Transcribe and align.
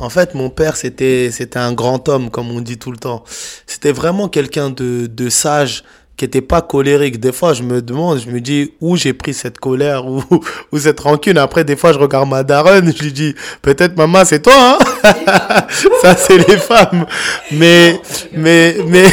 En 0.00 0.10
fait, 0.10 0.34
mon 0.34 0.48
père, 0.48 0.76
c'était, 0.76 1.30
un 1.56 1.72
grand 1.72 2.08
homme, 2.08 2.30
comme 2.30 2.50
on 2.50 2.60
dit 2.60 2.78
tout 2.78 2.92
le 2.92 2.98
temps. 2.98 3.24
C'était 3.66 3.92
vraiment 3.92 4.28
quelqu'un 4.28 4.70
de, 4.70 5.06
de 5.06 5.28
sage, 5.28 5.82
qui 6.18 6.24
était 6.24 6.42
pas 6.42 6.60
colérique. 6.60 7.20
Des 7.20 7.32
fois, 7.32 7.54
je 7.54 7.62
me 7.62 7.80
demande, 7.80 8.18
je 8.18 8.28
me 8.28 8.40
dis 8.40 8.72
où 8.80 8.96
j'ai 8.96 9.14
pris 9.14 9.32
cette 9.32 9.58
colère 9.58 10.06
ou, 10.06 10.22
ou 10.72 10.78
cette 10.78 10.98
rancune? 11.00 11.38
Après, 11.38 11.64
des 11.64 11.76
fois, 11.76 11.92
je 11.92 11.98
regarde 11.98 12.28
ma 12.28 12.42
daronne, 12.42 12.92
je 12.94 13.02
lui 13.04 13.12
dis 13.12 13.34
peut-être 13.62 13.96
maman, 13.96 14.24
c'est 14.24 14.42
toi, 14.42 14.52
hein? 14.56 14.78
Ça, 16.02 16.16
c'est 16.16 16.36
les 16.48 16.58
femmes. 16.58 17.06
Mais, 17.52 18.00
mais, 18.32 18.76
mais, 18.86 19.04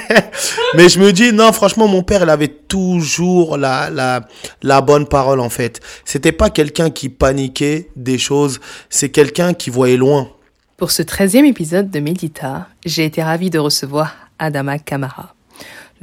mais 0.74 0.88
je 0.90 1.00
me 1.00 1.12
dis 1.12 1.32
non, 1.32 1.50
franchement, 1.52 1.88
mon 1.88 2.02
père, 2.02 2.22
il 2.22 2.30
avait 2.30 2.48
toujours 2.48 3.56
la, 3.56 3.88
la, 3.88 4.20
la 4.62 4.80
bonne 4.82 5.06
parole 5.06 5.40
en 5.40 5.48
fait. 5.48 5.80
C'était 6.04 6.32
pas 6.32 6.50
quelqu'un 6.50 6.90
qui 6.90 7.08
paniquait 7.08 7.88
des 7.96 8.18
choses. 8.18 8.60
C'est 8.90 9.08
quelqu'un 9.08 9.54
qui 9.54 9.70
voyait 9.70 9.96
loin. 9.96 10.28
Pour 10.76 10.90
ce 10.90 11.02
13e 11.02 11.46
épisode 11.46 11.90
de 11.90 12.00
Médita, 12.00 12.68
j'ai 12.84 13.06
été 13.06 13.22
ravie 13.22 13.48
de 13.48 13.58
recevoir 13.58 14.14
Adama 14.38 14.78
Kamara 14.78 15.33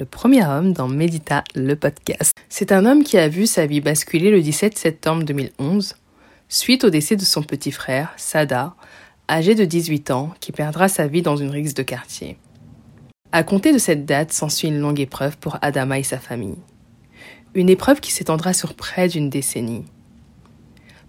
le 0.01 0.05
premier 0.05 0.43
homme 0.43 0.73
dans 0.73 0.87
Médita, 0.87 1.43
le 1.53 1.75
podcast. 1.75 2.35
C'est 2.49 2.71
un 2.71 2.87
homme 2.87 3.03
qui 3.03 3.19
a 3.19 3.27
vu 3.27 3.45
sa 3.45 3.67
vie 3.67 3.81
basculer 3.81 4.31
le 4.31 4.41
17 4.41 4.75
septembre 4.75 5.21
2011, 5.25 5.95
suite 6.49 6.83
au 6.85 6.89
décès 6.89 7.15
de 7.15 7.23
son 7.23 7.43
petit 7.43 7.71
frère, 7.71 8.11
Sada, 8.17 8.73
âgé 9.29 9.53
de 9.53 9.63
18 9.63 10.09
ans, 10.09 10.33
qui 10.39 10.51
perdra 10.51 10.87
sa 10.87 11.05
vie 11.05 11.21
dans 11.21 11.35
une 11.35 11.51
rixe 11.51 11.75
de 11.75 11.83
quartier. 11.83 12.39
À 13.31 13.43
compter 13.43 13.73
de 13.73 13.77
cette 13.77 14.07
date 14.07 14.33
s'ensuit 14.33 14.69
une 14.69 14.79
longue 14.79 14.99
épreuve 14.99 15.37
pour 15.37 15.59
Adama 15.61 15.99
et 15.99 16.03
sa 16.03 16.17
famille. 16.17 16.57
Une 17.53 17.70
épreuve 17.70 17.99
qui 17.99 18.11
s'étendra 18.11 18.53
sur 18.53 18.73
près 18.73 19.07
d'une 19.07 19.29
décennie. 19.29 19.85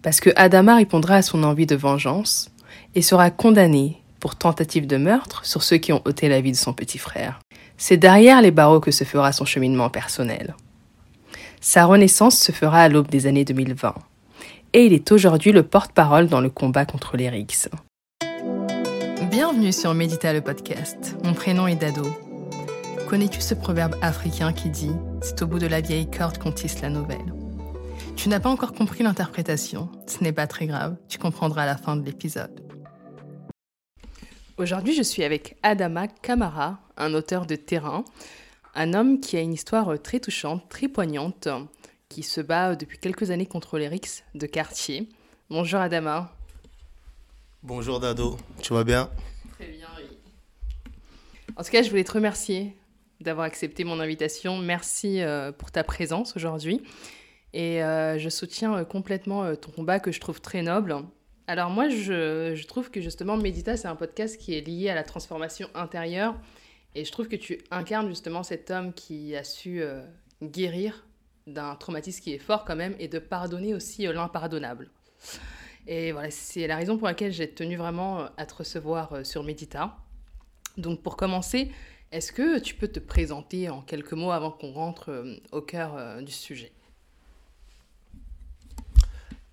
Parce 0.02 0.20
que 0.20 0.28
Adama 0.36 0.76
répondra 0.76 1.14
à 1.14 1.22
son 1.22 1.44
envie 1.44 1.64
de 1.64 1.76
vengeance 1.76 2.50
et 2.94 3.00
sera 3.00 3.30
condamné 3.30 4.02
pour 4.20 4.36
tentative 4.36 4.86
de 4.86 4.98
meurtre 4.98 5.46
sur 5.46 5.62
ceux 5.62 5.78
qui 5.78 5.94
ont 5.94 6.02
ôté 6.04 6.28
la 6.28 6.42
vie 6.42 6.52
de 6.52 6.56
son 6.58 6.74
petit 6.74 6.98
frère. 6.98 7.40
C'est 7.76 7.96
derrière 7.96 8.42
les 8.42 8.50
barreaux 8.50 8.80
que 8.80 8.90
se 8.90 9.04
fera 9.04 9.32
son 9.32 9.44
cheminement 9.44 9.90
personnel. 9.90 10.54
Sa 11.60 11.84
renaissance 11.84 12.38
se 12.38 12.52
fera 12.52 12.80
à 12.80 12.88
l'aube 12.88 13.08
des 13.08 13.26
années 13.26 13.44
2020. 13.44 13.94
Et 14.72 14.86
il 14.86 14.92
est 14.92 15.12
aujourd'hui 15.12 15.52
le 15.52 15.62
porte-parole 15.62 16.28
dans 16.28 16.40
le 16.40 16.50
combat 16.50 16.84
contre 16.86 17.16
les 17.16 17.28
rixes. 17.28 17.68
Bienvenue 19.30 19.72
sur 19.72 19.94
Médita 19.94 20.32
le 20.32 20.40
podcast. 20.40 21.16
Mon 21.24 21.34
prénom 21.34 21.66
est 21.66 21.76
Dado. 21.76 22.06
Connais-tu 23.08 23.40
ce 23.40 23.54
proverbe 23.54 23.94
africain 24.00 24.52
qui 24.52 24.70
dit 24.70 24.92
C'est 25.20 25.42
au 25.42 25.46
bout 25.46 25.58
de 25.58 25.66
la 25.66 25.80
vieille 25.80 26.10
corde 26.10 26.38
qu'on 26.38 26.52
tisse 26.52 26.80
la 26.80 26.88
nouvelle 26.88 27.34
Tu 28.16 28.28
n'as 28.28 28.40
pas 28.40 28.48
encore 28.48 28.72
compris 28.72 29.04
l'interprétation, 29.04 29.90
ce 30.06 30.24
n'est 30.24 30.32
pas 30.32 30.46
très 30.46 30.66
grave, 30.66 30.96
tu 31.08 31.18
comprendras 31.18 31.64
à 31.64 31.66
la 31.66 31.76
fin 31.76 31.96
de 31.96 32.04
l'épisode. 32.04 32.71
Aujourd'hui, 34.58 34.94
je 34.94 35.02
suis 35.02 35.24
avec 35.24 35.56
Adama 35.62 36.08
Kamara, 36.08 36.78
un 36.98 37.14
auteur 37.14 37.46
de 37.46 37.56
terrain, 37.56 38.04
un 38.74 38.92
homme 38.92 39.18
qui 39.18 39.38
a 39.38 39.40
une 39.40 39.54
histoire 39.54 40.00
très 40.02 40.20
touchante, 40.20 40.68
très 40.68 40.88
poignante, 40.88 41.48
qui 42.10 42.22
se 42.22 42.42
bat 42.42 42.76
depuis 42.76 42.98
quelques 42.98 43.30
années 43.30 43.46
contre 43.46 43.78
les 43.78 43.88
rixes 43.88 44.24
de 44.34 44.46
quartier. 44.46 45.08
Bonjour 45.48 45.80
Adama. 45.80 46.36
Bonjour 47.62 47.98
Dado, 47.98 48.36
tu 48.60 48.74
vas 48.74 48.84
bien? 48.84 49.08
Très 49.52 49.68
bien, 49.68 49.88
oui. 49.96 50.04
En 51.56 51.64
tout 51.64 51.70
cas, 51.70 51.82
je 51.82 51.88
voulais 51.88 52.04
te 52.04 52.12
remercier 52.12 52.76
d'avoir 53.20 53.46
accepté 53.46 53.84
mon 53.84 54.00
invitation. 54.00 54.58
Merci 54.58 55.22
euh, 55.22 55.50
pour 55.50 55.70
ta 55.70 55.82
présence 55.82 56.36
aujourd'hui. 56.36 56.82
Et 57.54 57.82
euh, 57.82 58.18
je 58.18 58.28
soutiens 58.28 58.74
euh, 58.76 58.84
complètement 58.84 59.56
ton 59.56 59.70
combat 59.70 59.98
que 59.98 60.12
je 60.12 60.20
trouve 60.20 60.42
très 60.42 60.60
noble 60.60 60.94
alors 61.46 61.70
moi, 61.70 61.88
je, 61.88 62.66
trouve 62.66 62.90
que 62.90 63.00
justement, 63.00 63.36
Médita, 63.36 63.76
c'est 63.76 63.88
un 63.88 63.96
podcast 63.96 64.38
qui 64.38 64.54
est 64.54 64.60
lié 64.60 64.90
à 64.90 64.94
la 64.94 65.02
transformation 65.02 65.68
intérieure. 65.74 66.36
Et 66.94 67.04
je 67.04 67.12
trouve 67.12 67.28
que 67.28 67.36
tu 67.36 67.58
incarnes 67.70 68.08
justement 68.08 68.42
cet 68.42 68.70
homme 68.70 68.92
qui 68.92 69.34
a 69.34 69.44
su 69.44 69.82
euh, 69.82 70.02
guérir 70.42 71.06
d'un 71.46 71.74
traumatisme 71.74 72.22
qui 72.22 72.34
est 72.34 72.38
fort 72.38 72.64
quand 72.64 72.76
même 72.76 72.94
et 72.98 73.08
de 73.08 73.18
pardonner 73.18 73.74
aussi 73.74 74.06
euh, 74.06 74.12
l'impardonnable. 74.12 74.90
Et 75.86 76.12
voilà, 76.12 76.30
c'est 76.30 76.66
la 76.66 76.76
raison 76.76 76.98
pour 76.98 77.08
laquelle 77.08 77.32
j'ai 77.32 77.48
tenu 77.48 77.76
vraiment 77.76 78.20
euh, 78.20 78.26
à 78.36 78.46
te 78.46 78.54
recevoir 78.54 79.24
sur 79.24 79.42
Médita. 79.42 79.96
Donc 80.76 81.02
pour 81.02 81.16
commencer, 81.16 81.72
est-ce 82.12 82.30
que 82.30 82.58
tu 82.60 82.74
peux 82.74 82.88
te 82.88 83.00
présenter 83.00 83.68
en 83.68 83.80
quelques 83.80 84.12
mots 84.12 84.30
avant 84.30 84.50
qu'on 84.50 84.72
rentre 84.72 85.38
au 85.50 85.60
cœur 85.60 86.22
du 86.22 86.32
sujet? 86.32 86.72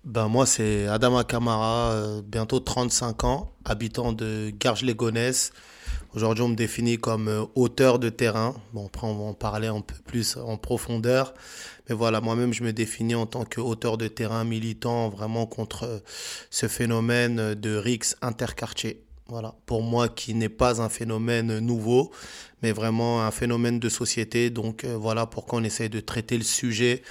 Ben 0.04 0.28
moi, 0.28 0.46
c'est 0.46 0.86
Adama 0.86 1.24
Kamara, 1.24 1.92
euh, 1.92 2.22
bientôt 2.24 2.58
35 2.60 3.24
ans, 3.24 3.52
habitant 3.64 4.12
de 4.12 4.50
Garges-les-Gonesse. 4.58 5.52
Aujourd'hui, 6.14 6.42
on 6.42 6.48
me 6.48 6.56
définit 6.56 6.98
comme 6.98 7.28
euh, 7.28 7.44
auteur 7.54 7.98
de 7.98 8.08
terrain. 8.08 8.54
Bon, 8.72 8.86
après, 8.86 9.06
on 9.06 9.14
va 9.14 9.24
en 9.24 9.34
parler 9.34 9.68
un 9.68 9.82
peu 9.82 9.94
plus 10.06 10.38
en 10.38 10.56
profondeur. 10.56 11.34
Mais 11.88 11.94
voilà, 11.94 12.22
moi-même, 12.22 12.54
je 12.54 12.64
me 12.64 12.72
définis 12.72 13.14
en 13.14 13.26
tant 13.26 13.44
qu'auteur 13.44 13.98
de 13.98 14.08
terrain 14.08 14.44
militant 14.44 15.10
vraiment 15.10 15.44
contre 15.44 15.84
euh, 15.84 15.98
ce 16.48 16.66
phénomène 16.66 17.54
de 17.54 17.76
RIX 17.76 18.16
interquartier. 18.22 19.04
Voilà, 19.28 19.54
pour 19.66 19.82
moi 19.82 20.08
qui 20.08 20.34
n'est 20.34 20.48
pas 20.48 20.82
un 20.82 20.88
phénomène 20.88 21.60
nouveau, 21.60 22.10
mais 22.62 22.72
vraiment 22.72 23.24
un 23.24 23.30
phénomène 23.30 23.78
de 23.78 23.88
société. 23.88 24.50
Donc 24.50 24.84
euh, 24.84 24.96
voilà 24.96 25.26
pourquoi 25.26 25.60
on 25.60 25.64
essaye 25.64 25.88
de 25.88 26.00
traiter 26.00 26.36
le 26.36 26.44
sujet 26.44 27.02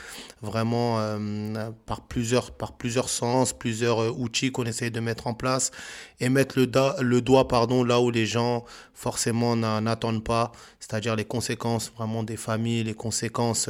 vraiment 0.41 0.99
euh, 0.99 1.69
par, 1.85 2.01
plusieurs, 2.01 2.51
par 2.51 2.73
plusieurs 2.73 3.09
sens, 3.09 3.53
plusieurs 3.53 4.01
euh, 4.01 4.11
outils 4.11 4.51
qu'on 4.51 4.65
essaye 4.65 4.91
de 4.91 4.99
mettre 4.99 5.27
en 5.27 5.33
place 5.33 5.71
et 6.19 6.29
mettre 6.29 6.59
le, 6.59 6.69
le 7.01 7.21
doigt 7.21 7.47
pardon, 7.47 7.83
là 7.83 7.99
où 7.99 8.11
les 8.11 8.25
gens 8.25 8.65
forcément 8.93 9.55
n'attendent 9.55 10.25
pas, 10.25 10.51
c'est-à-dire 10.81 11.15
les 11.15 11.23
conséquences 11.23 11.89
vraiment 11.95 12.21
des 12.21 12.35
familles, 12.35 12.83
les 12.83 12.93
conséquences 12.93 13.69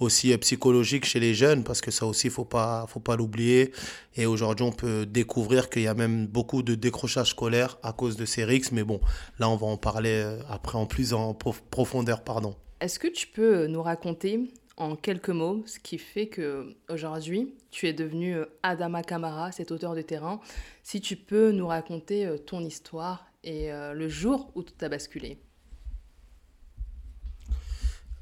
aussi 0.00 0.34
psychologiques 0.38 1.04
chez 1.04 1.20
les 1.20 1.34
jeunes, 1.34 1.64
parce 1.64 1.82
que 1.82 1.90
ça 1.90 2.06
aussi, 2.06 2.28
il 2.28 2.30
ne 2.30 2.34
faut 2.34 2.46
pas, 2.46 2.86
faut 2.88 3.00
pas 3.00 3.14
l'oublier. 3.14 3.72
Et 4.16 4.24
aujourd'hui, 4.24 4.64
on 4.64 4.72
peut 4.72 5.04
découvrir 5.04 5.68
qu'il 5.68 5.82
y 5.82 5.86
a 5.86 5.92
même 5.92 6.26
beaucoup 6.26 6.62
de 6.62 6.74
décrochage 6.74 7.30
scolaire 7.30 7.76
à 7.82 7.92
cause 7.92 8.16
de 8.16 8.24
ces 8.24 8.42
RICS, 8.42 8.72
mais 8.72 8.84
bon, 8.84 9.00
là, 9.38 9.50
on 9.50 9.56
va 9.56 9.66
en 9.66 9.76
parler 9.76 10.24
après 10.48 10.78
en 10.78 10.86
plus 10.86 11.03
en 11.12 11.34
profondeur. 11.34 12.22
pardon. 12.24 12.54
Est-ce 12.80 12.98
que 12.98 13.08
tu 13.08 13.26
peux 13.26 13.66
nous 13.66 13.82
raconter 13.82 14.52
en 14.76 14.96
quelques 14.96 15.30
mots 15.30 15.62
ce 15.66 15.78
qui 15.78 15.98
fait 15.98 16.26
que 16.26 16.74
aujourd'hui 16.90 17.54
tu 17.70 17.86
es 17.86 17.92
devenu 17.92 18.36
euh, 18.36 18.46
Adama 18.62 19.02
Kamara, 19.02 19.52
cet 19.52 19.70
auteur 19.70 19.94
de 19.94 20.02
terrain? 20.02 20.40
Si 20.82 21.00
tu 21.00 21.16
peux 21.16 21.50
nous 21.50 21.66
raconter 21.66 22.26
euh, 22.26 22.38
ton 22.38 22.60
histoire 22.60 23.26
et 23.42 23.72
euh, 23.72 23.92
le 23.92 24.08
jour 24.08 24.50
où 24.54 24.62
tout 24.62 24.74
a 24.80 24.88
basculé. 24.88 25.38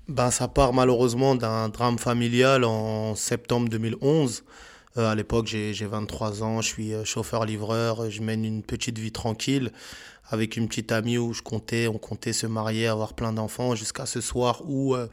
Ben, 0.08 0.30
ça 0.30 0.48
part 0.48 0.72
malheureusement 0.72 1.34
d'un 1.34 1.68
drame 1.68 1.98
familial 1.98 2.64
en 2.64 3.14
septembre 3.14 3.68
2011. 3.68 4.44
À 4.96 5.14
l'époque, 5.14 5.46
j'ai 5.46 5.72
23 5.72 6.42
ans, 6.42 6.60
je 6.60 6.66
suis 6.68 6.92
chauffeur-livreur, 7.04 8.10
je 8.10 8.22
mène 8.22 8.44
une 8.44 8.62
petite 8.62 8.98
vie 8.98 9.12
tranquille 9.12 9.72
avec 10.32 10.56
une 10.56 10.66
petite 10.66 10.92
amie 10.92 11.18
où 11.18 11.34
je 11.34 11.42
comptais, 11.42 11.88
on 11.88 11.98
comptait 11.98 12.32
se 12.32 12.46
marier, 12.46 12.86
avoir 12.86 13.12
plein 13.12 13.32
d'enfants, 13.34 13.74
jusqu'à 13.74 14.06
ce 14.06 14.20
soir 14.20 14.62
où 14.64 14.94
euh, 14.94 15.06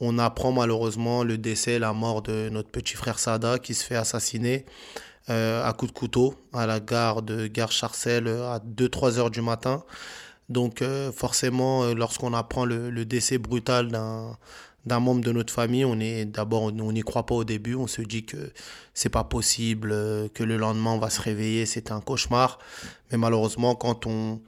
on 0.00 0.18
apprend 0.18 0.52
malheureusement 0.52 1.24
le 1.24 1.36
décès, 1.36 1.80
la 1.80 1.92
mort 1.92 2.22
de 2.22 2.48
notre 2.48 2.70
petit 2.70 2.94
frère 2.94 3.18
Sada 3.18 3.58
qui 3.58 3.74
se 3.74 3.84
fait 3.84 3.96
assassiner 3.96 4.64
euh, 5.30 5.66
à 5.66 5.72
coup 5.72 5.86
de 5.86 5.92
couteau 5.92 6.34
à 6.52 6.66
la 6.66 6.78
gare 6.78 7.22
de 7.22 7.48
Gare 7.48 7.72
Charcel 7.72 8.28
euh, 8.28 8.52
à 8.52 8.60
2-3 8.60 9.18
heures 9.18 9.30
du 9.30 9.42
matin. 9.42 9.82
Donc 10.48 10.84
forcément, 11.14 11.94
lorsqu'on 11.94 12.34
apprend 12.34 12.66
le 12.66 13.04
décès 13.06 13.38
brutal 13.38 13.88
d'un 13.88 14.36
d'un 14.86 15.00
membre 15.00 15.22
de 15.22 15.32
notre 15.32 15.52
famille, 15.52 15.84
on 15.84 16.00
est 16.00 16.24
d'abord 16.24 16.62
on 16.64 16.92
n'y 16.92 17.02
croit 17.02 17.26
pas 17.26 17.34
au 17.34 17.44
début, 17.44 17.74
on 17.74 17.86
se 17.86 18.02
dit 18.02 18.24
que 18.24 18.52
c'est 18.94 19.08
pas 19.08 19.24
possible, 19.24 19.90
euh, 19.92 20.28
que 20.32 20.42
le 20.42 20.56
lendemain 20.56 20.92
on 20.92 20.98
va 20.98 21.10
se 21.10 21.20
réveiller, 21.20 21.66
c'est 21.66 21.92
un 21.92 22.00
cauchemar. 22.00 22.58
Mais 23.10 23.18
malheureusement, 23.18 23.74
quand 23.74 24.06
on, 24.06 24.40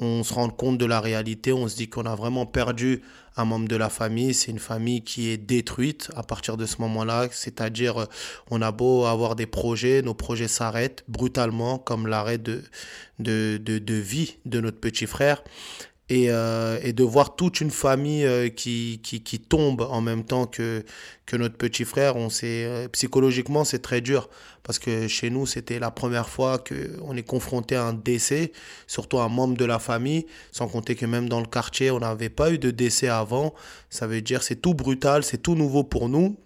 se 0.00 0.34
rend 0.34 0.48
compte 0.48 0.78
de 0.78 0.86
la 0.86 1.00
réalité, 1.00 1.52
on 1.52 1.68
se 1.68 1.76
dit 1.76 1.88
qu'on 1.88 2.06
a 2.06 2.16
vraiment 2.16 2.44
perdu 2.44 3.02
un 3.36 3.44
membre 3.44 3.68
de 3.68 3.76
la 3.76 3.88
famille. 3.88 4.34
C'est 4.34 4.50
une 4.50 4.58
famille 4.58 5.04
qui 5.04 5.28
est 5.28 5.36
détruite 5.36 6.10
à 6.16 6.24
partir 6.24 6.56
de 6.56 6.66
ce 6.66 6.80
moment-là. 6.80 7.28
C'est-à-dire, 7.30 8.08
on 8.50 8.62
a 8.62 8.72
beau 8.72 9.04
avoir 9.04 9.36
des 9.36 9.46
projets, 9.46 10.02
nos 10.02 10.14
projets 10.14 10.48
s'arrêtent 10.48 11.04
brutalement, 11.06 11.78
comme 11.78 12.08
l'arrêt 12.08 12.38
de 12.38 12.64
vie 13.20 14.38
de 14.44 14.60
notre 14.60 14.80
petit 14.80 15.06
frère 15.06 15.44
et, 16.08 16.30
euh, 16.30 16.78
et, 16.82 16.92
de 16.92 17.04
voir 17.04 17.36
toute 17.36 17.60
une 17.60 17.70
famille 17.70 18.24
euh, 18.26 18.48
qui, 18.48 19.00
qui, 19.02 19.22
qui, 19.22 19.38
tombe 19.38 19.82
en 19.82 20.00
même 20.00 20.24
temps 20.24 20.46
que, 20.46 20.84
que 21.26 21.36
notre 21.36 21.56
petit 21.56 21.84
frère, 21.84 22.16
on 22.16 22.28
sait, 22.28 22.64
euh, 22.64 22.88
psychologiquement 22.88 23.64
c'est 23.64 23.78
très 23.80 24.00
dur 24.00 24.28
parce 24.64 24.78
que 24.78 25.06
chez 25.08 25.30
nous 25.30 25.46
c'était 25.46 25.78
la 25.78 25.90
première 25.90 26.28
fois 26.28 26.58
qu'on 26.58 27.16
est 27.16 27.22
confronté 27.22 27.76
à 27.76 27.84
un 27.84 27.92
décès, 27.92 28.52
surtout 28.86 29.20
un 29.20 29.28
membre 29.28 29.56
de 29.56 29.64
la 29.64 29.78
famille, 29.78 30.26
sans 30.50 30.68
compter 30.68 30.96
que 30.96 31.06
même 31.06 31.28
dans 31.28 31.40
le 31.40 31.46
quartier 31.46 31.90
on 31.90 32.00
n'avait 32.00 32.28
pas 32.28 32.50
eu 32.50 32.58
de 32.58 32.70
décès 32.70 33.08
avant, 33.08 33.54
ça 33.88 34.06
veut 34.06 34.20
dire 34.22 34.42
c'est 34.42 34.56
tout 34.56 34.74
brutal, 34.74 35.22
c'est 35.22 35.38
tout 35.38 35.54
nouveau 35.54 35.84
pour 35.84 36.08
nous 36.08 36.36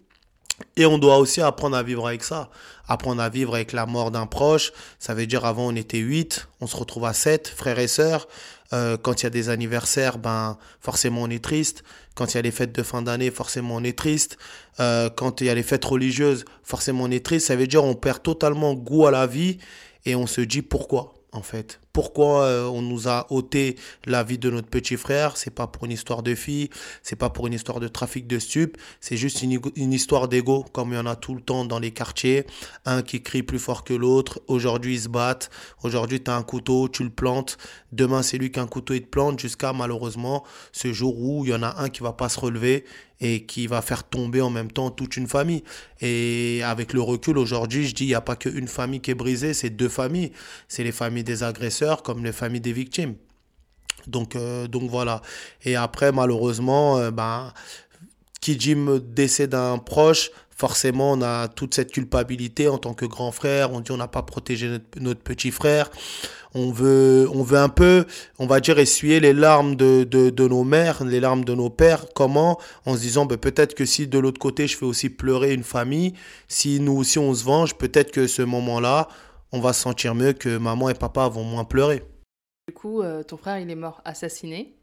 Et 0.77 0.87
on 0.87 0.99
doit 0.99 1.19
aussi 1.19 1.41
apprendre 1.41 1.77
à 1.77 1.83
vivre 1.83 2.07
avec 2.07 2.23
ça. 2.23 2.51
Apprendre 2.89 3.21
à 3.21 3.29
vivre 3.29 3.55
avec 3.55 3.73
la 3.73 3.85
mort 3.85 4.11
d'un 4.11 4.27
proche. 4.27 4.73
Ça 4.99 5.13
veut 5.15 5.27
dire 5.27 5.45
avant 5.45 5.67
on 5.69 5.77
était 5.77 5.99
8, 5.99 6.49
on 6.61 6.67
se 6.67 6.77
retrouve 6.77 7.05
à 7.05 7.13
7, 7.13 7.49
frères 7.49 7.79
et 7.79 7.89
sœurs. 7.89 8.29
Euh, 8.73 8.97
quand 8.97 9.23
il 9.23 9.25
y 9.25 9.27
a 9.27 9.31
des 9.31 9.49
anniversaires, 9.49 10.19
ben 10.19 10.59
forcément 10.81 11.23
on 11.23 11.31
est 11.31 11.43
triste. 11.43 11.85
Quand 12.15 12.33
il 12.33 12.37
y 12.37 12.39
a 12.39 12.43
les 12.43 12.51
fêtes 12.51 12.73
de 12.73 12.83
fin 12.83 13.03
d'année, 13.03 13.31
forcément 13.31 13.77
on 13.77 13.85
est 13.85 13.97
triste. 13.97 14.39
Euh, 14.81 15.11
quand 15.11 15.41
il 15.41 15.47
y 15.47 15.51
a 15.51 15.55
les 15.55 15.63
fêtes 15.63 15.85
religieuses, 15.85 16.45
forcément 16.63 17.05
on 17.05 17.11
est 17.11 17.25
triste. 17.25 17.47
Ça 17.47 17.57
veut 17.57 17.67
dire 17.67 17.85
on 17.85 17.95
perd 17.95 18.23
totalement 18.23 18.75
goût 18.75 19.07
à 19.07 19.11
la 19.11 19.27
vie 19.27 19.59
et 20.05 20.15
on 20.15 20.27
se 20.27 20.41
dit 20.41 20.63
pourquoi 20.63 21.15
en 21.33 21.43
fait. 21.43 21.81
Pourquoi 21.97 22.43
euh, 22.43 22.67
on 22.67 22.83
nous 22.83 23.09
a 23.09 23.27
ôté 23.31 23.75
la 24.05 24.23
vie 24.23 24.37
de 24.37 24.51
notre 24.51 24.69
petit 24.69 24.99
frère 24.99 25.39
C'est 25.39 25.49
pas 25.49 25.67
pour 25.67 25.87
une 25.87 25.93
histoire 25.93 26.23
de 26.23 26.35
fille, 26.35 26.69
c'est 27.03 27.17
pas 27.17 27.31
pour 27.31 27.47
une 27.47 27.55
histoire 27.55 27.81
de 27.81 27.89
trafic 27.89 28.27
de 28.27 28.39
stupes, 28.39 28.77
c'est 29.01 29.17
juste 29.17 29.41
une, 29.41 29.93
histoire 29.95 30.29
d'ego, 30.29 30.67
comme 30.75 30.93
il 30.93 30.97
y 30.97 30.99
en 30.99 31.07
a 31.07 31.17
tout 31.17 31.35
le 31.35 31.41
temps 31.41 31.65
dans 31.65 31.79
les 31.79 31.93
quartiers. 31.93 32.45
Un 32.85 33.01
qui 33.01 33.23
crie 33.23 33.43
plus 33.43 33.59
fort 33.59 33.83
que 33.83 33.95
l'autre. 33.95 34.43
Aujourd'hui, 34.47 34.97
ils 34.97 35.01
se 35.05 35.09
battent. 35.09 35.49
Aujourd'hui, 35.85 36.23
tu 36.23 36.31
as 36.31 36.37
un 36.37 36.43
couteau, 36.43 36.91
tu 36.91 37.03
le 37.03 37.09
plantes. 37.09 37.57
Demain, 37.93 38.23
c'est 38.23 38.37
lui 38.37 38.51
qui 38.51 38.61
a 38.61 38.63
un 38.63 38.67
couteau, 38.67 38.93
il 38.93 39.01
te 39.01 39.09
plante, 39.09 39.41
jusqu'à 39.41 39.73
malheureusement 39.73 40.45
ce 40.73 40.93
jour 40.93 41.19
où 41.19 41.47
il 41.47 41.51
y 41.51 41.55
en 41.55 41.63
a 41.63 41.81
un 41.81 41.89
qui 41.89 42.03
va 42.03 42.13
pas 42.13 42.29
se 42.29 42.39
relever 42.39 42.85
et 43.21 43.45
qui 43.45 43.67
va 43.67 43.83
faire 43.83 44.05
tomber 44.05 44.41
en 44.41 44.51
même 44.51 44.71
temps 44.71 44.91
toute 44.91 45.17
une 45.17 45.27
famille. 45.27 45.63
Et 46.01 46.61
avec 46.63 46.93
le 46.93 47.01
recul 47.01 47.39
aujourd'hui, 47.39 47.87
je 47.87 47.95
dis, 47.95 48.05
il 48.05 48.09
n'y 48.09 48.15
a 48.15 48.21
pas 48.21 48.37
qu'une 48.37 48.69
famille 48.69 49.01
qui 49.01 49.11
est 49.11 49.15
brisée, 49.15 49.55
c'est 49.55 49.71
deux 49.71 49.89
familles. 49.89 50.33
C'est 50.69 50.85
les 50.85 50.93
familles 50.93 51.25
des 51.25 51.43
agresseurs 51.43 52.03
comme 52.03 52.25
les 52.25 52.33
familles 52.33 52.61
des 52.61 52.73
victimes. 52.73 53.15
Donc, 54.07 54.37
euh, 54.37 54.69
donc 54.69 54.91
voilà. 54.91 55.23
Et 55.65 55.77
après, 55.77 56.13
malheureusement, 56.13 56.99
euh, 56.99 57.11
ben, 57.11 57.53
qui 58.41 58.57
dit 58.57 58.77
décès 59.15 59.49
d'un 59.49 59.79
proche, 59.79 60.31
forcément, 60.57 61.13
on 61.13 61.23
a 61.23 61.49
toute 61.49 61.75
cette 61.75 61.93
culpabilité 61.93 62.69
en 62.69 62.79
tant 62.79 62.95
que 62.95 63.05
grand 63.05 63.31
frère. 63.31 63.73
On 63.73 63.81
dit 63.81 63.93
on 63.93 63.99
n'a 63.99 64.09
pas 64.09 64.23
protégé 64.23 64.79
notre, 64.99 65.21
petit 65.21 65.51
frère. 65.51 65.91
On 66.55 66.73
veut, 66.73 67.29
on 67.35 67.43
veut 67.43 67.59
un 67.59 67.69
peu, 67.69 68.07
on 68.39 68.47
va 68.47 68.61
dire, 68.61 68.79
essuyer 68.79 69.21
les 69.21 69.35
larmes 69.35 69.77
de, 69.77 70.05
de, 70.05 70.49
nos 70.49 70.65
mères, 70.65 71.05
les 71.05 71.21
larmes 71.21 71.45
de 71.45 71.55
nos 71.55 71.69
pères. 71.69 72.07
Comment? 72.15 72.59
En 72.87 72.95
se 72.95 73.01
disant, 73.01 73.27
ben, 73.27 73.37
peut-être 73.37 73.75
que 73.75 73.85
si 73.85 74.07
de 74.07 74.19
l'autre 74.19 74.41
côté, 74.41 74.67
je 74.67 74.77
fais 74.77 74.87
aussi 74.87 75.11
pleurer 75.11 75.53
une 75.53 75.63
famille, 75.63 76.15
si 76.49 76.81
nous 76.81 76.97
aussi 76.97 77.19
on 77.19 77.35
se 77.35 77.45
venge, 77.45 77.75
peut-être 77.75 78.11
que 78.11 78.27
ce 78.27 78.41
moment-là, 78.41 79.09
on 79.53 79.61
va 79.61 79.75
se 79.75 79.83
sentir 79.83 80.15
mieux 80.15 80.33
que 80.33 80.57
maman 80.57 80.89
et 80.89 80.95
papa 80.95 81.29
vont 81.29 81.45
moins 81.45 81.65
pleurer. 81.65 82.03
Du 82.69 82.75
coup, 82.75 83.03
euh, 83.03 83.23
ton 83.23 83.37
frère, 83.37 83.59
il 83.59 83.71
est 83.71 83.77
mort 83.77 84.01
assassiné. 84.07 84.75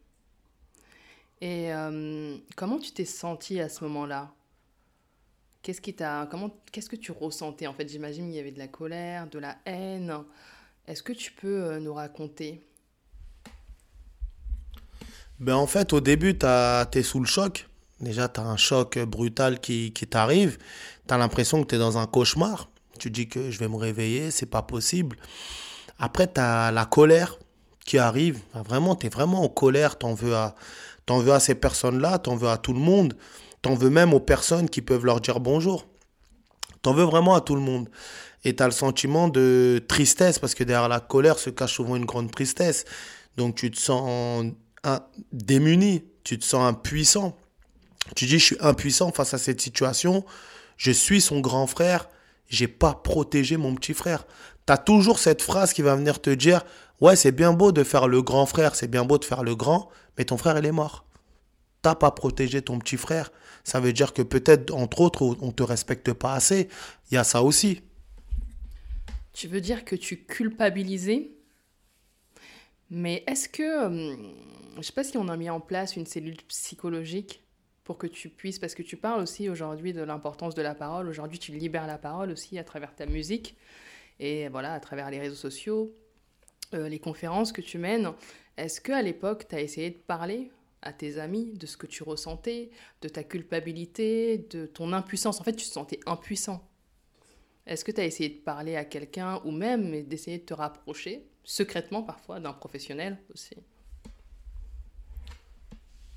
Et 1.41 1.73
euh, 1.73 2.37
comment 2.55 2.77
tu 2.77 2.91
t'es 2.91 3.03
senti 3.05 3.59
à 3.59 3.67
ce 3.67 3.83
moment-là? 3.85 4.31
Qu'est-ce 5.63 5.79
qui 5.79 5.93
t'a, 5.93 6.27
comment, 6.29 6.51
qu'est-ce 6.73 6.89
que 6.89 6.97
tu 6.97 7.13
ressentais 7.13 7.67
En 7.67 7.73
fait, 7.73 7.87
j'imagine 7.87 8.25
qu'il 8.25 8.35
y 8.35 8.39
avait 8.39 8.51
de 8.51 8.59
la 8.59 8.67
colère, 8.67 9.27
de 9.29 9.39
la 9.39 9.55
haine. 9.65 10.13
Est-ce 10.87 11.01
que 11.01 11.13
tu 11.13 11.31
peux 11.31 11.63
euh, 11.63 11.79
nous 11.79 11.93
raconter? 11.93 12.61
Ben 15.39 15.55
en 15.55 15.65
fait, 15.65 15.93
au 15.93 16.01
début, 16.01 16.37
tu 16.37 16.45
es 16.45 17.03
sous 17.03 17.21
le 17.21 17.25
choc. 17.25 17.69
Déjà, 18.01 18.27
tu 18.27 18.41
as 18.41 18.43
un 18.43 18.57
choc 18.57 18.99
brutal 18.99 19.61
qui, 19.61 19.93
qui 19.93 20.05
t'arrive. 20.05 20.57
Tu 21.07 21.13
as 21.13 21.17
l'impression 21.17 21.63
que 21.63 21.69
tu 21.69 21.75
es 21.75 21.79
dans 21.79 21.97
un 21.97 22.07
cauchemar. 22.07 22.69
Tu 22.99 23.09
dis 23.09 23.29
que 23.29 23.49
je 23.49 23.57
vais 23.57 23.69
me 23.69 23.77
réveiller, 23.77 24.31
c'est 24.31 24.45
pas 24.45 24.63
possible. 24.63 25.15
Après, 25.97 26.27
tu 26.27 26.41
as 26.41 26.71
la 26.73 26.85
colère 26.85 27.39
qui 27.85 27.97
arrive. 27.97 28.41
Vraiment, 28.53 28.97
tu 28.97 29.07
es 29.07 29.09
vraiment 29.09 29.43
en 29.43 29.49
colère. 29.49 29.97
Tu 29.97 30.07
veux 30.13 30.35
à, 30.35 30.55
en 31.09 31.19
veux 31.19 31.31
à 31.31 31.39
ces 31.39 31.55
personnes-là, 31.55 32.19
tu 32.19 32.29
en 32.29 32.35
veux 32.35 32.49
à 32.49 32.57
tout 32.57 32.73
le 32.73 32.79
monde. 32.79 33.15
T'en 33.63 33.75
veux 33.75 33.89
même 33.89 34.13
aux 34.13 34.19
personnes 34.19 34.69
qui 34.69 34.81
peuvent 34.81 35.05
leur 35.05 35.21
dire 35.21 35.39
bonjour. 35.39 35.87
T'en 36.81 36.93
veux 36.93 37.05
vraiment 37.05 37.33
à 37.33 37.39
tout 37.39 37.55
le 37.55 37.61
monde. 37.61 37.89
Et 38.43 38.57
t'as 38.57 38.65
le 38.65 38.71
sentiment 38.71 39.29
de 39.29 39.81
tristesse, 39.87 40.37
parce 40.37 40.53
que 40.53 40.65
derrière 40.65 40.89
la 40.89 40.99
colère 40.99 41.39
se 41.39 41.49
cache 41.49 41.73
souvent 41.73 41.95
une 41.95 42.03
grande 42.03 42.29
tristesse. 42.29 42.83
Donc 43.37 43.55
tu 43.55 43.71
te 43.71 43.79
sens 43.79 44.51
démuni, 45.31 46.03
tu 46.25 46.37
te 46.37 46.43
sens 46.43 46.69
impuissant. 46.69 47.37
Tu 48.17 48.25
dis, 48.25 48.37
je 48.37 48.43
suis 48.43 48.57
impuissant 48.59 49.13
face 49.13 49.33
à 49.33 49.37
cette 49.37 49.61
situation. 49.61 50.25
Je 50.75 50.91
suis 50.91 51.21
son 51.21 51.39
grand 51.39 51.65
frère. 51.65 52.09
J'ai 52.49 52.67
pas 52.67 52.93
protégé 52.93 53.55
mon 53.55 53.75
petit 53.75 53.93
frère. 53.93 54.27
Tu 54.67 54.73
as 54.73 54.77
toujours 54.77 55.19
cette 55.19 55.41
phrase 55.41 55.71
qui 55.71 55.81
va 55.81 55.95
venir 55.95 56.21
te 56.21 56.29
dire, 56.29 56.65
ouais, 56.99 57.15
c'est 57.15 57.31
bien 57.31 57.53
beau 57.53 57.71
de 57.71 57.85
faire 57.85 58.09
le 58.09 58.21
grand 58.21 58.45
frère, 58.45 58.75
c'est 58.75 58.89
bien 58.89 59.05
beau 59.05 59.17
de 59.17 59.23
faire 59.23 59.41
le 59.43 59.55
grand, 59.55 59.89
mais 60.17 60.25
ton 60.25 60.35
frère, 60.35 60.57
il 60.57 60.65
est 60.65 60.73
mort 60.73 61.05
t'as 61.83 61.93
pas 61.93 62.09
protégé 62.09 62.63
ton 62.63 62.79
petit 62.79 62.97
frère, 62.97 63.31
ça 63.63 63.79
veut 63.79 63.93
dire 63.93 64.13
que 64.13 64.21
peut-être, 64.21 64.73
entre 64.73 65.01
autres, 65.01 65.37
on 65.41 65.51
te 65.51 65.63
respecte 65.63 66.13
pas 66.13 66.33
assez. 66.33 66.67
Il 67.09 67.15
y 67.15 67.17
a 67.17 67.23
ça 67.23 67.43
aussi. 67.43 67.81
Tu 69.33 69.47
veux 69.47 69.61
dire 69.61 69.85
que 69.85 69.95
tu 69.95 70.17
culpabilisais? 70.17 71.31
Mais 72.89 73.23
est-ce 73.27 73.49
que. 73.49 73.85
Hum, 73.85 74.35
je 74.77 74.81
sais 74.81 74.93
pas 74.93 75.03
si 75.03 75.17
on 75.17 75.27
a 75.27 75.37
mis 75.37 75.49
en 75.49 75.59
place 75.59 75.95
une 75.95 76.05
cellule 76.05 76.37
psychologique 76.47 77.43
pour 77.83 77.97
que 77.97 78.07
tu 78.07 78.29
puisses. 78.29 78.59
Parce 78.59 78.75
que 78.75 78.83
tu 78.83 78.97
parles 78.97 79.21
aussi 79.21 79.49
aujourd'hui 79.49 79.93
de 79.93 80.01
l'importance 80.01 80.55
de 80.55 80.61
la 80.61 80.75
parole. 80.75 81.07
Aujourd'hui, 81.07 81.39
tu 81.39 81.51
libères 81.51 81.87
la 81.87 81.97
parole 81.97 82.31
aussi 82.31 82.57
à 82.57 82.63
travers 82.63 82.95
ta 82.95 83.05
musique 83.05 83.55
et 84.19 84.47
voilà, 84.49 84.73
à 84.73 84.79
travers 84.79 85.09
les 85.09 85.19
réseaux 85.19 85.35
sociaux, 85.35 85.95
euh, 86.73 86.87
les 86.87 86.99
conférences 86.99 87.51
que 87.51 87.61
tu 87.61 87.77
mènes. 87.77 88.11
Est-ce 88.57 88.79
qu'à 88.81 89.01
l'époque, 89.01 89.47
tu 89.47 89.55
as 89.55 89.61
essayé 89.61 89.89
de 89.89 89.97
parler 89.97 90.51
à 90.83 90.93
tes 90.93 91.17
amis 91.17 91.53
de 91.53 91.65
ce 91.65 91.77
que 91.77 91.87
tu 91.87 92.03
ressentais, 92.03 92.69
de 93.01 93.09
ta 93.09 93.23
culpabilité, 93.23 94.45
de 94.49 94.65
ton 94.65 94.93
impuissance. 94.93 95.39
En 95.39 95.43
fait, 95.43 95.55
tu 95.55 95.65
te 95.65 95.71
sentais 95.71 95.99
impuissant. 96.05 96.67
Est-ce 97.65 97.85
que 97.85 97.91
tu 97.91 98.01
as 98.01 98.05
essayé 98.05 98.29
de 98.29 98.39
parler 98.39 98.75
à 98.75 98.83
quelqu'un 98.83 99.41
ou 99.45 99.51
même 99.51 100.03
d'essayer 100.03 100.37
de 100.37 100.43
te 100.43 100.53
rapprocher, 100.53 101.25
secrètement 101.43 102.03
parfois, 102.03 102.39
d'un 102.39 102.53
professionnel 102.53 103.17
aussi? 103.33 103.55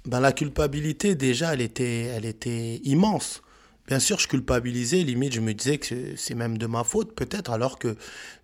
Ben, 0.04 0.20
La 0.20 0.32
culpabilité, 0.32 1.14
déjà, 1.14 1.54
elle 1.54 1.60
était, 1.60 2.02
elle 2.02 2.24
était 2.24 2.76
immense. 2.84 3.42
Bien 3.86 4.00
sûr, 4.00 4.18
je 4.18 4.26
culpabilisais, 4.26 5.04
limite, 5.04 5.32
je 5.32 5.40
me 5.40 5.54
disais 5.54 5.78
que 5.78 6.16
c'est 6.16 6.34
même 6.34 6.58
de 6.58 6.66
ma 6.66 6.82
faute, 6.82 7.14
peut-être, 7.14 7.52
alors 7.52 7.78
que 7.78 7.96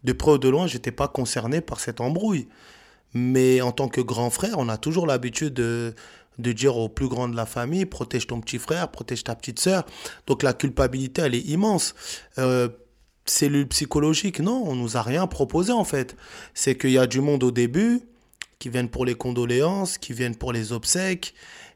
de 0.05 0.13
près 0.13 0.33
ou 0.33 0.39
de 0.39 0.49
loin, 0.49 0.69
je 0.69 0.75
n'étais 0.75 0.93
pas 0.93 1.09
concerné 1.09 1.61
par 1.61 1.81
cette 1.81 2.01
embrouille. 2.01 2.47
Mais 3.15 3.61
en 3.61 3.73
tant 3.73 3.89
que 3.89 4.01
grand 4.01 4.31
frère, 4.31 4.55
on 4.59 4.69
a 4.69 4.79
toujours 4.79 5.07
l'habitude 5.07 5.55
de, 5.55 5.95
de 6.39 6.53
dire 6.53 6.77
au 6.77 6.89
plus 6.89 7.09
grand 7.09 7.29
de 7.29 7.37
la 7.37 7.47
famille, 7.47 7.87
protège 7.87 8.27
ton 8.27 8.41
petit 8.41 8.59
frère, 8.59 8.89
protège 8.89 9.25
ta 9.25 9.35
petite 9.35 9.61
sœur. 9.61 9.85
Donc 10.27 10.43
la 10.43 10.53
culpabilité, 10.53 11.23
elle 11.23 11.35
est 11.35 11.41
immense. 11.41 11.95
Euh, 12.39 12.69
cellule 13.25 13.69
psychologique, 13.69 14.41
non, 14.41 14.65
on 14.67 14.75
nous 14.75 14.97
a 14.97 15.03
rien 15.03 15.27
proposé 15.27 15.73
en 15.73 15.85
fait. 15.85 16.17
C'est 16.55 16.77
qu'il 16.77 16.91
y 16.91 16.99
a 16.99 17.07
du 17.07 17.21
monde 17.21 17.45
au 17.45 17.51
début, 17.51 18.01
qui 18.59 18.69
viennent 18.69 18.89
pour 18.89 19.05
les 19.05 19.15
condoléances, 19.15 19.99
qui 19.99 20.13
viennent 20.13 20.37
pour 20.37 20.53
les 20.53 20.73
obsèques. 20.73 21.35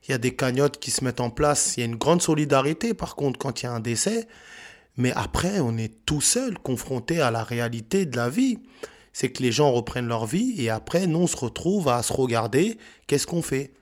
Il 0.08 0.12
y 0.12 0.14
a 0.14 0.18
des 0.18 0.34
cagnottes 0.34 0.78
qui 0.78 0.90
se 0.90 1.04
mettent 1.04 1.20
en 1.20 1.30
place. 1.30 1.76
Il 1.76 1.80
y 1.80 1.82
a 1.82 1.87
une 1.87 1.96
grande 1.96 2.22
solidarité 2.22 2.94
par 2.94 3.16
contre 3.16 3.38
quand 3.38 3.62
il 3.62 3.64
y 3.64 3.68
a 3.68 3.72
un 3.72 3.80
décès. 3.80 4.26
Mais 4.96 5.12
après, 5.12 5.60
on 5.60 5.76
est 5.76 5.92
tout 6.06 6.20
seul, 6.20 6.58
confronté 6.58 7.20
à 7.20 7.30
la 7.30 7.44
réalité 7.44 8.06
de 8.06 8.16
la 8.16 8.30
vie 8.30 8.58
c'est 9.16 9.30
que 9.30 9.42
les 9.42 9.50
gens 9.50 9.73
reprennent 9.73 10.08
leur 10.08 10.26
vie 10.26 10.52
et 10.58 10.68
après, 10.68 11.06
nous, 11.06 11.20
on 11.20 11.26
se 11.26 11.38
retrouve 11.38 11.88
à 11.88 12.02
se 12.02 12.12
regarder, 12.12 12.76
qu'est-ce 13.06 13.26
qu'on 13.26 13.40
fait? 13.40 13.73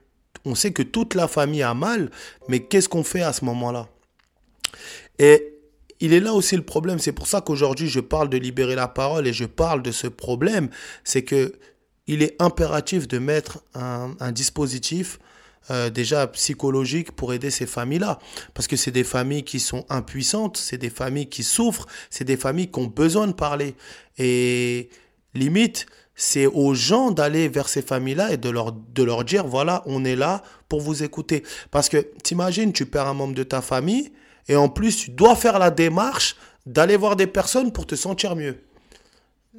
On 0.45 0.55
sait 0.55 0.73
que 0.73 0.85
toute 0.85 1.17
la 1.17 1.27
famille 1.27 1.65
a 1.65 1.75
mal, 1.75 2.13
mais 2.47 2.61
qu'est-ce 2.61 2.89
qu'on 2.89 3.03
fait 3.03 3.23
à 3.23 3.33
ce 3.33 3.45
moment-là? 3.47 3.89
Et 5.19 5.59
il 5.99 6.13
est 6.13 6.21
là 6.21 6.35
aussi 6.35 6.55
le 6.55 6.63
problème, 6.63 7.01
c'est 7.01 7.11
pour 7.11 7.27
ça 7.27 7.41
qu'aujourd'hui, 7.41 7.89
je 7.89 7.99
parle 7.99 8.29
de 8.29 8.37
libérer 8.37 8.77
la 8.77 8.87
parole 8.87 9.27
et 9.27 9.33
je 9.33 9.45
parle 9.45 9.83
de 9.83 9.91
ce 9.91 10.07
problème, 10.07 10.69
c'est 11.03 11.25
que 11.25 11.55
il 12.07 12.23
est 12.23 12.41
impératif 12.41 13.09
de 13.09 13.19
mettre 13.19 13.59
un, 13.75 14.31
dispositif 14.31 15.19
euh, 15.69 15.91
déjà 15.91 16.29
psychologique 16.29 17.11
pour 17.11 17.33
aider 17.33 17.51
ces 17.51 17.67
familles-là. 17.67 18.21
Parce 18.53 18.69
que 18.69 18.77
c'est 18.77 18.93
des 18.93 19.03
familles 19.03 19.43
qui 19.43 19.59
sont 19.59 19.85
impuissantes, 19.89 20.59
c'est 20.59 20.79
des 20.79 20.91
familles 20.91 21.29
qui 21.29 21.43
souffrent, 21.43 21.89
c'est 22.09 22.25
des 22.25 22.37
familles 22.37 22.71
qui 22.71 22.79
ont 22.79 22.87
besoin 22.87 23.27
de 23.27 23.33
parler. 23.33 23.75
Et 24.17 24.91
Limite, 25.35 25.87
c'est 26.17 26.47
aux 26.47 26.75
gens 26.75 27.11
d'aller 27.11 27.49
vers 27.49 27.69
ces 27.69 27.83
familles-là 27.83 28.33
et 28.33 28.37
de 28.37 28.49
leur, 28.49 29.25
dire, 29.25 29.47
voilà, 29.47 29.83
on 29.87 30.05
est 30.05 30.17
là 30.17 30.43
pour 30.69 30.81
vous 30.81 31.03
écouter. 31.03 31.43
Parce 31.71 31.89
que 31.89 31.99
t'imagines, 32.23 32.73
tu 32.73 32.87
perds 32.87 33.09
un 33.09 33.15
membre 33.15 33.35
de 33.35 33.43
ta 33.43 33.61
famille 33.61 34.13
et 34.49 34.57
en 34.57 34.69
plus, 34.69 34.97
tu 34.97 35.11
dois 35.11 35.35
faire 35.35 35.59
la 35.59 35.71
démarche 35.71 36.37
d'aller 36.67 36.97
voir 36.97 37.17
des 37.17 37.27
personnes 37.27 37.73
pour 37.73 37.87
te 37.87 37.95
sentir 37.95 38.37
mieux. 38.37 38.59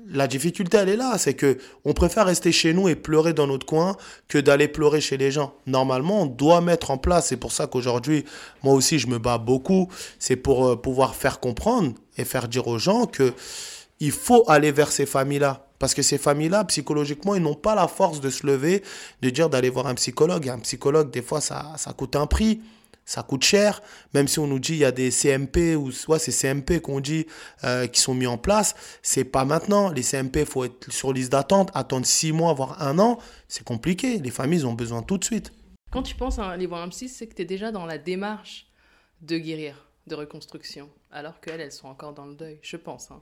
La 0.08 0.28
difficulté, 0.28 0.78
elle 0.78 0.90
est 0.90 0.96
là, 0.96 1.18
c'est 1.18 1.34
que 1.34 1.58
on 1.84 1.94
préfère 1.94 2.28
rester 2.28 2.52
chez 2.52 2.74
nous 2.74 2.88
et 2.88 2.96
pleurer 2.96 3.34
dans 3.34 3.48
notre 3.48 3.66
coin 3.66 3.98
que 4.28 4.38
d'aller 4.38 4.68
pleurer 4.68 5.02
chez 5.02 5.18
les 5.18 5.32
gens. 5.32 5.56
Normalement, 5.66 6.22
on 6.24 6.26
doit 6.28 6.62
mettre 6.62 6.92
en 6.92 7.00
place, 7.00 7.28
c'est 7.30 7.38
pour 7.38 7.52
ça 7.52 7.66
qu'aujourd'hui, 7.66 8.24
moi 8.62 8.76
aussi, 8.76 9.00
je 9.00 9.08
me 9.08 9.18
bats 9.18 9.40
beaucoup, 9.40 9.90
c'est 10.20 10.36
pour 10.36 10.68
euh, 10.68 10.76
pouvoir 10.76 11.16
faire 11.16 11.40
comprendre 11.40 11.94
et 12.18 12.24
faire 12.24 12.48
dire 12.48 12.68
aux 12.68 12.78
gens 12.78 13.08
que 13.08 13.34
il 14.00 14.12
faut 14.12 14.44
aller 14.48 14.72
vers 14.72 14.92
ces 14.92 15.08
familles-là. 15.08 15.65
Parce 15.80 15.94
que 15.94 16.02
ces 16.02 16.18
familles-là, 16.18 16.64
psychologiquement, 16.66 17.36
ils 17.36 17.42
n'ont 17.42 17.56
pas 17.56 17.76
la 17.76 17.88
force 17.88 18.22
de 18.22 18.30
se 18.30 18.46
lever, 18.48 18.84
de 19.22 19.30
dire 19.30 19.50
d'aller 19.50 19.70
voir 19.70 19.88
un 19.88 19.96
psychologue. 19.96 20.48
un 20.50 20.60
psychologue, 20.60 21.12
des 21.12 21.22
fois, 21.22 21.42
ça, 21.42 21.74
ça 21.78 21.94
coûte 21.94 22.16
un 22.16 22.28
prix. 22.28 22.62
ça 23.06 23.22
coûte 23.24 23.44
cher. 23.44 23.82
Même 24.14 24.28
si 24.28 24.40
on 24.40 24.48
nous 24.48 24.60
dit 24.60 24.74
il 24.74 24.80
y 24.80 24.86
a 24.86 24.92
des 24.92 25.12
CMP 25.12 25.76
ou 25.76 25.92
soit 25.92 26.20
c'est 26.20 26.32
CMP 26.32 26.82
qu'on 26.82 27.00
dit 27.00 27.28
euh, 27.64 27.88
qui 27.88 28.02
sont 28.02 28.16
mis 28.16 28.28
en 28.28 28.38
place, 28.38 28.76
c'est 29.02 29.24
pas 29.24 29.46
maintenant. 29.46 29.90
Les 29.92 30.02
CMP, 30.02 30.46
faut 30.46 30.66
être 30.66 30.92
sur 30.92 31.14
liste 31.14 31.32
d'attente, 31.32 31.70
attendre 31.74 32.06
six 32.06 32.32
mois, 32.32 32.54
voire 32.54 32.82
un 32.82 32.98
an, 33.00 33.20
c'est 33.48 33.64
compliqué. 33.64 34.18
Les 34.20 34.32
familles 34.32 34.66
ont 34.66 34.74
besoin 34.74 35.04
tout 35.04 35.18
de 35.18 35.24
suite. 35.24 35.52
Quand 35.92 36.04
tu 36.04 36.16
penses 36.16 36.40
à 36.40 36.50
aller 36.50 36.66
voir 36.66 36.82
un 36.82 36.90
psy, 36.90 37.08
c'est 37.08 37.28
que 37.28 37.36
tu 37.36 37.44
es 37.44 37.46
déjà 37.46 37.72
dans 37.72 37.86
la 37.86 37.98
démarche 37.98 38.68
de 39.22 39.38
guérir, 39.38 39.88
de 40.08 40.16
reconstruction, 40.16 40.90
alors 41.12 41.40
qu'elles, 41.40 41.62
elles 41.62 41.72
sont 41.72 41.88
encore 41.88 42.14
dans 42.14 42.26
le 42.26 42.36
deuil, 42.36 42.60
je 42.62 42.76
pense. 42.76 43.12
Hein. 43.12 43.22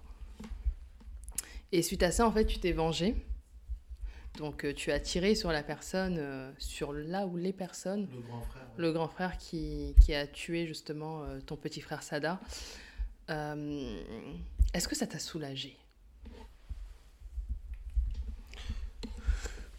Et 1.74 1.82
suite 1.82 2.04
à 2.04 2.12
ça, 2.12 2.28
en 2.28 2.32
fait, 2.32 2.46
tu 2.46 2.60
t'es 2.60 2.72
vengé. 2.72 3.16
Donc 4.38 4.64
euh, 4.64 4.74
tu 4.74 4.92
as 4.92 5.00
tiré 5.00 5.34
sur 5.34 5.52
la 5.52 5.64
personne, 5.64 6.18
euh, 6.20 6.52
sur 6.60 6.94
là 6.94 7.26
où 7.26 7.36
les 7.36 7.52
personnes, 7.52 8.08
le 8.12 8.22
grand 8.22 8.42
frère, 8.42 8.68
le 8.78 8.92
grand 8.92 9.08
frère 9.08 9.38
qui, 9.40 9.96
qui, 10.00 10.14
a 10.14 10.28
tué 10.28 10.68
justement 10.68 11.24
euh, 11.24 11.40
ton 11.44 11.56
petit 11.56 11.82
frère 11.82 12.04
Sada. 12.04 12.40
Est-ce 13.28 14.88
que 14.88 14.96
ça 14.96 15.08
t'a 15.08 15.18
soulagé? 15.18 15.76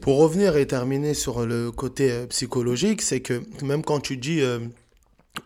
Pour 0.00 0.18
revenir 0.18 0.56
et 0.56 0.66
terminer 0.66 1.14
sur 1.14 1.46
le 1.46 1.70
côté 1.70 2.26
psychologique, 2.26 3.02
c'est 3.02 3.20
que 3.20 3.42
même 3.64 3.84
quand 3.84 4.00
tu 4.00 4.16
dis 4.16 4.42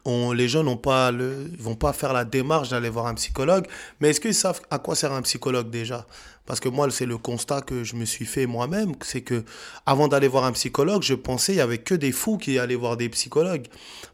on, 0.05 0.33
les 0.33 0.49
jeunes 0.49 0.67
ne 0.67 0.75
pas 0.75 1.13
vont 1.59 1.77
pas 1.77 1.93
faire 1.93 2.13
la 2.13 2.25
démarche 2.25 2.71
d'aller 2.71 2.91
voir 2.91 3.07
un 3.07 3.15
psychologue, 3.15 3.67
mais 4.01 4.11
est-ce 4.11 4.21
qu'ils 4.21 4.35
savent 4.35 4.61
à 4.71 4.79
quoi 4.79 4.95
sert 4.95 5.13
un 5.13 5.23
psychologue 5.23 5.71
déjà? 5.71 6.07
Parce 6.49 6.61
que 6.61 6.71
moi, 6.71 6.91
c'est 6.91 7.05
le 7.05 7.19
constat 7.19 7.61
que 7.61 7.85
je 7.85 7.95
me 7.95 8.07
suis 8.07 8.25
fait 8.25 8.47
moi-même, 8.47 8.95
c'est 9.03 9.21
que 9.21 9.45
avant 9.85 10.09
d'aller 10.09 10.29
voir 10.29 10.45
un 10.45 10.53
psychologue, 10.53 11.03
je 11.03 11.13
pensais 11.13 11.53
qu'il 11.53 11.59
y 11.59 11.61
avait 11.61 11.77
que 11.77 11.95
des 11.95 12.11
fous 12.11 12.39
qui 12.39 12.59
allaient 12.59 12.75
voir 12.75 12.97
des 12.97 13.11
psychologues. 13.11 13.67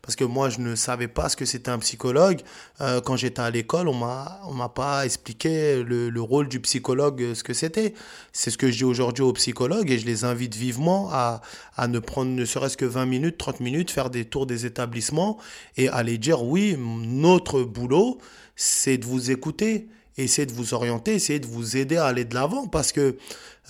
Parce 0.03 0.17
que 0.17 0.25
moi, 0.25 0.49
je 0.49 0.59
ne 0.59 0.75
savais 0.75 1.07
pas 1.07 1.29
ce 1.29 1.37
que 1.37 1.45
c'était 1.45 1.71
un 1.71 1.79
psychologue. 1.79 2.41
Euh, 2.81 3.01
quand 3.01 3.15
j'étais 3.15 3.41
à 3.41 3.51
l'école, 3.51 3.87
on 3.87 3.95
m'a, 3.95 4.41
m'a 4.53 4.69
pas 4.69 5.05
expliqué 5.05 5.85
le, 5.85 6.11
le, 6.11 6.21
rôle 6.21 6.49
du 6.49 6.59
psychologue, 6.59 7.23
euh, 7.23 7.35
ce 7.37 7.45
que 7.45 7.55
c'était. 7.55 7.95
C'est 8.33 8.51
ce 8.51 8.59
que 8.59 8.69
je 8.69 8.79
dis 8.79 8.85
aujourd'hui 8.85 9.23
aux 9.23 9.33
psychologues 9.35 9.93
et 9.93 9.99
je 10.01 10.05
les 10.05 10.25
invite 10.25 10.57
vivement 10.57 11.11
à, 11.13 11.41
à 11.77 11.87
ne 11.87 12.01
prendre 12.01 12.33
ne 12.33 12.45
serait-ce 12.45 12.77
que 12.77 12.85
20 12.85 13.07
minutes, 13.07 13.39
30 13.39 13.61
minutes, 13.61 13.93
faire 13.93 14.11
des 14.11 14.25
tours 14.25 14.47
des 14.47 14.67
établissements 14.67 15.39
et 15.77 15.89
aller 15.89 16.19
dire 16.19 16.43
oui, 16.43 16.77
notre 16.77 17.63
boulot, 17.63 18.19
c'est 18.57 18.99
de 18.99 19.05
vous 19.05 19.31
écouter 19.31 19.87
essayer 20.17 20.47
de 20.47 20.53
vous 20.53 20.75
orienter, 20.75 21.15
essayer 21.15 21.41
de 21.41 21.47
vous 21.47 21.77
aider 21.77 21.97
à 21.97 22.07
aller 22.07 22.25
de 22.25 22.35
l'avant 22.35 22.67
parce 22.67 22.93
que 22.93 23.17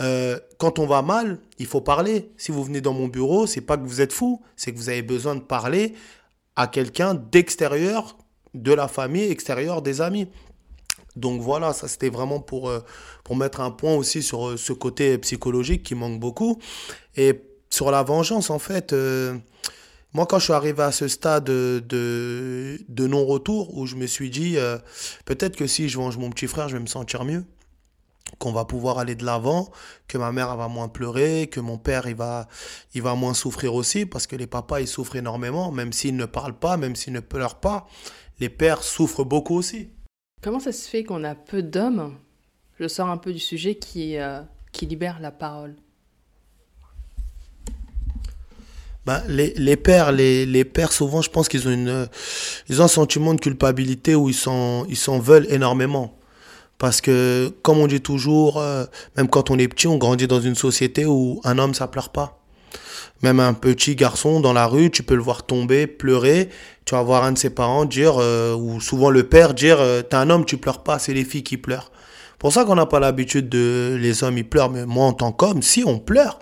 euh, 0.00 0.38
quand 0.58 0.78
on 0.78 0.86
va 0.86 1.02
mal, 1.02 1.38
il 1.58 1.66
faut 1.66 1.80
parler. 1.80 2.30
Si 2.36 2.52
vous 2.52 2.64
venez 2.64 2.80
dans 2.80 2.92
mon 2.92 3.08
bureau, 3.08 3.46
c'est 3.46 3.60
pas 3.60 3.76
que 3.76 3.84
vous 3.84 4.00
êtes 4.00 4.12
fou, 4.12 4.42
c'est 4.56 4.72
que 4.72 4.76
vous 4.76 4.88
avez 4.88 5.02
besoin 5.02 5.34
de 5.34 5.40
parler 5.40 5.94
à 6.56 6.66
quelqu'un 6.66 7.14
d'extérieur, 7.14 8.16
de 8.54 8.72
la 8.72 8.88
famille, 8.88 9.30
extérieur 9.30 9.82
des 9.82 10.00
amis. 10.00 10.28
Donc 11.16 11.40
voilà, 11.40 11.72
ça 11.72 11.86
c'était 11.86 12.08
vraiment 12.08 12.40
pour, 12.40 12.68
euh, 12.68 12.80
pour 13.22 13.36
mettre 13.36 13.60
un 13.60 13.70
point 13.70 13.94
aussi 13.94 14.22
sur 14.22 14.48
euh, 14.48 14.56
ce 14.56 14.72
côté 14.72 15.16
psychologique 15.18 15.84
qui 15.84 15.94
manque 15.94 16.18
beaucoup. 16.18 16.58
Et 17.16 17.40
sur 17.70 17.90
la 17.90 18.02
vengeance, 18.02 18.50
en 18.50 18.58
fait, 18.58 18.94
moi, 20.14 20.26
quand 20.26 20.38
je 20.38 20.44
suis 20.44 20.52
arrivé 20.52 20.80
à 20.80 20.92
ce 20.92 21.08
stade 21.08 21.44
de, 21.44 21.82
de, 22.88 23.06
non-retour, 23.06 23.76
où 23.76 23.84
je 23.84 23.96
me 23.96 24.06
suis 24.06 24.30
dit, 24.30 24.56
euh, 24.56 24.78
peut-être 25.24 25.56
que 25.56 25.66
si 25.66 25.88
je 25.88 25.98
venge 25.98 26.16
mon 26.16 26.30
petit 26.30 26.46
frère, 26.46 26.68
je 26.68 26.76
vais 26.76 26.82
me 26.82 26.86
sentir 26.86 27.24
mieux, 27.24 27.44
qu'on 28.38 28.52
va 28.52 28.64
pouvoir 28.64 28.98
aller 28.98 29.16
de 29.16 29.24
l'avant, 29.24 29.72
que 30.06 30.16
ma 30.16 30.30
mère 30.30 30.56
va 30.56 30.68
moins 30.68 30.88
pleurer, 30.88 31.48
que 31.48 31.58
mon 31.58 31.78
père 31.78 32.06
il 32.06 32.14
va, 32.14 32.46
il 32.94 33.02
va 33.02 33.16
moins 33.16 33.34
souffrir 33.34 33.74
aussi, 33.74 34.06
parce 34.06 34.28
que 34.28 34.36
les 34.36 34.46
papas, 34.46 34.80
ils 34.80 34.86
souffrent 34.86 35.16
énormément, 35.16 35.72
même 35.72 35.92
s'ils 35.92 36.16
ne 36.16 36.26
parlent 36.26 36.58
pas, 36.58 36.76
même 36.76 36.94
s'ils 36.94 37.12
ne 37.12 37.20
pleurent 37.20 37.58
pas, 37.58 37.88
les 38.38 38.48
pères 38.48 38.84
souffrent 38.84 39.24
beaucoup 39.24 39.56
aussi. 39.56 39.90
Comment 40.42 40.60
ça 40.60 40.70
se 40.70 40.88
fait 40.88 41.02
qu'on 41.02 41.24
a 41.24 41.34
peu 41.34 41.60
d'hommes, 41.60 42.16
je 42.78 42.86
sors 42.86 43.08
un 43.08 43.16
peu 43.16 43.32
du 43.32 43.40
sujet, 43.40 43.74
qui, 43.74 44.16
euh, 44.18 44.42
qui 44.70 44.86
libèrent 44.86 45.20
la 45.20 45.32
parole 45.32 45.74
bah, 49.06 49.22
les, 49.28 49.52
les 49.56 49.76
pères, 49.76 50.12
les, 50.12 50.46
les 50.46 50.64
pères, 50.64 50.92
souvent, 50.92 51.20
je 51.20 51.30
pense 51.30 51.48
qu'ils 51.48 51.68
ont 51.68 51.72
une, 51.72 52.08
ils 52.68 52.80
ont 52.80 52.84
un 52.84 52.88
sentiment 52.88 53.34
de 53.34 53.40
culpabilité 53.40 54.14
où 54.14 54.28
ils 54.28 54.34
s'en, 54.34 54.86
ils 54.86 54.96
s'en 54.96 55.18
veulent 55.18 55.46
énormément. 55.50 56.16
Parce 56.78 57.00
que, 57.00 57.52
comme 57.62 57.78
on 57.78 57.86
dit 57.86 58.00
toujours, 58.00 58.58
euh, 58.58 58.84
même 59.16 59.28
quand 59.28 59.50
on 59.50 59.58
est 59.58 59.68
petit, 59.68 59.86
on 59.86 59.96
grandit 59.96 60.26
dans 60.26 60.40
une 60.40 60.54
société 60.54 61.06
où 61.06 61.40
un 61.44 61.58
homme, 61.58 61.74
ça 61.74 61.86
pleure 61.86 62.08
pas. 62.08 62.40
Même 63.22 63.40
un 63.40 63.54
petit 63.54 63.94
garçon 63.94 64.40
dans 64.40 64.52
la 64.52 64.66
rue, 64.66 64.90
tu 64.90 65.02
peux 65.02 65.14
le 65.14 65.22
voir 65.22 65.44
tomber, 65.44 65.86
pleurer. 65.86 66.48
Tu 66.84 66.94
vas 66.94 67.02
voir 67.02 67.24
un 67.24 67.32
de 67.32 67.38
ses 67.38 67.50
parents 67.50 67.84
dire, 67.84 68.16
euh, 68.18 68.54
ou 68.54 68.80
souvent 68.80 69.10
le 69.10 69.22
père 69.22 69.54
dire, 69.54 69.80
euh, 69.80 70.02
t'es 70.02 70.16
un 70.16 70.28
homme, 70.30 70.44
tu 70.44 70.56
pleures 70.56 70.82
pas, 70.82 70.98
c'est 70.98 71.14
les 71.14 71.24
filles 71.24 71.44
qui 71.44 71.56
pleurent. 71.56 71.90
Pour 72.38 72.52
ça 72.52 72.64
qu'on 72.64 72.74
n'a 72.74 72.86
pas 72.86 73.00
l'habitude 73.00 73.48
de, 73.48 73.96
les 73.98 74.24
hommes, 74.24 74.36
ils 74.36 74.48
pleurent. 74.48 74.70
Mais 74.70 74.84
moi, 74.84 75.06
en 75.06 75.12
tant 75.12 75.32
qu'homme, 75.32 75.62
si 75.62 75.84
on 75.86 75.98
pleure, 75.98 76.38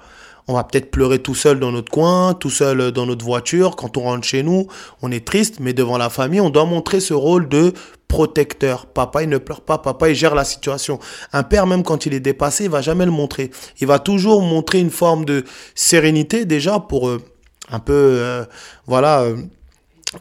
on 0.48 0.54
va 0.54 0.64
peut-être 0.64 0.90
pleurer 0.90 1.20
tout 1.20 1.34
seul 1.34 1.60
dans 1.60 1.72
notre 1.72 1.90
coin, 1.90 2.34
tout 2.34 2.50
seul 2.50 2.90
dans 2.92 3.06
notre 3.06 3.24
voiture. 3.24 3.76
Quand 3.76 3.96
on 3.96 4.02
rentre 4.02 4.26
chez 4.26 4.42
nous, 4.42 4.66
on 5.00 5.10
est 5.12 5.24
triste, 5.24 5.60
mais 5.60 5.72
devant 5.72 5.98
la 5.98 6.10
famille, 6.10 6.40
on 6.40 6.50
doit 6.50 6.64
montrer 6.64 7.00
ce 7.00 7.14
rôle 7.14 7.48
de 7.48 7.72
protecteur. 8.08 8.86
Papa, 8.86 9.22
il 9.22 9.28
ne 9.28 9.38
pleure 9.38 9.62
pas, 9.62 9.78
papa, 9.78 10.10
il 10.10 10.14
gère 10.14 10.34
la 10.34 10.44
situation. 10.44 10.98
Un 11.32 11.42
père, 11.42 11.66
même 11.66 11.82
quand 11.82 12.06
il 12.06 12.14
est 12.14 12.20
dépassé, 12.20 12.64
il 12.64 12.70
va 12.70 12.82
jamais 12.82 13.06
le 13.06 13.10
montrer. 13.10 13.50
Il 13.80 13.86
va 13.86 13.98
toujours 13.98 14.42
montrer 14.42 14.80
une 14.80 14.90
forme 14.90 15.24
de 15.24 15.44
sérénité 15.74 16.44
déjà 16.44 16.78
pour 16.78 17.08
euh, 17.08 17.22
un 17.70 17.78
peu, 17.78 17.92
euh, 17.94 18.44
voilà. 18.86 19.22
Euh, 19.22 19.36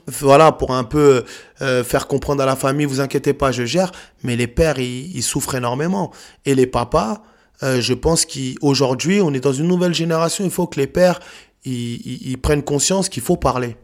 voilà, 0.08 0.54
pour 0.54 0.74
un 0.74 0.86
peu 0.86 1.26
faire 1.60 2.08
comprendre 2.08 2.42
à 2.42 2.46
la 2.46 2.56
famille, 2.56 2.86
vous 2.86 3.02
inquiétez 3.02 3.34
pas, 3.34 3.52
je 3.52 3.66
gère. 3.66 3.92
Mais 4.24 4.38
les 4.38 4.48
pères, 4.48 4.80
ils 4.80 5.22
souffrent 5.22 5.56
énormément. 5.56 6.14
Et 6.46 6.56
les 6.56 6.66
papas, 6.66 7.12
euh, 7.12 7.16
je 7.62 7.94
pense 7.94 8.26
qu'aujourd'hui, 8.26 9.22
on 9.22 9.34
est 9.34 9.40
dans 9.40 9.54
une 9.54 9.68
nouvelle 9.68 9.94
génération. 9.94 10.44
Il 10.44 10.52
faut 10.52 10.68
que 10.68 10.80
les 10.80 10.88
pères 10.88 11.20
ils, 11.64 12.38
prennent 12.42 12.64
conscience 12.64 13.08
qu'il 13.08 13.22
faut 13.22 13.38
parler. 13.38 13.76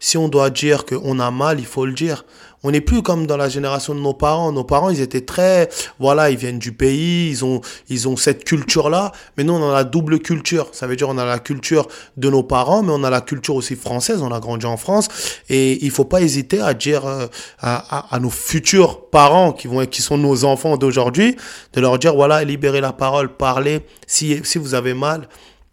Si 0.00 0.18
on 0.18 0.28
doit 0.28 0.50
dire 0.50 0.84
qu'on 0.84 1.20
a 1.20 1.30
mal, 1.30 1.60
il 1.60 1.66
faut 1.66 1.86
le 1.86 1.92
dire. 1.92 2.24
On 2.62 2.72
n'est 2.72 2.80
plus 2.80 3.02
comme 3.02 3.26
dans 3.26 3.36
la 3.36 3.48
génération 3.48 3.94
de 3.94 4.00
nos 4.00 4.12
parents. 4.12 4.52
Nos 4.52 4.64
parents, 4.64 4.90
ils 4.90 5.00
étaient 5.00 5.24
très, 5.24 5.68
voilà, 5.98 6.30
ils 6.30 6.36
viennent 6.36 6.58
du 6.58 6.72
pays, 6.72 7.30
ils 7.30 7.44
ont, 7.44 7.60
ils 7.88 8.08
ont 8.08 8.16
cette 8.16 8.44
culture-là. 8.44 9.12
Mais 9.36 9.44
nous, 9.44 9.54
on 9.54 9.70
a 9.70 9.72
la 9.72 9.84
double 9.84 10.18
culture. 10.18 10.68
Ça 10.72 10.86
veut 10.86 10.96
dire, 10.96 11.08
on 11.08 11.16
a 11.18 11.24
la 11.24 11.38
culture 11.38 11.86
de 12.16 12.28
nos 12.28 12.42
parents, 12.42 12.82
mais 12.82 12.92
on 12.92 13.04
a 13.04 13.10
la 13.10 13.20
culture 13.20 13.54
aussi 13.54 13.76
française. 13.76 14.20
On 14.22 14.32
a 14.32 14.40
grandi 14.40 14.66
en 14.66 14.76
France. 14.76 15.08
Et 15.48 15.82
il 15.84 15.90
faut 15.90 16.04
pas 16.04 16.20
hésiter 16.20 16.60
à 16.60 16.74
dire 16.74 17.06
euh, 17.06 17.28
à, 17.60 18.14
à, 18.14 18.18
nos 18.18 18.30
futurs 18.30 19.08
parents 19.08 19.52
qui 19.52 19.68
vont, 19.68 19.86
qui 19.86 20.02
sont 20.02 20.18
nos 20.18 20.44
enfants 20.44 20.76
d'aujourd'hui, 20.76 21.36
de 21.72 21.80
leur 21.80 21.98
dire, 21.98 22.14
voilà, 22.14 22.44
libérez 22.44 22.80
la 22.80 22.92
parole, 22.92 23.34
parlez. 23.36 23.80
Si, 24.06 24.40
si 24.44 24.58
vous 24.58 24.74
avez 24.74 24.92
mal, 24.92 25.28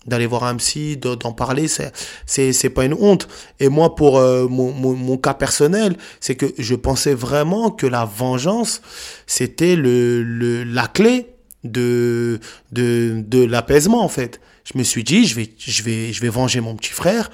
d'aller 0.08 0.26
voir 0.26 0.46
un 0.46 0.56
psy, 0.56 0.98
d'en 0.98 1.34
parler, 1.34 1.68
c'est 1.68 1.92
c'est 2.26 2.70
pas 2.70 2.86
une 2.86 2.94
honte. 2.94 3.28
Et 3.60 3.70
moi, 3.70 3.96
pour 3.96 4.18
euh, 4.18 4.48
mon, 4.48 4.72
mon, 4.72 4.94
mon, 4.94 5.18
cas 5.18 5.34
personnel, 5.34 5.98
c'est 6.20 6.36
que 6.36 6.48
je 6.58 6.76
pensais 6.76 7.14
vraiment 7.14 7.72
que 7.72 7.86
la 7.86 8.06
vengeance, 8.06 8.82
c'était 9.26 9.76
le, 9.76 10.24
le 10.24 10.64
la 10.64 10.88
clé 10.88 11.28
de 11.64 12.40
de 12.72 13.24
de 13.26 13.44
l'apaisement 13.44 14.04
en 14.04 14.10
fait. 14.10 14.40
Je 14.64 14.78
me 14.78 14.84
suis 14.84 15.04
dit, 15.04 15.26
je 15.26 15.36
vais 15.36 15.50
je 15.58 15.84
vais 15.84 16.14
je 16.14 16.22
vais 16.22 16.30
venger 16.30 16.62
mon 16.62 16.76
petit 16.76 16.92
frère. 16.94 17.30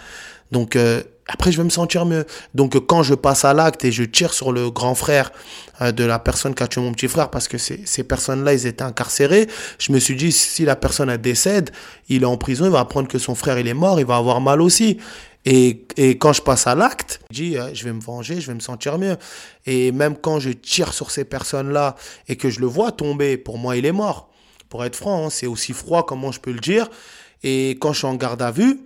Donc 0.51 0.75
euh, 0.75 1.03
après, 1.27 1.51
je 1.51 1.57
vais 1.57 1.63
me 1.63 1.69
sentir 1.69 2.05
mieux. 2.05 2.25
Donc, 2.53 2.75
quand 2.85 3.01
je 3.03 3.13
passe 3.13 3.45
à 3.45 3.53
l'acte 3.53 3.85
et 3.85 3.91
je 3.91 4.03
tire 4.03 4.33
sur 4.33 4.51
le 4.51 4.69
grand 4.69 4.93
frère 4.93 5.31
euh, 5.81 5.91
de 5.91 6.03
la 6.03 6.19
personne 6.19 6.53
qui 6.53 6.63
a 6.63 6.67
tué 6.67 6.81
mon 6.81 6.91
petit 6.91 7.07
frère, 7.07 7.29
parce 7.29 7.47
que 7.47 7.57
ces 7.57 8.03
personnes-là, 8.03 8.53
ils 8.53 8.67
étaient 8.67 8.83
incarcérés, 8.83 9.47
je 9.79 9.93
me 9.93 9.99
suis 9.99 10.15
dit, 10.15 10.31
si 10.31 10.65
la 10.65 10.75
personne 10.75 11.15
décède, 11.17 11.71
il 12.09 12.23
est 12.23 12.25
en 12.25 12.37
prison, 12.37 12.65
il 12.65 12.71
va 12.71 12.81
apprendre 12.81 13.07
que 13.07 13.19
son 13.19 13.35
frère, 13.35 13.57
il 13.57 13.67
est 13.67 13.73
mort, 13.73 13.99
il 13.99 14.05
va 14.05 14.17
avoir 14.17 14.41
mal 14.41 14.61
aussi. 14.61 14.97
Et, 15.45 15.85
et 15.97 16.17
quand 16.17 16.33
je 16.33 16.41
passe 16.41 16.67
à 16.67 16.75
l'acte, 16.75 17.19
je 17.31 17.35
dis, 17.35 17.57
euh, 17.57 17.73
je 17.73 17.83
vais 17.85 17.93
me 17.93 18.01
venger, 18.01 18.41
je 18.41 18.47
vais 18.47 18.53
me 18.53 18.61
sentir 18.61 18.97
mieux. 18.97 19.17
Et 19.65 19.91
même 19.91 20.15
quand 20.17 20.39
je 20.39 20.49
tire 20.51 20.93
sur 20.93 21.11
ces 21.11 21.25
personnes-là 21.25 21.95
et 22.27 22.35
que 22.35 22.49
je 22.49 22.59
le 22.59 22.67
vois 22.67 22.91
tomber, 22.91 23.37
pour 23.37 23.57
moi, 23.57 23.77
il 23.77 23.85
est 23.85 23.91
mort. 23.91 24.29
Pour 24.69 24.83
être 24.83 24.95
franc, 24.95 25.25
hein, 25.25 25.29
c'est 25.29 25.47
aussi 25.47 25.71
froid, 25.73 26.05
comment 26.05 26.31
je 26.31 26.39
peux 26.39 26.51
le 26.51 26.59
dire. 26.59 26.89
Et 27.43 27.71
quand 27.71 27.93
je 27.93 27.99
suis 27.99 28.07
en 28.07 28.15
garde 28.15 28.41
à 28.41 28.51
vue, 28.51 28.79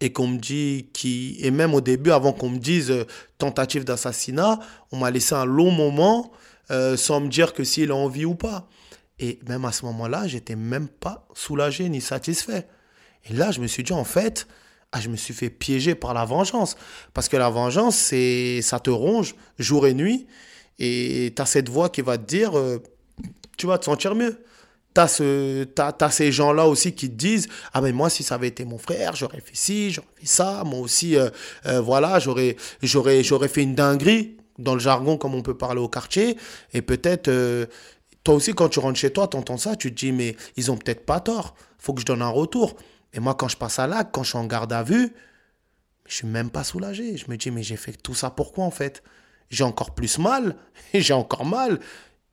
et 0.00 0.12
qu'on 0.12 0.28
me 0.28 0.38
dit 0.38 0.88
qui 0.92 1.36
et 1.40 1.50
même 1.50 1.74
au 1.74 1.80
début 1.80 2.10
avant 2.10 2.32
qu'on 2.32 2.50
me 2.50 2.58
dise 2.58 2.90
euh, 2.90 3.04
tentative 3.38 3.84
d'assassinat 3.84 4.58
on 4.92 4.98
m'a 4.98 5.10
laissé 5.10 5.34
un 5.34 5.44
long 5.44 5.70
moment 5.70 6.30
euh, 6.70 6.96
sans 6.96 7.20
me 7.20 7.28
dire 7.28 7.52
que 7.52 7.64
s'il 7.64 7.90
a 7.90 7.94
envie 7.94 8.26
ou 8.26 8.34
pas. 8.34 8.68
Et 9.18 9.38
même 9.48 9.64
à 9.64 9.72
ce 9.72 9.84
moment-là 9.86 10.26
j'étais 10.26 10.56
même 10.56 10.88
pas 10.88 11.26
soulagé 11.34 11.88
ni 11.88 12.00
satisfait. 12.00 12.68
Et 13.24 13.32
là 13.32 13.50
je 13.50 13.60
me 13.60 13.66
suis 13.66 13.82
dit 13.82 13.92
en 13.92 14.04
fait 14.04 14.46
ah, 14.92 15.00
je 15.00 15.08
me 15.08 15.16
suis 15.16 15.34
fait 15.34 15.50
piéger 15.50 15.94
par 15.94 16.14
la 16.14 16.24
vengeance. 16.24 16.76
Parce 17.12 17.28
que 17.28 17.36
la 17.36 17.50
vengeance 17.50 17.96
c'est 17.96 18.62
ça 18.62 18.80
te 18.80 18.90
ronge 18.90 19.34
jour 19.58 19.86
et 19.86 19.94
nuit 19.94 20.26
et 20.78 21.32
tu 21.34 21.42
as 21.42 21.46
cette 21.46 21.68
voix 21.68 21.88
qui 21.88 22.02
va 22.02 22.18
te 22.18 22.24
dire 22.24 22.56
euh, 22.56 22.82
tu 23.56 23.66
vas 23.66 23.78
te 23.78 23.84
sentir 23.86 24.14
mieux 24.14 24.38
t'as 24.98 25.06
ce, 25.06 25.64
ces 26.10 26.32
gens-là 26.32 26.66
aussi 26.66 26.92
qui 26.92 27.08
te 27.08 27.14
disent, 27.14 27.48
ah 27.72 27.80
ben 27.80 27.94
moi, 27.94 28.10
si 28.10 28.24
ça 28.24 28.34
avait 28.34 28.48
été 28.48 28.64
mon 28.64 28.78
frère, 28.78 29.14
j'aurais 29.14 29.40
fait 29.40 29.54
ci, 29.54 29.92
j'aurais 29.92 30.08
fait 30.16 30.26
ça, 30.26 30.64
moi 30.64 30.80
aussi, 30.80 31.16
euh, 31.16 31.30
euh, 31.66 31.80
voilà, 31.80 32.18
j'aurais, 32.18 32.56
fait 32.82 33.62
une 33.62 33.76
dinguerie, 33.76 34.36
dans 34.58 34.74
le 34.74 34.80
jargon, 34.80 35.16
comme 35.16 35.36
on 35.36 35.42
peut 35.42 35.56
parler 35.56 35.80
au 35.80 35.88
quartier, 35.88 36.36
et 36.72 36.82
peut-être, 36.82 37.28
euh, 37.28 37.66
toi 38.24 38.34
aussi, 38.34 38.54
quand 38.54 38.68
tu 38.68 38.80
rentres 38.80 38.98
chez 38.98 39.12
toi, 39.12 39.28
t'entends 39.28 39.56
ça, 39.56 39.76
tu 39.76 39.94
te 39.94 40.00
dis, 40.00 40.10
mais 40.10 40.34
ils 40.56 40.72
ont 40.72 40.76
peut-être 40.76 41.06
pas 41.06 41.20
tort, 41.20 41.54
faut 41.78 41.94
que 41.94 42.00
je 42.00 42.06
donne 42.06 42.22
un 42.22 42.28
retour. 42.28 42.74
Et 43.12 43.20
moi, 43.20 43.36
quand 43.36 43.46
je 43.46 43.56
passe 43.56 43.78
à 43.78 43.86
l'acte, 43.86 44.10
quand 44.12 44.24
je 44.24 44.30
suis 44.30 44.38
en 44.38 44.46
garde 44.46 44.72
à 44.72 44.82
vue, 44.82 45.14
je 46.06 46.14
suis 46.14 46.26
même 46.26 46.50
pas 46.50 46.64
soulagé. 46.64 47.16
Je 47.16 47.30
me 47.30 47.36
dis, 47.36 47.52
mais 47.52 47.62
j'ai 47.62 47.76
fait 47.76 47.92
tout 47.92 48.14
ça 48.14 48.30
pourquoi 48.30 48.64
en 48.64 48.72
fait? 48.72 49.04
J'ai 49.48 49.64
encore 49.64 49.94
plus 49.94 50.18
mal, 50.18 50.56
j'ai 50.92 51.14
encore 51.14 51.44
mal, 51.44 51.78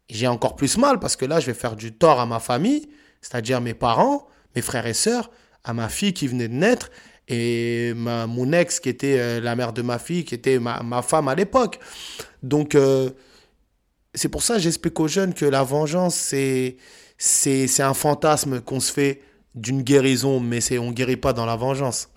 j'ai 0.09 0.27
encore 0.27 0.55
plus 0.55 0.77
mal 0.77 0.99
parce 0.99 1.15
que 1.15 1.25
là, 1.25 1.39
je 1.39 1.47
vais 1.47 1.53
faire 1.53 1.75
du 1.75 1.93
tort 1.93 2.19
à 2.19 2.25
ma 2.25 2.39
famille, 2.39 2.89
c'est-à-dire 3.21 3.61
mes 3.61 3.73
parents, 3.73 4.27
mes 4.55 4.61
frères 4.61 4.85
et 4.85 4.93
sœurs, 4.93 5.31
à 5.63 5.73
ma 5.73 5.89
fille 5.89 6.13
qui 6.13 6.27
venait 6.27 6.47
de 6.47 6.53
naître 6.53 6.91
et 7.27 7.93
ma, 7.95 8.27
mon 8.27 8.51
ex 8.53 8.79
qui 8.79 8.89
était 8.89 9.17
euh, 9.19 9.41
la 9.41 9.55
mère 9.55 9.73
de 9.73 9.81
ma 9.81 9.97
fille, 9.97 10.23
qui 10.25 10.35
était 10.35 10.59
ma, 10.59 11.01
femme 11.01 11.27
à 11.27 11.35
l'époque. 11.35 11.79
Donc, 12.43 12.75
euh, 12.75 13.09
c'est 14.13 14.29
pour 14.29 14.43
ça 14.43 14.55
que 14.55 14.61
j'explique 14.61 14.99
aux 14.99 15.07
jeunes 15.07 15.33
que 15.33 15.45
la 15.45 15.63
vengeance, 15.63 16.15
c'est, 16.15 16.77
c'est, 17.17 17.81
un 17.81 17.93
fantasme 17.93 18.61
qu'on 18.61 18.79
se 18.79 18.91
fait 18.91 19.21
d'une 19.55 19.81
guérison, 19.81 20.39
mais 20.39 20.61
c'est, 20.61 20.77
on 20.77 20.89
ne 20.89 20.93
guérit 20.93 21.17
pas 21.17 21.33
dans 21.33 21.45
la 21.45 21.55
vengeance. 21.55 22.09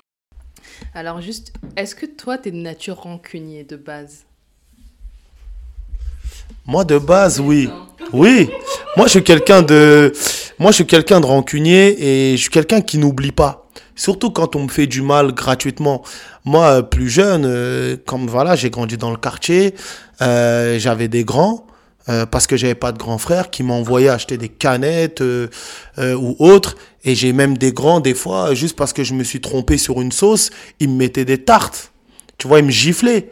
Alors 0.94 1.20
juste, 1.20 1.52
est-ce 1.76 1.94
que 1.94 2.06
toi, 2.06 2.38
tu 2.38 2.50
es 2.50 2.52
de 2.52 2.58
nature 2.58 2.98
rancunier 2.98 3.64
de 3.64 3.76
base? 3.76 4.27
Moi, 6.68 6.84
de 6.84 6.98
base, 6.98 7.40
oui. 7.40 7.70
Oui. 8.12 8.50
Moi, 8.96 9.06
je 9.06 9.12
suis 9.12 9.24
quelqu'un 9.24 9.62
de, 9.62 10.12
moi, 10.58 10.70
je 10.70 10.76
suis 10.76 10.86
quelqu'un 10.86 11.18
de 11.18 11.24
rancunier 11.24 11.96
et 11.98 12.36
je 12.36 12.42
suis 12.42 12.50
quelqu'un 12.50 12.82
qui 12.82 12.98
n'oublie 12.98 13.32
pas. 13.32 13.66
Surtout 13.96 14.30
quand 14.30 14.54
on 14.54 14.64
me 14.64 14.68
fait 14.68 14.86
du 14.86 15.00
mal 15.00 15.32
gratuitement. 15.32 16.02
Moi, 16.44 16.66
euh, 16.66 16.82
plus 16.82 17.08
jeune, 17.08 17.44
euh, 17.46 17.96
comme 18.06 18.26
voilà, 18.26 18.54
j'ai 18.54 18.68
grandi 18.68 18.98
dans 18.98 19.10
le 19.10 19.16
quartier, 19.16 19.74
euh, 20.20 20.78
j'avais 20.78 21.08
des 21.08 21.24
grands. 21.24 21.64
parce 22.30 22.46
que 22.46 22.56
j'avais 22.56 22.74
pas 22.74 22.90
de 22.90 22.96
grands 22.96 23.18
frères 23.18 23.50
qui 23.50 23.62
m'envoyaient 23.62 24.08
acheter 24.08 24.38
des 24.38 24.48
canettes 24.48 25.20
ou 25.20 26.36
autres 26.38 26.78
et 27.04 27.14
j'ai 27.14 27.34
même 27.34 27.58
des 27.58 27.70
grands 27.70 28.00
des 28.00 28.14
fois 28.14 28.54
juste 28.54 28.76
parce 28.76 28.94
que 28.94 29.04
je 29.04 29.12
me 29.12 29.22
suis 29.24 29.42
trompé 29.42 29.76
sur 29.76 30.00
une 30.00 30.10
sauce 30.10 30.48
ils 30.80 30.88
me 30.88 30.96
mettaient 30.96 31.26
des 31.26 31.36
tartes 31.36 31.92
tu 32.38 32.48
vois 32.48 32.60
ils 32.60 32.64
me 32.64 32.70
giflaient 32.70 33.28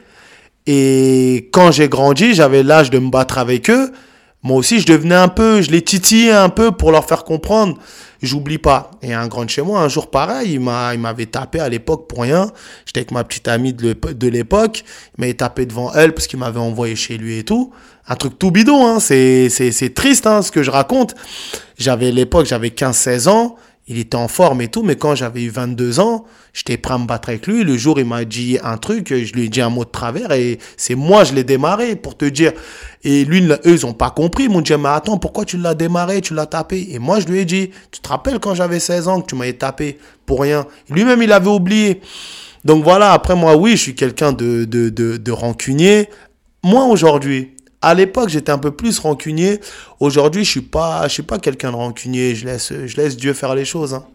et 0.67 1.49
quand 1.53 1.71
j'ai 1.71 1.89
grandi, 1.89 2.35
j'avais 2.35 2.63
l'âge 2.63 2.91
de 2.91 2.99
me 2.99 3.11
battre 3.11 3.39
avec 3.39 3.71
eux. 3.71 3.93
Moi 4.43 4.59
aussi, 4.59 4.81
je 4.81 4.87
devenais 4.87 5.15
un 5.15 5.29
peu, 5.29 5.61
je 5.61 5.71
les 5.71 5.83
titillais 5.83 6.33
un 6.33 6.49
peu 6.49 6.71
pour 6.71 6.93
leur 6.93 7.05
faire 7.07 7.25
comprendre. 7.25 7.79
J'oublie 8.23 8.59
pas. 8.59 8.93
Et 9.03 9.13
un 9.13 9.27
grand 9.29 9.45
de 9.45 9.51
chez 9.51 9.63
moi, 9.63 9.81
un 9.81 9.89
jour 9.89 10.11
pareil, 10.11 10.53
il 10.53 10.61
m'a, 10.61 10.95
il 10.95 11.01
m'avait 11.01 11.27
tapé 11.27 11.61
à 11.61 11.69
l'époque 11.69 12.09
pour 12.09 12.23
rien. 12.23 12.51
J'étais 12.85 13.01
avec 13.01 13.11
ma 13.11 13.25
petite 13.25 13.49
amie 13.49 13.73
de 13.73 14.29
l'époque. 14.29 14.85
Il 15.17 15.21
m'avait 15.21 15.35
tapé 15.35 15.67
devant 15.67 15.93
elle 15.93 16.15
parce 16.15 16.27
qu'il 16.27 16.39
m'avait 16.39 16.61
envoyé 16.61 16.97
chez 16.97 17.19
lui 17.19 17.39
et 17.39 17.45
tout. 17.45 17.73
Un 18.09 18.15
truc 18.15 18.39
tout 18.39 18.51
bidon, 18.51 18.87
hein. 18.87 19.01
C'est, 19.01 19.49
c'est, 19.49 19.73
c'est 19.73 19.95
triste, 19.95 20.27
hein, 20.27 20.43
ce 20.43 20.53
que 20.53 20.63
je 20.63 20.71
raconte. 20.71 21.15
J'avais 21.77 22.13
l'époque, 22.13 22.47
j'avais 22.47 22.69
15-16 22.69 23.29
ans 23.29 23.57
il 23.89 23.99
était 23.99 24.17
en 24.17 24.27
forme 24.27 24.63
et 24.63 24.69
tout, 24.69 24.83
mais 24.83 24.97
quand 24.97 25.15
j'avais 25.15 25.45
eu 25.45 25.49
22 25.49 26.01
ans, 26.01 26.25
j'étais 26.53 26.77
prêt 26.77 26.95
à 26.95 26.99
me 26.99 27.07
battre 27.07 27.29
avec 27.29 27.47
lui. 27.47 27.63
Le 27.63 27.77
jour, 27.77 28.01
il 28.01 28.05
m'a 28.05 28.25
dit 28.25 28.59
un 28.65 28.79
truc, 28.79 29.15
je 29.15 29.33
lui 29.33 29.45
ai 29.45 29.49
dit 29.49 29.61
un 29.61 29.71
mot 29.71 29.85
de 29.85 29.91
travers 29.91 30.33
et 30.33 30.59
c'est 30.77 30.97
moi, 30.97 31.23
je 31.23 31.35
l'ai 31.35 31.45
démarré 31.45 31.95
pour 31.95 32.17
te 32.17 32.25
dire. 32.25 32.53
Et 33.05 33.25
lui, 33.25 33.45
eux, 33.45 33.61
ils 33.65 33.87
ont 33.87 33.93
pas 33.93 34.11
compris. 34.11 34.45
Ils 34.45 34.51
m'ont 34.51 34.61
dit, 34.61 34.73
mais 34.75 34.89
attends, 34.89 35.19
pourquoi 35.19 35.45
tu 35.45 35.57
l'as 35.57 35.75
démarré, 35.75 36.21
tu 36.21 36.35
l'as 36.35 36.47
tapé? 36.47 36.89
Et 36.91 36.99
moi, 36.99 37.21
je 37.21 37.27
lui 37.27 37.39
ai 37.39 37.45
dit, 37.45 37.71
tu 37.93 38.01
te 38.01 38.09
rappelles 38.09 38.41
quand 38.41 38.55
j'avais 38.55 38.81
16 38.81 39.07
ans 39.07 39.21
que 39.21 39.27
tu 39.27 39.37
m'avais 39.37 39.53
tapé 39.53 39.99
pour 40.25 40.41
rien? 40.41 40.67
Lui-même, 40.91 41.23
il 41.23 41.31
avait 41.31 41.51
oublié. 41.51 42.01
Donc 42.65 42.83
voilà, 42.83 43.13
après 43.13 43.37
moi, 43.37 43.57
oui, 43.57 43.73
je 43.73 43.83
suis 43.83 43.95
quelqu'un 43.95 44.33
de, 44.33 44.65
de, 44.65 44.89
de, 44.89 45.17
de 45.17 45.31
rancunier. 45.31 46.09
Moi, 46.65 46.85
aujourd'hui, 46.87 47.56
à 47.83 47.95
l'époque, 47.95 48.29
j'étais 48.29 48.53
un 48.53 48.59
peu 48.59 48.75
plus 48.75 48.99
rancunier. 48.99 49.61
Aujourd'hui, 50.01 50.45
je 50.45 50.51
suis 50.51 50.61
pas, 50.63 51.07
je 51.09 51.13
suis 51.13 51.23
pas 51.23 51.39
quelqu'un 51.39 51.71
de 51.71 51.77
rancunier. 51.77 52.35
Je 52.35 52.47
laisse, 52.47 52.73
je 52.73 52.97
laisse 52.97 53.17
Dieu 53.17 53.33
faire 53.33 53.55
les 53.55 53.65
choses. 53.65 53.95
Hein. 53.95 54.07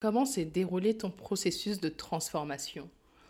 Comment 0.00 0.24
s'est 0.24 0.44
déroulé 0.44 0.96
ton 0.96 1.10
processus 1.10 1.80
de 1.80 1.88
transformation? 1.88 2.88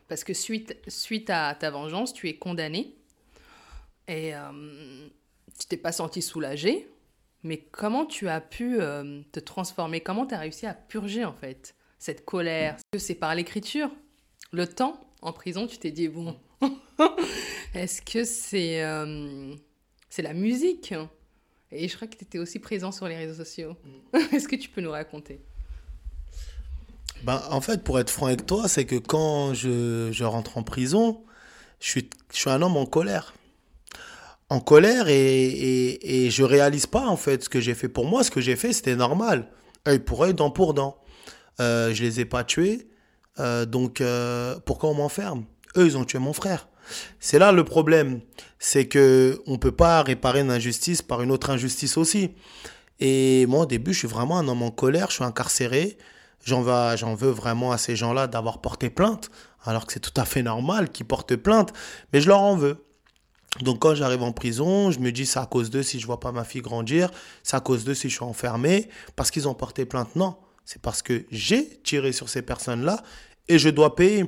Parce 0.08 0.24
que 0.24 0.34
suite, 0.34 0.76
suite 0.88 1.30
à 1.30 1.54
ta 1.54 1.70
vengeance, 1.70 2.12
tu 2.12 2.28
es 2.28 2.34
condamné 2.34 2.94
et 4.08 4.34
euh, 4.34 5.08
tu 5.58 5.66
t'es 5.66 5.76
pas 5.76 5.92
senti 5.92 6.22
soulagé. 6.22 6.88
Mais 7.42 7.58
comment 7.58 8.06
tu 8.06 8.28
as 8.28 8.40
pu 8.40 8.80
euh, 8.80 9.20
te 9.32 9.40
transformer? 9.40 10.00
Comment 10.00 10.26
tu 10.26 10.34
as 10.34 10.38
réussi 10.38 10.66
à 10.66 10.74
purger 10.74 11.24
en 11.24 11.32
fait 11.32 11.74
cette 11.98 12.24
colère? 12.24 12.74
Est-ce 12.74 12.82
que 12.92 12.98
c'est 12.98 13.14
par 13.14 13.34
l'écriture? 13.34 13.90
Le 14.52 14.66
temps 14.66 15.00
en 15.22 15.32
prison, 15.32 15.66
tu 15.66 15.78
t'es 15.78 15.90
dit 15.90 16.08
bon, 16.08 16.36
est-ce 17.74 18.02
que 18.02 18.24
c'est 18.24 18.82
euh, 18.82 19.54
c'est 20.08 20.22
la 20.22 20.34
musique? 20.34 20.94
Et 21.72 21.88
je 21.88 21.96
crois 21.96 22.08
que 22.08 22.16
tu 22.16 22.24
étais 22.24 22.38
aussi 22.38 22.58
présent 22.58 22.92
sur 22.92 23.08
les 23.08 23.16
réseaux 23.16 23.34
sociaux. 23.44 23.76
Mm. 24.12 24.18
Est-ce 24.34 24.48
que 24.48 24.56
tu 24.56 24.68
peux 24.68 24.80
nous 24.80 24.90
raconter? 24.90 25.40
Ben, 27.22 27.42
En 27.50 27.60
fait, 27.60 27.82
pour 27.82 27.98
être 27.98 28.10
franc 28.10 28.26
avec 28.26 28.46
toi, 28.46 28.68
c'est 28.68 28.84
que 28.84 28.96
quand 28.96 29.52
je, 29.52 30.10
je, 30.12 30.24
rentre 30.24 30.58
en 30.58 30.62
prison, 30.62 31.24
je 31.80 31.88
suis, 31.88 32.10
je 32.32 32.38
suis 32.38 32.50
un 32.50 32.62
homme 32.62 32.76
en 32.76 32.86
colère. 32.86 33.34
En 34.48 34.60
colère 34.60 35.08
et, 35.08 35.46
et, 35.46 36.26
et 36.26 36.30
je 36.30 36.44
réalise 36.44 36.86
pas 36.86 37.06
en 37.06 37.16
fait 37.16 37.44
ce 37.44 37.48
que 37.48 37.60
j'ai 37.60 37.74
fait 37.74 37.88
pour 37.88 38.06
moi. 38.06 38.22
Ce 38.22 38.30
que 38.30 38.40
j'ai 38.40 38.56
fait, 38.56 38.72
c'était 38.72 38.96
normal. 38.96 39.50
Œil 39.88 39.98
pour 39.98 40.22
œil, 40.22 40.34
dent 40.34 40.50
pour 40.50 40.72
dent. 40.72 40.96
Euh, 41.60 41.92
je 41.92 42.02
les 42.02 42.20
ai 42.20 42.24
pas 42.24 42.44
tués. 42.44 42.88
Euh, 43.38 43.66
donc, 43.66 44.00
euh, 44.00 44.58
pourquoi 44.64 44.90
on 44.90 44.94
m'enferme? 44.94 45.44
Eux, 45.76 45.86
ils 45.86 45.96
ont 45.96 46.04
tué 46.04 46.18
mon 46.18 46.32
frère. 46.32 46.68
C'est 47.18 47.38
là 47.38 47.52
le 47.52 47.64
problème, 47.64 48.20
c'est 48.58 48.86
que 48.86 49.42
on 49.46 49.58
peut 49.58 49.72
pas 49.72 50.02
réparer 50.02 50.40
une 50.40 50.50
injustice 50.50 51.02
par 51.02 51.22
une 51.22 51.32
autre 51.32 51.50
injustice 51.50 51.96
aussi. 51.96 52.30
Et 53.00 53.44
moi 53.46 53.62
au 53.62 53.66
début, 53.66 53.92
je 53.92 53.98
suis 53.98 54.08
vraiment 54.08 54.38
un 54.38 54.46
homme 54.48 54.62
en 54.62 54.70
colère, 54.70 55.08
je 55.10 55.16
suis 55.16 55.24
incarcéré. 55.24 55.98
J'en 56.44 56.62
veux, 56.62 57.30
vraiment 57.30 57.72
à 57.72 57.78
ces 57.78 57.96
gens-là 57.96 58.28
d'avoir 58.28 58.60
porté 58.60 58.88
plainte, 58.88 59.30
alors 59.64 59.84
que 59.84 59.92
c'est 59.92 59.98
tout 59.98 60.14
à 60.20 60.24
fait 60.24 60.44
normal 60.44 60.92
qu'ils 60.92 61.06
portent 61.06 61.34
plainte, 61.34 61.72
mais 62.12 62.20
je 62.20 62.28
leur 62.28 62.40
en 62.40 62.54
veux. 62.54 62.86
Donc 63.62 63.80
quand 63.80 63.96
j'arrive 63.96 64.22
en 64.22 64.30
prison, 64.30 64.92
je 64.92 65.00
me 65.00 65.10
dis 65.10 65.26
c'est 65.26 65.40
à 65.40 65.46
cause 65.46 65.70
d'eux 65.70 65.82
si 65.82 65.98
je 65.98 66.06
vois 66.06 66.20
pas 66.20 66.30
ma 66.30 66.44
fille 66.44 66.60
grandir, 66.60 67.10
c'est 67.42 67.56
à 67.56 67.60
cause 67.60 67.84
d'eux 67.84 67.94
si 67.94 68.08
je 68.08 68.14
suis 68.14 68.24
enfermé, 68.24 68.88
parce 69.16 69.32
qu'ils 69.32 69.48
ont 69.48 69.54
porté 69.54 69.86
plainte? 69.86 70.14
Non, 70.14 70.36
c'est 70.64 70.80
parce 70.80 71.02
que 71.02 71.24
j'ai 71.32 71.80
tiré 71.82 72.12
sur 72.12 72.28
ces 72.28 72.42
personnes-là 72.42 73.02
et 73.48 73.58
je 73.58 73.68
dois 73.68 73.94
payer. 73.94 74.24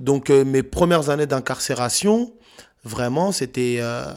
Donc 0.00 0.30
euh, 0.30 0.44
mes 0.44 0.62
premières 0.62 1.10
années 1.10 1.26
d'incarcération, 1.26 2.32
vraiment, 2.84 3.32
c'était... 3.32 3.78
Euh, 3.80 4.12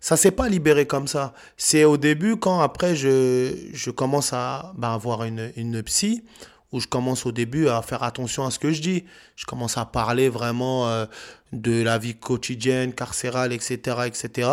ça 0.00 0.16
s'est 0.16 0.30
pas 0.30 0.48
libéré 0.48 0.86
comme 0.86 1.06
ça. 1.06 1.32
C'est 1.56 1.84
au 1.84 1.96
début 1.96 2.36
quand 2.36 2.60
après 2.60 2.96
je, 2.96 3.54
je 3.72 3.90
commence 3.90 4.32
à 4.32 4.72
ben, 4.76 4.92
avoir 4.92 5.24
une, 5.24 5.52
une 5.56 5.82
psy, 5.82 6.24
où 6.72 6.80
je 6.80 6.86
commence 6.86 7.26
au 7.26 7.32
début 7.32 7.68
à 7.68 7.80
faire 7.82 8.02
attention 8.02 8.44
à 8.44 8.50
ce 8.50 8.58
que 8.58 8.70
je 8.70 8.80
dis. 8.80 9.04
Je 9.36 9.46
commence 9.46 9.78
à 9.78 9.84
parler 9.84 10.28
vraiment 10.28 10.88
euh, 10.88 11.06
de 11.52 11.82
la 11.82 11.98
vie 11.98 12.14
quotidienne, 12.14 12.92
carcérale, 12.92 13.52
etc., 13.52 13.98
etc. 14.06 14.50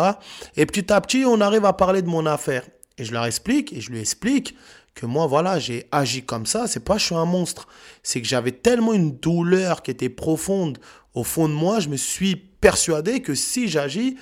Et 0.56 0.66
petit 0.66 0.92
à 0.92 1.00
petit, 1.00 1.24
on 1.26 1.40
arrive 1.40 1.64
à 1.64 1.72
parler 1.72 2.02
de 2.02 2.08
mon 2.08 2.26
affaire. 2.26 2.64
Et 2.96 3.04
je 3.04 3.12
leur 3.12 3.24
explique, 3.24 3.72
et 3.72 3.80
je 3.80 3.90
lui 3.90 4.00
explique 4.00 4.56
que 4.94 5.06
moi, 5.06 5.26
voilà, 5.26 5.58
j'ai 5.58 5.86
agi 5.90 6.22
comme 6.22 6.46
ça. 6.46 6.66
C'est 6.66 6.84
pas 6.84 6.98
je 6.98 7.06
suis 7.06 7.14
un 7.14 7.24
monstre. 7.24 7.66
C'est 8.02 8.20
que 8.20 8.28
j'avais 8.28 8.52
tellement 8.52 8.92
une 8.92 9.16
douleur 9.16 9.82
qui 9.82 9.90
était 9.90 10.08
profonde 10.08 10.78
au 11.14 11.24
fond 11.24 11.48
de 11.48 11.54
moi. 11.54 11.80
Je 11.80 11.88
me 11.88 11.96
suis 11.96 12.36
persuadé 12.36 13.20
que 13.20 13.34
si 13.34 13.68
j'agis, 13.68 14.16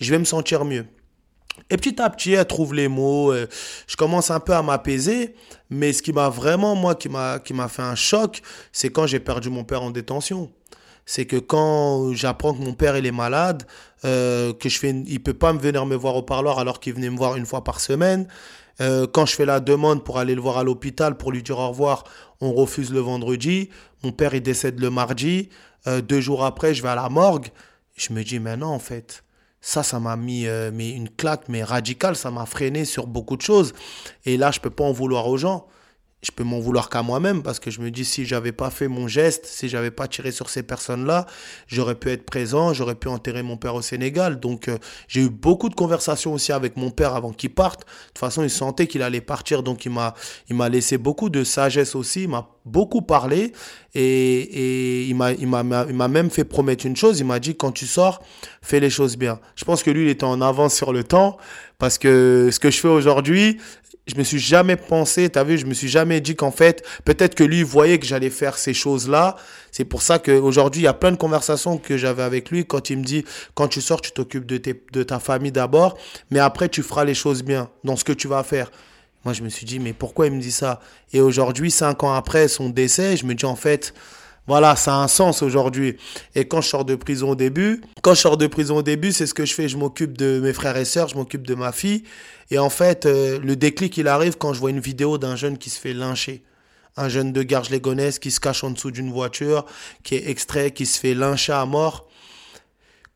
je 0.00 0.10
vais 0.10 0.18
me 0.18 0.24
sentir 0.24 0.64
mieux. 0.64 0.86
Et 1.70 1.76
petit 1.76 2.00
à 2.00 2.10
petit, 2.10 2.32
elle 2.32 2.46
trouve 2.46 2.74
les 2.74 2.88
mots. 2.88 3.32
Euh, 3.32 3.46
je 3.86 3.96
commence 3.96 4.30
un 4.30 4.40
peu 4.40 4.52
à 4.52 4.62
m'apaiser. 4.62 5.34
Mais 5.70 5.92
ce 5.92 6.02
qui 6.02 6.12
m'a 6.12 6.28
vraiment, 6.28 6.74
moi, 6.74 6.94
qui 6.94 7.08
m'a, 7.08 7.40
fait 7.68 7.82
un 7.82 7.94
choc, 7.94 8.42
c'est 8.72 8.90
quand 8.90 9.06
j'ai 9.06 9.20
perdu 9.20 9.48
mon 9.48 9.64
père 9.64 9.82
en 9.82 9.90
détention. 9.90 10.50
C'est 11.08 11.24
que 11.24 11.36
quand 11.36 12.12
j'apprends 12.14 12.52
que 12.52 12.60
mon 12.60 12.74
père 12.74 12.96
il 12.96 13.06
est 13.06 13.12
malade, 13.12 13.62
euh, 14.04 14.52
que 14.52 14.68
je 14.68 14.76
fais, 14.76 14.90
il 15.06 15.22
peut 15.22 15.34
pas 15.34 15.52
me 15.52 15.60
venir 15.60 15.86
me 15.86 15.94
voir 15.94 16.16
au 16.16 16.22
parloir 16.22 16.58
alors 16.58 16.80
qu'il 16.80 16.94
venait 16.94 17.10
me 17.10 17.16
voir 17.16 17.36
une 17.36 17.46
fois 17.46 17.62
par 17.62 17.78
semaine, 17.78 18.26
euh, 18.80 19.06
quand 19.06 19.26
je 19.26 19.34
fais 19.34 19.46
la 19.46 19.60
demande 19.60 20.04
pour 20.04 20.18
aller 20.18 20.34
le 20.34 20.40
voir 20.40 20.58
à 20.58 20.64
l'hôpital 20.64 21.16
pour 21.16 21.32
lui 21.32 21.42
dire 21.42 21.58
au 21.58 21.68
revoir, 21.68 22.04
on 22.40 22.52
refuse 22.52 22.92
le 22.92 23.00
vendredi. 23.00 23.70
Mon 24.02 24.12
père, 24.12 24.34
il 24.34 24.42
décède 24.42 24.78
le 24.80 24.90
mardi. 24.90 25.48
Euh, 25.86 26.00
deux 26.00 26.20
jours 26.20 26.44
après, 26.44 26.74
je 26.74 26.82
vais 26.82 26.88
à 26.88 26.94
la 26.94 27.08
morgue. 27.08 27.48
Je 27.96 28.12
me 28.12 28.22
dis, 28.22 28.38
mais 28.38 28.56
non, 28.56 28.68
en 28.68 28.78
fait, 28.78 29.24
ça, 29.60 29.82
ça 29.82 29.98
m'a 29.98 30.16
mis 30.16 30.46
euh, 30.46 30.70
mais 30.72 30.90
une 30.90 31.08
claque, 31.08 31.48
mais 31.48 31.62
radicale. 31.62 32.16
Ça 32.16 32.30
m'a 32.30 32.46
freiné 32.46 32.84
sur 32.84 33.06
beaucoup 33.06 33.36
de 33.36 33.42
choses. 33.42 33.72
Et 34.24 34.36
là, 34.36 34.50
je 34.50 34.60
peux 34.60 34.70
pas 34.70 34.84
en 34.84 34.92
vouloir 34.92 35.26
aux 35.28 35.38
gens. 35.38 35.66
Je 36.26 36.32
peux 36.32 36.42
m'en 36.42 36.58
vouloir 36.58 36.90
qu'à 36.90 37.02
moi-même 37.02 37.44
parce 37.44 37.60
que 37.60 37.70
je 37.70 37.80
me 37.80 37.92
dis 37.92 38.04
si 38.04 38.26
j'avais 38.26 38.50
pas 38.50 38.70
fait 38.70 38.88
mon 38.88 39.06
geste, 39.06 39.46
si 39.46 39.68
j'avais 39.68 39.92
pas 39.92 40.08
tiré 40.08 40.32
sur 40.32 40.50
ces 40.50 40.64
personnes-là, 40.64 41.24
j'aurais 41.68 41.94
pu 41.94 42.10
être 42.10 42.24
présent, 42.24 42.72
j'aurais 42.72 42.96
pu 42.96 43.06
enterrer 43.06 43.44
mon 43.44 43.56
père 43.56 43.76
au 43.76 43.82
Sénégal. 43.82 44.40
Donc 44.40 44.66
euh, 44.66 44.76
j'ai 45.06 45.20
eu 45.20 45.30
beaucoup 45.30 45.68
de 45.68 45.76
conversations 45.76 46.32
aussi 46.34 46.50
avec 46.50 46.76
mon 46.76 46.90
père 46.90 47.14
avant 47.14 47.32
qu'il 47.32 47.54
parte. 47.54 47.82
De 47.82 47.86
toute 48.08 48.18
façon, 48.18 48.42
il 48.42 48.50
sentait 48.50 48.88
qu'il 48.88 49.02
allait 49.02 49.20
partir, 49.20 49.62
donc 49.62 49.84
il 49.84 49.92
m'a 49.92 50.14
il 50.48 50.56
m'a 50.56 50.68
laissé 50.68 50.98
beaucoup 50.98 51.30
de 51.30 51.44
sagesse 51.44 51.94
aussi, 51.94 52.26
beaucoup 52.66 53.00
parlé 53.00 53.52
et, 53.94 54.02
et 54.02 55.04
il 55.04 55.14
m'a 55.16 56.08
même 56.08 56.30
fait 56.30 56.44
promettre 56.44 56.84
une 56.84 56.96
chose, 56.96 57.20
il 57.20 57.26
m'a 57.26 57.38
dit 57.38 57.56
quand 57.56 57.72
tu 57.72 57.86
sors, 57.86 58.22
fais 58.60 58.80
les 58.80 58.90
choses 58.90 59.16
bien. 59.16 59.40
Je 59.54 59.64
pense 59.64 59.82
que 59.82 59.90
lui 59.90 60.02
il 60.02 60.08
était 60.08 60.24
en 60.24 60.40
avance 60.42 60.74
sur 60.74 60.92
le 60.92 61.04
temps 61.04 61.38
parce 61.78 61.96
que 61.96 62.50
ce 62.52 62.58
que 62.58 62.70
je 62.70 62.78
fais 62.78 62.88
aujourd'hui, 62.88 63.58
je 64.06 64.14
me 64.16 64.22
suis 64.22 64.38
jamais 64.38 64.76
pensé, 64.76 65.28
tu 65.28 65.38
as 65.38 65.44
vu, 65.44 65.58
je 65.58 65.66
me 65.66 65.74
suis 65.74 65.88
jamais 65.88 66.20
dit 66.20 66.36
qu'en 66.36 66.52
fait, 66.52 66.84
peut-être 67.04 67.34
que 67.34 67.42
lui 67.42 67.62
voyait 67.62 67.98
que 67.98 68.06
j'allais 68.06 68.30
faire 68.30 68.56
ces 68.56 68.72
choses-là. 68.72 69.36
C'est 69.72 69.84
pour 69.84 70.02
ça 70.02 70.18
qu'aujourd'hui, 70.18 70.82
il 70.82 70.84
y 70.84 70.88
a 70.88 70.94
plein 70.94 71.10
de 71.10 71.16
conversations 71.16 71.76
que 71.76 71.96
j'avais 71.96 72.22
avec 72.22 72.50
lui 72.50 72.64
quand 72.64 72.88
il 72.90 72.98
me 72.98 73.04
dit, 73.04 73.24
quand 73.54 73.68
tu 73.68 73.80
sors, 73.80 74.00
tu 74.00 74.12
t'occupes 74.12 74.46
de, 74.46 74.60
de 74.92 75.02
ta 75.02 75.18
famille 75.18 75.52
d'abord, 75.52 75.98
mais 76.30 76.38
après, 76.38 76.68
tu 76.68 76.82
feras 76.82 77.04
les 77.04 77.14
choses 77.14 77.42
bien 77.42 77.68
dans 77.82 77.96
ce 77.96 78.04
que 78.04 78.12
tu 78.12 78.28
vas 78.28 78.44
faire. 78.44 78.70
Moi, 79.26 79.32
je 79.32 79.42
me 79.42 79.48
suis 79.48 79.66
dit, 79.66 79.80
mais 79.80 79.92
pourquoi 79.92 80.28
il 80.28 80.32
me 80.34 80.40
dit 80.40 80.52
ça? 80.52 80.78
Et 81.12 81.20
aujourd'hui, 81.20 81.72
cinq 81.72 82.04
ans 82.04 82.14
après 82.14 82.46
son 82.46 82.68
décès, 82.68 83.16
je 83.16 83.26
me 83.26 83.34
dis, 83.34 83.44
en 83.44 83.56
fait, 83.56 83.92
voilà, 84.46 84.76
ça 84.76 84.94
a 84.94 84.98
un 84.98 85.08
sens 85.08 85.42
aujourd'hui. 85.42 85.96
Et 86.36 86.46
quand 86.46 86.60
je 86.60 86.68
sors 86.68 86.84
de 86.84 86.94
prison 86.94 87.30
au 87.30 87.34
début, 87.34 87.82
quand 88.02 88.14
je 88.14 88.20
sors 88.20 88.36
de 88.36 88.46
prison 88.46 88.76
au 88.76 88.82
début, 88.82 89.10
c'est 89.10 89.26
ce 89.26 89.34
que 89.34 89.44
je 89.44 89.52
fais. 89.52 89.68
Je 89.68 89.78
m'occupe 89.78 90.16
de 90.16 90.38
mes 90.38 90.52
frères 90.52 90.76
et 90.76 90.84
sœurs, 90.84 91.08
je 91.08 91.16
m'occupe 91.16 91.44
de 91.44 91.56
ma 91.56 91.72
fille. 91.72 92.04
Et 92.52 92.60
en 92.60 92.70
fait, 92.70 93.04
euh, 93.04 93.40
le 93.40 93.56
déclic, 93.56 93.96
il 93.96 94.06
arrive 94.06 94.38
quand 94.38 94.52
je 94.52 94.60
vois 94.60 94.70
une 94.70 94.78
vidéo 94.78 95.18
d'un 95.18 95.34
jeune 95.34 95.58
qui 95.58 95.70
se 95.70 95.80
fait 95.80 95.92
lyncher. 95.92 96.44
Un 96.96 97.08
jeune 97.08 97.32
de 97.32 97.42
garges 97.42 97.70
légonesse 97.70 98.20
qui 98.20 98.30
se 98.30 98.38
cache 98.38 98.62
en 98.62 98.70
dessous 98.70 98.92
d'une 98.92 99.10
voiture, 99.10 99.66
qui 100.04 100.14
est 100.14 100.30
extrait, 100.30 100.70
qui 100.70 100.86
se 100.86 101.00
fait 101.00 101.14
lyncher 101.14 101.52
à 101.52 101.66
mort. 101.66 102.06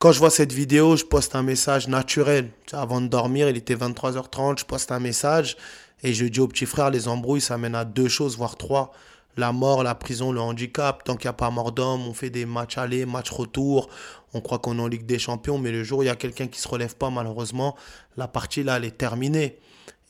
Quand 0.01 0.11
je 0.11 0.19
vois 0.19 0.31
cette 0.31 0.53
vidéo, 0.53 0.97
je 0.97 1.05
poste 1.05 1.37
un 1.37 1.45
message 1.45 1.87
naturel. 1.87 2.51
Avant 2.73 3.01
de 3.01 3.07
dormir, 3.07 3.49
il 3.49 3.57
était 3.57 3.77
23h30, 3.77 4.59
je 4.59 4.65
poste 4.65 4.91
un 4.91 4.99
message 4.99 5.57
et 6.03 6.15
je 6.15 6.25
dis 6.27 6.41
au 6.41 6.49
petit 6.49 6.67
frère, 6.67 6.91
les 6.91 7.09
embrouilles, 7.09 7.41
ça 7.41 7.59
mène 7.59 7.75
à 7.75 7.85
deux 7.85 8.09
choses, 8.09 8.37
voire 8.37 8.57
trois 8.57 8.93
la 9.37 9.53
mort, 9.53 9.83
la 9.83 9.95
prison, 9.95 10.33
le 10.33 10.41
handicap. 10.41 11.05
Tant 11.05 11.17
qu'il 11.17 11.27
n'y 11.27 11.31
a 11.31 11.35
pas 11.35 11.51
mort 11.51 11.73
d'homme, 11.73 12.07
on 12.07 12.15
fait 12.15 12.31
des 12.31 12.47
matchs 12.47 12.79
aller, 12.79 13.07
matchs 13.07 13.31
retour. 13.31 13.89
On 14.35 14.41
croit 14.41 14.59
qu'on 14.59 14.79
est 14.79 14.83
en 14.83 14.87
Ligue 14.87 15.07
des 15.07 15.19
Champions, 15.19 15.59
mais 15.59 15.73
le 15.73 15.83
jour 15.83 16.01
où 16.01 16.03
il 16.03 16.07
y 16.07 16.11
a 16.11 16.17
quelqu'un 16.17 16.47
qui 16.47 16.59
ne 16.59 16.63
se 16.63 16.69
relève 16.69 16.97
pas, 16.97 17.11
malheureusement, 17.11 17.77
la 18.17 18.29
partie 18.29 18.63
là, 18.63 18.77
elle 18.77 18.85
est 18.85 18.97
terminée. 18.97 19.59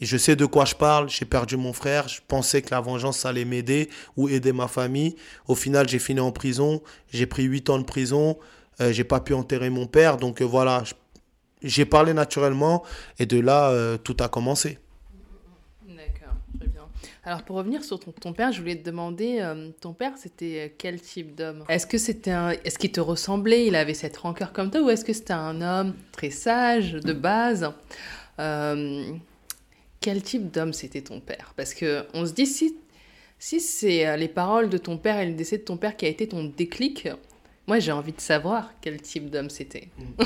Et 0.03 0.07
je 0.07 0.17
sais 0.17 0.37
de 0.37 0.47
quoi 0.47 0.65
je 0.65 0.75
parle. 0.75 1.09
J'ai 1.11 1.27
perdu 1.27 1.57
mon 1.57 1.73
frère. 1.73 2.09
Je 2.09 2.21
pensais 2.27 2.63
que 2.63 2.71
la 2.71 2.81
vengeance 2.81 3.27
allait 3.27 3.45
m'aider 3.45 3.91
ou 4.17 4.29
aider 4.29 4.53
ma 4.53 4.67
famille. 4.67 5.15
Au 5.47 5.55
final, 5.55 5.89
j'ai 5.89 5.99
fini 5.99 6.21
en 6.21 6.33
prison. 6.33 6.83
J'ai 7.13 7.27
pris 7.27 7.45
8 7.45 7.69
ans 7.71 7.79
de 7.79 7.85
prison. 7.85 8.39
Euh, 8.81 8.93
j'ai 8.93 9.05
pas 9.05 9.21
pu 9.21 9.35
enterrer 9.35 9.69
mon 9.69 9.87
père. 9.87 10.17
Donc 10.17 10.41
euh, 10.41 10.47
voilà, 10.47 10.85
j'ai 11.63 11.85
parlé 11.85 12.15
naturellement. 12.15 12.83
Et 13.19 13.27
de 13.27 13.39
là, 13.39 13.69
euh, 13.71 13.99
tout 13.99 14.17
a 14.21 14.29
commencé. 14.29 14.79
Alors 17.31 17.45
pour 17.45 17.55
revenir 17.55 17.85
sur 17.85 18.01
ton, 18.01 18.33
père, 18.33 18.51
je 18.51 18.59
voulais 18.59 18.75
te 18.75 18.83
demander, 18.83 19.39
euh, 19.39 19.71
ton 19.81 19.93
père 19.93 20.15
c'était 20.17 20.67
euh, 20.67 20.75
quel 20.77 21.01
type 21.01 21.37
d'homme? 21.37 21.65
Est-ce 21.69 21.87
que 21.87 21.97
c'était 21.97 22.33
un, 22.33 22.51
est-ce 22.65 22.77
qu'il 22.77 22.91
te 22.91 22.99
ressemblait? 22.99 23.69
Il 23.69 23.77
avait 23.77 23.95
cette 23.95 24.17
rancœur 24.17 24.53
comme 24.53 24.69
toi 24.69 24.81
ou 24.81 24.91
est-ce 24.91 25.05
que 25.05 25.13
c'était 25.13 25.33
un 25.33 25.63
homme 25.63 25.95
très 26.11 26.31
sage 26.31 26.95
de 26.95 27.13
base? 27.13 27.73
Euh, 28.41 29.13
Quel 30.01 30.25
type 30.25 30.51
d'homme 30.51 30.73
c'était 30.73 31.03
ton 31.03 31.21
père? 31.21 31.55
Parce 31.57 31.73
que 31.73 32.05
on 32.15 32.27
se 32.27 32.33
dit 32.33 32.47
si 32.47 32.77
si 33.39 33.61
c'est 33.61 34.17
les 34.17 34.27
paroles 34.27 34.69
de 34.69 34.79
ton 34.79 34.99
père 34.99 35.21
et 35.21 35.27
le 35.27 35.35
décès 35.35 35.59
de 35.59 35.63
ton 35.63 35.77
père 35.77 35.97
qui 35.97 36.07
a 36.07 36.09
été 36.09 36.27
ton 36.27 36.43
déclic, 36.43 37.09
moi 37.69 37.79
j'ai 37.79 37.93
envie 37.93 38.13
de 38.13 38.21
savoir 38.21 38.73
quel 38.81 39.01
type 39.01 39.31
d'homme 39.31 39.51
c'était. 39.51 39.87
Mm. 40.19 40.25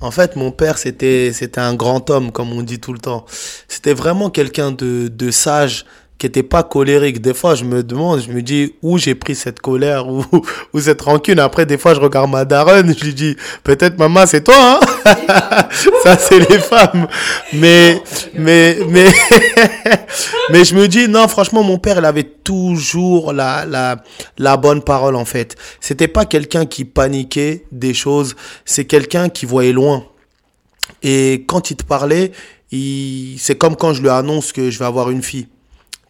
En 0.00 0.10
fait, 0.10 0.36
mon 0.36 0.50
père, 0.50 0.78
c'était, 0.78 1.32
c'était 1.32 1.60
un 1.60 1.74
grand 1.74 2.10
homme, 2.10 2.32
comme 2.32 2.52
on 2.52 2.62
dit 2.62 2.80
tout 2.80 2.92
le 2.92 2.98
temps. 2.98 3.24
C'était 3.68 3.94
vraiment 3.94 4.30
quelqu'un 4.30 4.72
de, 4.72 5.08
de 5.08 5.30
sage, 5.30 5.84
qui 6.20 6.26
était 6.26 6.42
pas 6.42 6.62
colérique. 6.62 7.22
Des 7.22 7.32
fois, 7.32 7.54
je 7.54 7.64
me 7.64 7.82
demande, 7.82 8.20
je 8.20 8.30
me 8.30 8.42
dis 8.42 8.74
où 8.82 8.98
j'ai 8.98 9.14
pris 9.14 9.34
cette 9.34 9.58
colère 9.58 10.06
ou, 10.06 10.22
ou 10.74 10.80
cette 10.80 11.00
rancune? 11.00 11.38
Après, 11.38 11.64
des 11.64 11.78
fois, 11.78 11.94
je 11.94 12.00
regarde 12.00 12.30
ma 12.30 12.44
daronne, 12.44 12.94
je 12.96 13.04
lui 13.04 13.14
dis, 13.14 13.36
peut-être 13.64 13.98
maman, 13.98 14.26
c'est 14.26 14.44
toi, 14.44 14.54
hein? 14.54 14.80
Ça, 16.04 16.18
c'est 16.18 16.38
les 16.38 16.58
femmes. 16.58 17.08
Mais, 17.54 18.02
mais, 18.34 18.76
mais, 18.86 19.06
mais 20.50 20.62
je 20.62 20.74
me 20.74 20.88
dis, 20.88 21.08
non, 21.08 21.26
franchement, 21.26 21.62
mon 21.62 21.78
père, 21.78 21.96
il 21.98 22.04
avait 22.04 22.24
toujours 22.24 23.32
la, 23.32 23.64
la, 23.64 23.96
la 24.36 24.58
bonne 24.58 24.82
parole, 24.82 25.16
en 25.16 25.24
fait. 25.24 25.56
C'était 25.80 26.08
pas 26.08 26.26
quelqu'un 26.26 26.66
qui 26.66 26.84
paniquait 26.84 27.64
des 27.72 27.94
choses. 27.94 28.36
C'est 28.66 28.84
quelqu'un 28.84 29.30
qui 29.30 29.46
voyait 29.46 29.72
loin. 29.72 30.04
Et 31.02 31.44
quand 31.46 31.70
il 31.70 31.76
te 31.76 31.84
parlait, 31.84 32.32
il... 32.72 33.36
c'est 33.38 33.56
comme 33.56 33.74
quand 33.74 33.94
je 33.94 34.02
lui 34.02 34.10
annonce 34.10 34.52
que 34.52 34.70
je 34.70 34.78
vais 34.78 34.84
avoir 34.84 35.08
une 35.08 35.22
fille. 35.22 35.48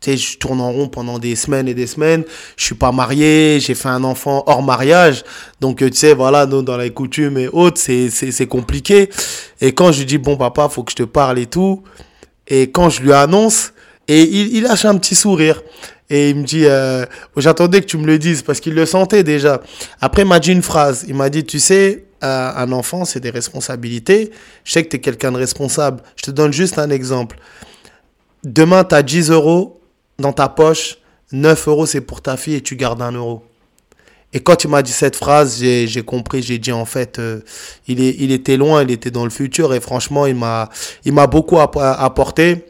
Tu 0.00 0.12
sais, 0.12 0.16
je 0.16 0.38
tourne 0.38 0.60
en 0.60 0.72
rond 0.72 0.88
pendant 0.88 1.18
des 1.18 1.36
semaines 1.36 1.68
et 1.68 1.74
des 1.74 1.86
semaines. 1.86 2.24
Je 2.56 2.64
suis 2.64 2.74
pas 2.74 2.90
marié, 2.90 3.58
j'ai 3.60 3.74
fait 3.74 3.88
un 3.88 4.02
enfant 4.02 4.44
hors 4.46 4.62
mariage. 4.62 5.24
Donc, 5.60 5.82
euh, 5.82 5.90
tu 5.90 5.96
sais, 5.96 6.14
voilà, 6.14 6.46
dans 6.46 6.76
les 6.78 6.90
coutumes 6.90 7.36
et 7.36 7.48
autres, 7.48 7.78
c'est, 7.78 8.08
c'est, 8.08 8.32
c'est 8.32 8.46
compliqué. 8.46 9.10
Et 9.60 9.72
quand 9.72 9.92
je 9.92 9.98
lui 9.98 10.06
dis, 10.06 10.18
bon, 10.18 10.36
papa, 10.36 10.68
faut 10.70 10.84
que 10.84 10.92
je 10.92 10.96
te 10.96 11.02
parle 11.02 11.38
et 11.38 11.46
tout. 11.46 11.82
Et 12.48 12.70
quand 12.70 12.88
je 12.88 13.02
lui 13.02 13.12
annonce, 13.12 13.72
et 14.10 14.22
il, 14.22 14.64
lâche 14.64 14.84
un 14.86 14.98
petit 14.98 15.14
sourire. 15.14 15.62
Et 16.08 16.30
il 16.30 16.36
me 16.36 16.42
dit, 16.42 16.64
euh, 16.64 17.06
j'attendais 17.36 17.80
que 17.80 17.86
tu 17.86 17.96
me 17.96 18.06
le 18.06 18.18
dises 18.18 18.42
parce 18.42 18.58
qu'il 18.58 18.74
le 18.74 18.84
sentait 18.84 19.22
déjà. 19.22 19.62
Après, 20.00 20.22
il 20.22 20.28
m'a 20.28 20.40
dit 20.40 20.50
une 20.50 20.62
phrase. 20.62 21.04
Il 21.06 21.14
m'a 21.14 21.30
dit, 21.30 21.44
tu 21.44 21.60
sais, 21.60 22.06
euh, 22.24 22.52
un 22.56 22.72
enfant, 22.72 23.04
c'est 23.04 23.20
des 23.20 23.30
responsabilités. 23.30 24.32
Je 24.64 24.72
sais 24.72 24.82
que 24.82 24.88
tu 24.88 24.96
es 24.96 24.98
quelqu'un 24.98 25.30
de 25.30 25.36
responsable. 25.36 26.02
Je 26.16 26.22
te 26.22 26.32
donne 26.32 26.52
juste 26.52 26.78
un 26.78 26.90
exemple. 26.90 27.38
Demain, 28.42 28.82
tu 28.82 28.96
as 28.96 29.02
10 29.04 29.30
euros 29.30 29.79
dans 30.20 30.32
ta 30.32 30.48
poche, 30.48 30.98
9 31.32 31.68
euros 31.68 31.86
c'est 31.86 32.00
pour 32.00 32.22
ta 32.22 32.36
fille 32.36 32.54
et 32.54 32.60
tu 32.60 32.76
gardes 32.76 33.02
un 33.02 33.12
euro. 33.12 33.42
Et 34.32 34.40
quand 34.40 34.54
tu 34.54 34.68
m'as 34.68 34.82
dit 34.82 34.92
cette 34.92 35.16
phrase, 35.16 35.58
j'ai 35.60 36.02
compris, 36.02 36.40
j'ai 36.40 36.58
dit 36.58 36.70
en 36.70 36.84
fait, 36.84 37.18
euh, 37.18 37.40
il, 37.88 38.00
il 38.00 38.30
était 38.30 38.56
loin, 38.56 38.82
il 38.82 38.90
était 38.92 39.10
dans 39.10 39.24
le 39.24 39.30
futur 39.30 39.74
et 39.74 39.80
franchement, 39.80 40.26
il 40.26 40.36
m'a 40.36 41.26
beaucoup 41.26 41.58
apporté. 41.58 42.64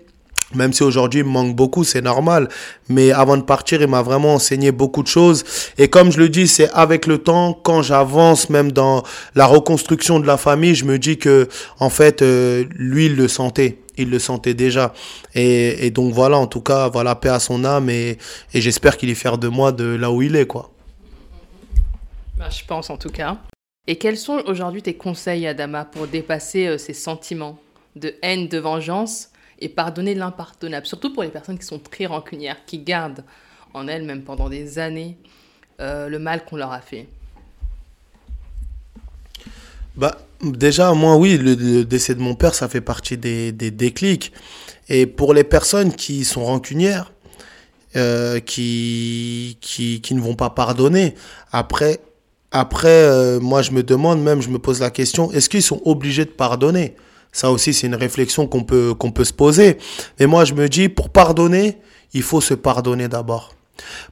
Même 0.55 0.73
si 0.73 0.83
aujourd'hui 0.83 1.21
il 1.21 1.27
me 1.27 1.31
manque 1.31 1.55
beaucoup, 1.55 1.85
c'est 1.85 2.01
normal. 2.01 2.49
Mais 2.89 3.13
avant 3.13 3.37
de 3.37 3.43
partir, 3.43 3.83
il 3.83 3.89
m'a 3.89 4.03
vraiment 4.03 4.35
enseigné 4.35 4.73
beaucoup 4.73 5.03
de 5.03 5.09
choses. 5.09 5.45
Et 5.79 5.89
comme 5.89 6.11
je 6.11 6.19
le 6.19 6.29
dis, 6.29 6.49
c'est 6.49 6.71
avec 6.73 7.07
le 7.07 7.19
temps, 7.19 7.53
quand 7.53 7.83
j'avance 7.83 8.51
même 8.51 8.73
dans 8.73 9.05
la 9.37 9.47
reconstruction 9.47 10.19
de 10.19 10.27
la 10.27 10.37
famille, 10.37 10.75
je 10.75 10.87
me 10.87 10.99
dis 10.99 11.19
que 11.19 11.47
en 11.79 11.91
fait, 11.91 12.23
euh, 12.23 12.65
lui, 12.75 13.07
il 13.07 13.17
le 13.17 13.29
sentait 13.29 13.79
il 14.01 14.11
le 14.11 14.19
sentait 14.19 14.55
déjà. 14.55 14.93
Et, 15.35 15.91
donc 15.91 16.13
voilà, 16.13 16.39
en 16.39 16.47
tout 16.47 16.61
cas, 16.61 16.89
voilà, 16.89 17.15
paix 17.15 17.29
à 17.29 17.39
son 17.39 17.65
âme 17.65 17.91
et, 17.91 18.19
j'espère 18.53 18.97
qu'il 18.97 19.11
est 19.11 19.15
fier 19.15 19.39
de 19.39 19.49
moi 19.49 19.73
de 19.73 19.85
là 19.85 20.11
où 20.11 20.23
il 20.23 20.37
est, 20.37 20.47
quoi. 20.47 20.71
Bah, 22.37 22.49
je 22.51 22.65
pense 22.65 22.91
en 22.91 22.97
tout 22.97 23.11
cas. 23.11 23.37
Et 23.87 23.97
quels 23.97 24.17
sont 24.17 24.43
aujourd'hui 24.47 24.83
tes 24.83 24.95
conseils, 24.95 25.47
Adama, 25.47 25.85
pour 25.85 26.07
dépasser 26.07 26.67
euh, 26.67 26.79
ces 26.79 26.95
sentiments 26.95 27.59
de 27.97 28.15
haine, 28.23 28.49
de 28.49 28.59
vengeance 28.59 29.31
et 29.59 29.69
pardonner 29.69 30.15
l'impardonnable, 30.15 30.87
surtout 30.87 31.13
pour 31.13 31.23
les 31.23 31.29
personnes 31.29 31.59
qui 31.59 31.67
sont 31.67 31.79
très 31.79 32.07
rancunières, 32.07 32.65
qui 32.65 32.79
gardent 32.79 33.25
en 33.75 33.89
elles, 33.89 34.05
même 34.05 34.23
pendant 34.23 34.49
des 34.49 34.79
années, 34.79 35.17
euh, 35.81 36.09
le 36.09 36.19
mal 36.19 36.45
qu'on 36.45 36.57
leur 36.57 36.73
a 36.73 36.81
fait? 36.81 37.09
Bah, 39.97 40.19
déjà, 40.43 40.93
moi, 40.93 41.17
oui, 41.17 41.37
le, 41.37 41.85
décès 41.85 42.15
de 42.15 42.21
mon 42.21 42.35
père, 42.35 42.55
ça 42.55 42.69
fait 42.69 42.81
partie 42.81 43.17
des, 43.17 43.53
des, 43.53 43.71
déclics. 43.71 44.33
Et 44.89 45.07
pour 45.07 45.35
les 45.35 45.45
personnes 45.45 45.93
qui 45.93 46.25
sont 46.25 46.45
rancunières, 46.45 47.13
euh, 47.97 48.41
qui, 48.41 49.59
qui, 49.61 50.01
qui 50.01 50.15
ne 50.15 50.21
vont 50.21 50.35
pas 50.35 50.51
pardonner, 50.51 51.15
après, 51.53 52.01
après 52.53 52.89
euh, 52.89 53.41
moi, 53.41 53.63
je 53.63 53.73
me 53.73 53.83
demande, 53.83 54.23
même, 54.23 54.41
je 54.41 54.49
me 54.49 54.59
pose 54.59 54.81
la 54.81 54.91
question, 54.91 55.31
est-ce 55.33 55.49
qu'ils 55.49 55.63
sont 55.63 55.81
obligés 55.85 56.25
de 56.25 56.31
pardonner? 56.31 56.95
Ça 57.33 57.51
aussi, 57.51 57.73
c'est 57.73 57.87
une 57.87 57.95
réflexion 57.95 58.47
qu'on 58.47 58.65
peut, 58.65 58.95
qu'on 58.95 59.13
peut 59.13 59.25
se 59.25 59.33
poser. 59.33 59.79
Mais 60.19 60.27
moi, 60.27 60.45
je 60.45 60.55
me 60.55 60.69
dis, 60.69 60.89
pour 60.89 61.11
pardonner, 61.11 61.79
il 62.13 62.23
faut 62.23 62.41
se 62.41 62.55
pardonner 62.55 63.07
d'abord. 63.07 63.55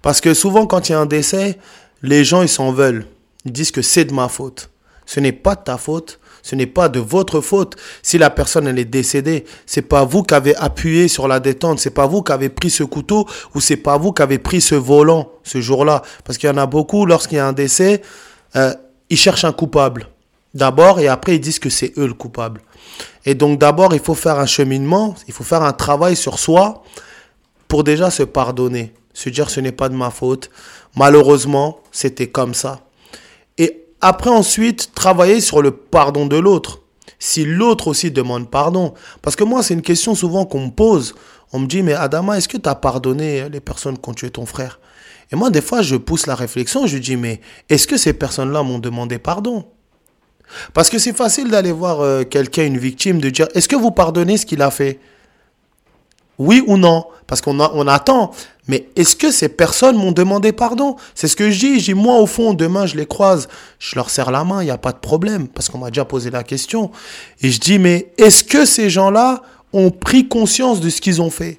Parce 0.03 0.21
que 0.21 0.35
souvent, 0.35 0.67
quand 0.67 0.89
il 0.89 0.93
y 0.93 0.95
a 0.95 1.01
un 1.01 1.07
décès, 1.07 1.59
les 2.03 2.25
gens, 2.25 2.43
ils 2.43 2.49
s'en 2.49 2.73
veulent. 2.73 3.07
Ils 3.45 3.53
disent 3.53 3.73
que 3.73 3.83
c'est 3.83 4.05
de 4.05 4.13
ma 4.13 4.29
faute. 4.29 4.71
Ce 5.09 5.21
n'est 5.21 5.33
pas 5.33 5.55
de 5.55 5.63
ta 5.63 5.79
faute. 5.79 6.21
Ce 6.43 6.55
n'est 6.55 6.67
pas 6.67 6.91
de 6.91 7.01
votre 7.01 7.41
faute 7.41 7.77
si 8.03 8.19
la 8.19 8.29
personne 8.29 8.69
est 8.69 8.85
décédée. 8.85 9.47
C'est 9.65 9.83
pas 9.83 10.05
vous 10.05 10.23
qui 10.23 10.35
avez 10.35 10.55
appuyé 10.57 11.09
sur 11.09 11.27
la 11.29 11.41
détente. 11.41 11.79
C'est 11.81 11.91
pas 11.91 12.07
vous 12.07 12.23
qui 12.23 12.31
avez 12.31 12.51
pris 12.51 12.69
ce 12.69 12.85
couteau 12.85 13.27
ou 13.55 13.61
c'est 13.61 13.79
pas 13.79 13.97
vous 13.97 14.13
qui 14.13 14.21
avez 14.21 14.39
pris 14.39 14.61
ce 14.61 14.75
volant 14.75 15.31
ce 15.45 15.63
jour-là. 15.63 16.03
Parce 16.25 16.37
qu'il 16.37 16.47
y 16.51 16.53
en 16.53 16.59
a 16.59 16.67
beaucoup 16.67 17.07
lorsqu'il 17.07 17.39
y 17.39 17.41
a 17.41 17.49
un 17.49 17.55
décès, 17.55 18.03
euh, 18.55 18.75
ils 19.09 19.17
cherchent 19.17 19.47
un 19.47 19.53
coupable 19.53 20.09
d'abord 20.53 21.01
et 21.01 21.09
après 21.09 21.37
ils 21.37 21.41
disent 21.41 21.59
que 21.59 21.71
c'est 21.71 21.97
eux 21.97 22.07
le 22.07 22.15
coupable. 22.15 22.61
Et 23.25 23.35
donc 23.35 23.59
d'abord 23.59 23.95
il 23.95 24.01
faut 24.01 24.15
faire 24.15 24.39
un 24.39 24.47
cheminement, 24.47 25.15
il 25.27 25.33
faut 25.33 25.45
faire 25.45 25.63
un 25.63 25.73
travail 25.73 26.17
sur 26.17 26.39
soi 26.39 26.83
pour 27.67 27.83
déjà 27.83 28.11
se 28.11 28.25
pardonner, 28.25 28.93
se 29.15 29.31
dire 29.31 29.49
ce 29.49 29.61
n'est 29.61 29.73
pas 29.73 29.89
de 29.89 29.95
ma 29.95 30.11
faute. 30.11 30.51
Malheureusement, 30.97 31.81
c'était 31.93 32.29
comme 32.29 32.53
ça. 32.53 32.81
Après 34.01 34.31
ensuite, 34.31 34.93
travailler 34.95 35.41
sur 35.41 35.61
le 35.63 35.73
pardon 35.73 36.27
de 36.27 36.37
l'autre. 36.37 36.83
Si 37.19 37.45
l'autre 37.45 37.89
aussi 37.89 38.11
demande 38.11 38.51
pardon. 38.51 38.95
Parce 39.23 39.35
que 39.35 39.45
moi, 39.45 39.63
c'est 39.63 39.75
une 39.75 39.83
question 39.83 40.15
souvent 40.15 40.45
qu'on 40.45 40.67
me 40.67 40.71
pose. 40.71 41.15
On 41.53 41.59
me 41.59 41.67
dit, 41.67 41.83
mais 41.83 41.95
Adama, 41.95 42.39
est-ce 42.39 42.49
que 42.49 42.59
tu 42.59 42.69
as 42.69 42.75
pardonné 42.75 43.49
les 43.49 43.61
personnes 43.61 43.99
qui 43.99 44.09
ont 44.09 44.15
tué 44.15 44.31
ton 44.31 44.47
frère? 44.47 44.79
Et 45.33 45.37
moi, 45.37 45.51
des 45.51 45.61
fois, 45.61 45.83
je 45.83 45.97
pousse 45.97 46.27
la 46.27 46.35
réflexion. 46.35 46.87
Je 46.87 46.99
dis, 46.99 47.17
mais 47.17 47.41
est-ce 47.69 47.87
que 47.87 47.97
ces 47.97 48.13
personnes-là 48.13 48.63
m'ont 48.63 48.79
demandé 48.79 49.19
pardon? 49.19 49.67
Parce 50.75 50.89
que 50.89 50.99
c'est 50.99 51.13
facile 51.13 51.51
d'aller 51.51 51.73
voir 51.73 52.01
euh, 52.01 52.25
quelqu'un, 52.25 52.65
une 52.65 52.79
victime, 52.79 53.21
de 53.21 53.31
dire, 53.31 53.49
est-ce 53.55 53.69
que 53.69 53.77
vous 53.77 53.91
pardonnez 53.91 54.37
ce 54.37 54.47
qu'il 54.47 54.63
a 54.63 54.71
fait? 54.71 55.01
Oui 56.39 56.63
ou 56.67 56.77
non? 56.77 57.05
Parce 57.27 57.41
qu'on 57.41 57.59
on 57.61 57.87
attend. 57.87 58.33
Mais 58.69 58.89
est-ce 58.97 59.17
que 59.17 59.31
ces 59.31 59.49
personnes 59.49 59.97
m'ont 59.97 60.13
demandé 60.13 60.53
pardon? 60.53 60.97
C'est 61.15 61.27
ce 61.27 61.37
que 61.37 61.51
je 61.51 61.59
dis. 61.59 61.81
Je 61.81 61.87
dis, 61.87 61.95
moi, 61.95 62.17
au 62.21 62.27
fond, 62.27 62.55
demain, 62.55 62.87
je 62.87 62.97
les 62.97 63.07
croise. 63.07 63.49
Je 63.79 63.97
leur 63.97 64.11
serre 64.11 64.31
la 64.31 64.45
main, 64.45 64.63
il 64.63 64.67
n'y 64.67 64.71
a 64.71 64.79
pas 64.79 64.93
de 64.93 64.99
problème. 64.99 65.49
Parce 65.49 65.69
qu'on 65.69 65.79
m'a 65.79 65.91
déjà 65.91 66.05
posé 66.05 66.31
la 66.31 66.45
question. 66.45 66.91
Et 67.43 67.51
je 67.51 67.59
dis, 67.59 67.79
mais 67.79 68.13
est-ce 68.19 68.45
que 68.45 68.65
ces 68.65 68.91
gens-là 68.91 69.43
ont 69.73 69.91
pris 69.91 70.29
conscience 70.29 70.81
de 70.81 70.91
ce 70.91 71.01
qu'ils 71.01 71.21
ont 71.21 71.31
fait? 71.31 71.59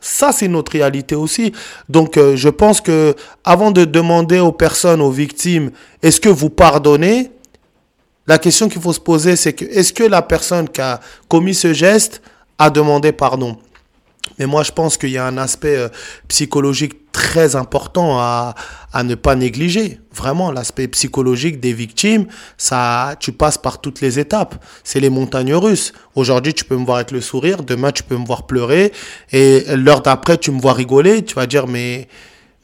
Ça, 0.00 0.32
c'est 0.32 0.48
notre 0.48 0.72
réalité 0.72 1.14
aussi. 1.14 1.52
Donc, 1.88 2.16
euh, 2.16 2.36
je 2.36 2.48
pense 2.48 2.80
que 2.80 3.14
avant 3.44 3.70
de 3.70 3.84
demander 3.84 4.40
aux 4.40 4.52
personnes, 4.52 5.00
aux 5.00 5.10
victimes, 5.10 5.70
est-ce 6.02 6.20
que 6.20 6.28
vous 6.28 6.50
pardonnez? 6.50 7.30
La 8.26 8.38
question 8.38 8.68
qu'il 8.68 8.80
faut 8.80 8.92
se 8.92 9.00
poser, 9.00 9.36
c'est 9.36 9.52
que 9.52 9.64
est-ce 9.64 9.92
que 9.92 10.04
la 10.04 10.22
personne 10.22 10.68
qui 10.68 10.80
a 10.80 11.00
commis 11.28 11.54
ce 11.54 11.72
geste 11.72 12.20
a 12.58 12.68
demandé 12.68 13.12
pardon? 13.12 13.56
Mais 14.38 14.46
moi, 14.46 14.62
je 14.62 14.72
pense 14.72 14.96
qu'il 14.96 15.10
y 15.10 15.18
a 15.18 15.26
un 15.26 15.38
aspect 15.38 15.76
euh, 15.76 15.88
psychologique 16.28 17.10
très 17.12 17.56
important 17.56 18.18
à, 18.18 18.54
ne 19.04 19.14
pas 19.14 19.34
négliger. 19.34 20.00
Vraiment, 20.14 20.50
l'aspect 20.50 20.88
psychologique 20.88 21.60
des 21.60 21.72
victimes, 21.72 22.26
ça, 22.56 23.14
tu 23.20 23.32
passes 23.32 23.58
par 23.58 23.80
toutes 23.80 24.00
les 24.00 24.18
étapes. 24.18 24.62
C'est 24.82 25.00
les 25.00 25.10
montagnes 25.10 25.54
russes. 25.54 25.92
Aujourd'hui, 26.14 26.54
tu 26.54 26.64
peux 26.64 26.76
me 26.76 26.84
voir 26.84 26.96
avec 26.96 27.10
le 27.10 27.20
sourire. 27.20 27.62
Demain, 27.62 27.92
tu 27.92 28.02
peux 28.02 28.16
me 28.16 28.26
voir 28.26 28.46
pleurer. 28.46 28.92
Et 29.30 29.64
l'heure 29.76 30.00
d'après, 30.00 30.38
tu 30.38 30.50
me 30.50 30.60
vois 30.60 30.72
rigoler. 30.72 31.22
Tu 31.22 31.34
vas 31.34 31.46
dire, 31.46 31.66
mais 31.66 32.08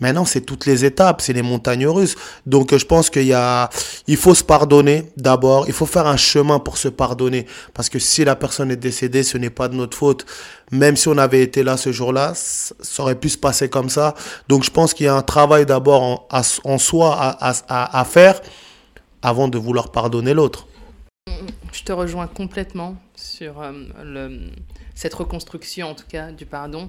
Maintenant, 0.00 0.24
c'est 0.24 0.42
toutes 0.42 0.66
les 0.66 0.84
étapes, 0.84 1.20
c'est 1.20 1.32
les 1.32 1.42
montagnes 1.42 1.86
russes. 1.86 2.14
Donc, 2.46 2.76
je 2.76 2.84
pense 2.84 3.10
qu'il 3.10 3.24
y 3.24 3.32
a, 3.32 3.68
il 4.06 4.16
faut 4.16 4.34
se 4.34 4.44
pardonner 4.44 5.10
d'abord. 5.16 5.64
Il 5.66 5.72
faut 5.72 5.86
faire 5.86 6.06
un 6.06 6.16
chemin 6.16 6.60
pour 6.60 6.78
se 6.78 6.88
pardonner. 6.88 7.46
Parce 7.74 7.88
que 7.88 7.98
si 7.98 8.24
la 8.24 8.36
personne 8.36 8.70
est 8.70 8.76
décédée, 8.76 9.24
ce 9.24 9.38
n'est 9.38 9.50
pas 9.50 9.68
de 9.68 9.74
notre 9.74 9.96
faute. 9.96 10.24
Même 10.70 10.96
si 10.96 11.08
on 11.08 11.18
avait 11.18 11.42
été 11.42 11.64
là 11.64 11.76
ce 11.76 11.90
jour-là, 11.90 12.32
ça 12.34 13.02
aurait 13.02 13.16
pu 13.16 13.28
se 13.28 13.38
passer 13.38 13.68
comme 13.68 13.88
ça. 13.88 14.14
Donc, 14.48 14.62
je 14.62 14.70
pense 14.70 14.94
qu'il 14.94 15.06
y 15.06 15.08
a 15.08 15.14
un 15.14 15.22
travail 15.22 15.66
d'abord 15.66 16.28
en, 16.30 16.78
soi 16.78 17.36
à, 17.40 18.04
faire 18.04 18.40
avant 19.22 19.48
de 19.48 19.58
vouloir 19.58 19.90
pardonner 19.90 20.32
l'autre. 20.32 20.68
Je 21.72 21.82
te 21.82 21.92
rejoins 21.92 22.26
complètement 22.26 22.96
sur 23.14 23.60
euh, 23.60 24.38
cette 24.94 25.14
reconstruction, 25.14 25.90
en 25.90 25.94
tout 25.94 26.06
cas, 26.08 26.30
du 26.30 26.46
pardon. 26.46 26.88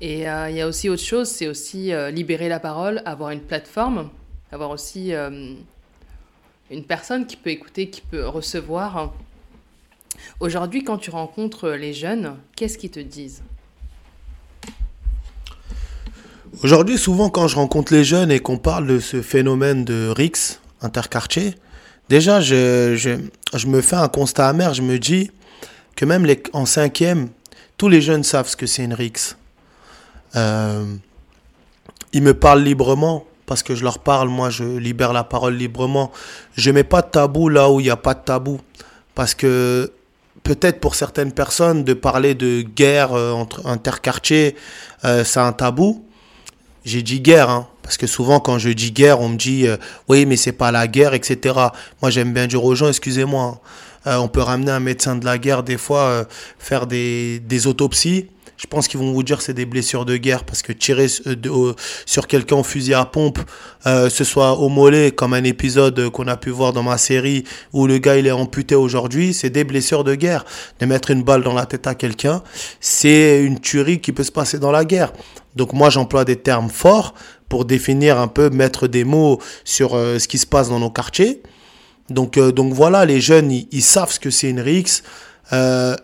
Et 0.00 0.28
euh, 0.28 0.48
il 0.48 0.56
y 0.56 0.60
a 0.62 0.66
aussi 0.66 0.88
autre 0.88 1.02
chose, 1.02 1.28
c'est 1.28 1.46
aussi 1.46 1.92
euh, 1.92 2.10
libérer 2.10 2.48
la 2.48 2.58
parole, 2.58 3.02
avoir 3.04 3.30
une 3.30 3.42
plateforme, 3.42 4.08
avoir 4.50 4.70
aussi 4.70 5.12
euh, 5.12 5.52
une 6.70 6.84
personne 6.84 7.26
qui 7.26 7.36
peut 7.36 7.50
écouter, 7.50 7.90
qui 7.90 8.00
peut 8.00 8.26
recevoir. 8.26 9.12
Aujourd'hui, 10.40 10.84
quand 10.84 10.96
tu 10.96 11.10
rencontres 11.10 11.70
les 11.70 11.92
jeunes, 11.92 12.36
qu'est-ce 12.56 12.78
qu'ils 12.78 12.90
te 12.90 13.00
disent? 13.00 13.42
Aujourd'hui, 16.62 16.96
souvent, 16.96 17.28
quand 17.28 17.46
je 17.46 17.56
rencontre 17.56 17.92
les 17.92 18.04
jeunes 18.04 18.30
et 18.30 18.40
qu'on 18.40 18.58
parle 18.58 18.86
de 18.86 19.00
ce 19.00 19.20
phénomène 19.20 19.84
de 19.84 20.08
RIX, 20.16 20.60
interquartier, 20.80 21.54
déjà, 22.08 22.40
je, 22.40 22.96
je, 22.96 23.10
je, 23.56 23.66
me 23.66 23.82
fais 23.82 23.96
un 23.96 24.08
constat 24.08 24.48
amer. 24.48 24.72
Je 24.72 24.82
me 24.82 24.98
dis 24.98 25.30
que 25.94 26.06
même 26.06 26.26
en 26.54 26.64
cinquième, 26.64 27.28
tous 27.76 27.88
les 27.88 28.00
jeunes 28.00 28.24
savent 28.24 28.48
ce 28.48 28.56
que 28.56 28.66
c'est 28.66 28.82
une 28.82 28.94
RIX. 28.94 29.36
Euh, 30.36 30.84
ils 32.12 32.22
me 32.22 32.34
parlent 32.34 32.62
librement 32.62 33.24
parce 33.46 33.62
que 33.62 33.74
je 33.74 33.82
leur 33.82 33.98
parle, 33.98 34.28
moi 34.28 34.50
je 34.50 34.64
libère 34.64 35.12
la 35.12 35.24
parole 35.24 35.54
librement. 35.54 36.12
Je 36.56 36.70
mets 36.70 36.84
pas 36.84 37.02
de 37.02 37.08
tabou 37.08 37.48
là 37.48 37.70
où 37.70 37.80
il 37.80 37.84
n'y 37.84 37.90
a 37.90 37.96
pas 37.96 38.14
de 38.14 38.20
tabou. 38.20 38.60
Parce 39.14 39.34
que 39.34 39.92
peut-être 40.44 40.80
pour 40.80 40.94
certaines 40.94 41.32
personnes, 41.32 41.84
de 41.84 41.94
parler 41.94 42.34
de 42.34 42.62
guerre 42.62 43.12
euh, 43.12 43.32
entre 43.32 43.66
interquartiers, 43.66 44.56
euh, 45.04 45.24
c'est 45.24 45.40
un 45.40 45.52
tabou. 45.52 46.04
J'ai 46.84 47.02
dit 47.02 47.20
guerre, 47.20 47.50
hein, 47.50 47.68
parce 47.82 47.96
que 47.96 48.06
souvent 48.06 48.40
quand 48.40 48.58
je 48.58 48.70
dis 48.70 48.92
guerre, 48.92 49.20
on 49.20 49.28
me 49.28 49.36
dit 49.36 49.66
oui 50.08 50.24
mais 50.24 50.36
c'est 50.36 50.52
pas 50.52 50.72
la 50.72 50.86
guerre, 50.86 51.12
etc. 51.12 51.54
Moi 52.00 52.10
j'aime 52.10 52.32
bien 52.32 52.46
dire 52.46 52.64
aux 52.64 52.74
gens, 52.74 52.88
excusez-moi, 52.88 53.60
hein. 54.06 54.18
on 54.18 54.28
peut 54.28 54.40
ramener 54.40 54.70
un 54.70 54.80
médecin 54.80 55.16
de 55.16 55.26
la 55.26 55.36
guerre 55.36 55.62
des 55.62 55.76
fois, 55.76 56.24
faire 56.58 56.86
des, 56.86 57.40
des 57.40 57.66
autopsies 57.66 58.28
je 58.60 58.66
pense 58.66 58.88
qu'ils 58.88 59.00
vont 59.00 59.12
vous 59.12 59.22
dire 59.22 59.40
c'est 59.40 59.54
des 59.54 59.64
blessures 59.64 60.04
de 60.04 60.18
guerre 60.18 60.44
parce 60.44 60.60
que 60.60 60.72
tirer 60.72 61.06
euh, 61.26 61.72
sur 62.04 62.26
quelqu'un 62.26 62.56
au 62.56 62.62
fusil 62.62 62.92
à 62.92 63.06
pompe, 63.06 63.38
euh, 63.86 64.10
ce 64.10 64.22
soit 64.22 64.58
au 64.58 64.68
mollet 64.68 65.12
comme 65.12 65.32
un 65.32 65.44
épisode 65.44 66.10
qu'on 66.10 66.26
a 66.26 66.36
pu 66.36 66.50
voir 66.50 66.74
dans 66.74 66.82
ma 66.82 66.98
série 66.98 67.44
où 67.72 67.86
le 67.86 67.96
gars 67.96 68.18
il 68.18 68.26
est 68.26 68.32
amputé 68.32 68.74
aujourd'hui, 68.74 69.32
c'est 69.32 69.48
des 69.48 69.64
blessures 69.64 70.04
de 70.04 70.14
guerre. 70.14 70.44
De 70.78 70.84
mettre 70.84 71.10
une 71.10 71.22
balle 71.22 71.42
dans 71.42 71.54
la 71.54 71.64
tête 71.64 71.86
à 71.86 71.94
quelqu'un, 71.94 72.42
c'est 72.80 73.42
une 73.42 73.60
tuerie 73.60 74.00
qui 74.02 74.12
peut 74.12 74.24
se 74.24 74.32
passer 74.32 74.58
dans 74.58 74.72
la 74.72 74.84
guerre. 74.84 75.14
Donc 75.56 75.72
moi 75.72 75.88
j'emploie 75.88 76.26
des 76.26 76.36
termes 76.36 76.68
forts 76.68 77.14
pour 77.48 77.64
définir 77.64 78.20
un 78.20 78.28
peu, 78.28 78.50
mettre 78.50 78.88
des 78.88 79.04
mots 79.04 79.40
sur 79.64 79.94
euh, 79.94 80.18
ce 80.18 80.28
qui 80.28 80.36
se 80.36 80.46
passe 80.46 80.68
dans 80.68 80.80
nos 80.80 80.90
quartiers. 80.90 81.40
Donc, 82.10 82.38
donc 82.38 82.74
voilà, 82.74 83.06
les 83.06 83.20
jeunes, 83.20 83.52
ils, 83.52 83.68
ils 83.70 83.82
savent 83.82 84.12
ce 84.12 84.20
que 84.20 84.30
c'est 84.30 84.50
une 84.50 84.60
RIX. 84.60 85.02
Euh, 85.52 85.96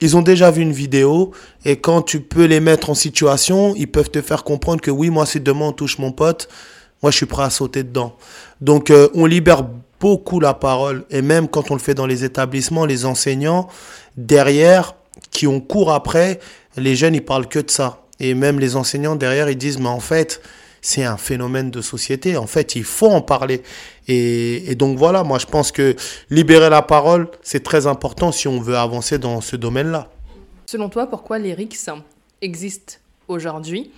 ils 0.00 0.16
ont 0.16 0.22
déjà 0.22 0.50
vu 0.50 0.62
une 0.62 0.72
vidéo 0.72 1.32
et 1.64 1.76
quand 1.76 2.02
tu 2.02 2.20
peux 2.20 2.44
les 2.44 2.60
mettre 2.60 2.90
en 2.90 2.94
situation, 2.94 3.74
ils 3.76 3.90
peuvent 3.90 4.10
te 4.10 4.20
faire 4.20 4.44
comprendre 4.44 4.80
que 4.80 4.90
oui, 4.90 5.10
moi, 5.10 5.26
si 5.26 5.40
demain 5.40 5.66
on 5.66 5.72
touche 5.72 5.98
mon 5.98 6.12
pote, 6.12 6.48
moi, 7.02 7.10
je 7.10 7.16
suis 7.18 7.26
prêt 7.26 7.42
à 7.42 7.50
sauter 7.50 7.82
dedans. 7.82 8.16
Donc, 8.60 8.90
euh, 8.90 9.08
on 9.14 9.26
libère 9.26 9.64
beaucoup 10.00 10.40
la 10.40 10.54
parole 10.54 11.04
et 11.10 11.22
même 11.22 11.48
quand 11.48 11.70
on 11.70 11.74
le 11.74 11.80
fait 11.80 11.94
dans 11.94 12.06
les 12.06 12.24
établissements, 12.24 12.86
les 12.86 13.04
enseignants, 13.04 13.68
derrière, 14.16 14.94
qui 15.30 15.46
ont 15.46 15.60
cours 15.60 15.92
après, 15.92 16.40
les 16.76 16.96
jeunes, 16.96 17.14
ils 17.14 17.24
parlent 17.24 17.48
que 17.48 17.58
de 17.58 17.70
ça. 17.70 18.02
Et 18.20 18.34
même 18.34 18.58
les 18.58 18.76
enseignants 18.76 19.16
derrière, 19.16 19.48
ils 19.50 19.56
disent, 19.56 19.78
mais 19.78 19.88
en 19.88 20.00
fait, 20.00 20.40
c'est 20.84 21.04
un 21.04 21.16
phénomène 21.16 21.70
de 21.70 21.80
société. 21.80 22.36
En 22.36 22.46
fait, 22.46 22.76
il 22.76 22.84
faut 22.84 23.08
en 23.08 23.22
parler. 23.22 23.62
Et, 24.06 24.74
donc 24.74 24.98
voilà, 24.98 25.24
moi 25.24 25.38
je 25.38 25.46
pense 25.46 25.72
que 25.72 25.96
libérer 26.28 26.68
la 26.68 26.82
parole, 26.82 27.28
c'est 27.42 27.62
très 27.62 27.86
important 27.86 28.32
si 28.32 28.48
on 28.48 28.60
veut 28.60 28.76
avancer 28.76 29.18
dans 29.18 29.40
ce 29.40 29.56
domaine-là. 29.56 30.10
Selon 30.66 30.90
toi, 30.90 31.06
pourquoi 31.06 31.38
les 31.38 31.54
RICS 31.54 31.88
existent 32.42 32.96
aujourd'hui 33.28 33.90